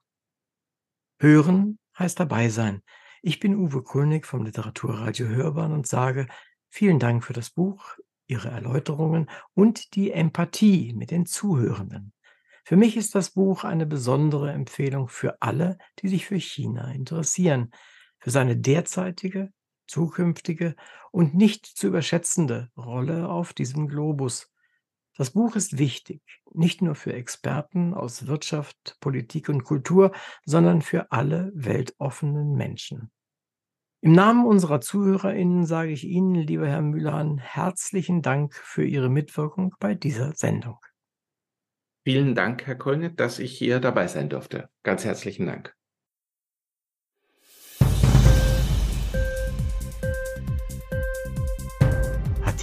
[1.20, 2.82] Hören heißt dabei sein.
[3.22, 6.28] Ich bin Uwe Kulnig vom Literaturradio Hörbahn und sage
[6.70, 12.14] vielen Dank für das Buch, Ihre Erläuterungen und die Empathie mit den Zuhörenden.
[12.64, 17.72] Für mich ist das Buch eine besondere Empfehlung für alle, die sich für China interessieren,
[18.20, 19.52] für seine derzeitige
[19.92, 20.76] zukünftige
[21.12, 24.52] und nicht zu überschätzende Rolle auf diesem Globus.
[25.18, 26.22] Das Buch ist wichtig,
[26.54, 30.14] nicht nur für Experten aus Wirtschaft, Politik und Kultur,
[30.46, 33.12] sondern für alle weltoffenen Menschen.
[34.04, 39.76] Im Namen unserer ZuhörerInnen sage ich Ihnen, lieber Herr Mühlhahn, herzlichen Dank für Ihre Mitwirkung
[39.80, 40.80] bei dieser Sendung.
[42.04, 44.70] Vielen Dank, Herr Kolnet, dass ich hier dabei sein durfte.
[44.82, 45.76] Ganz herzlichen Dank.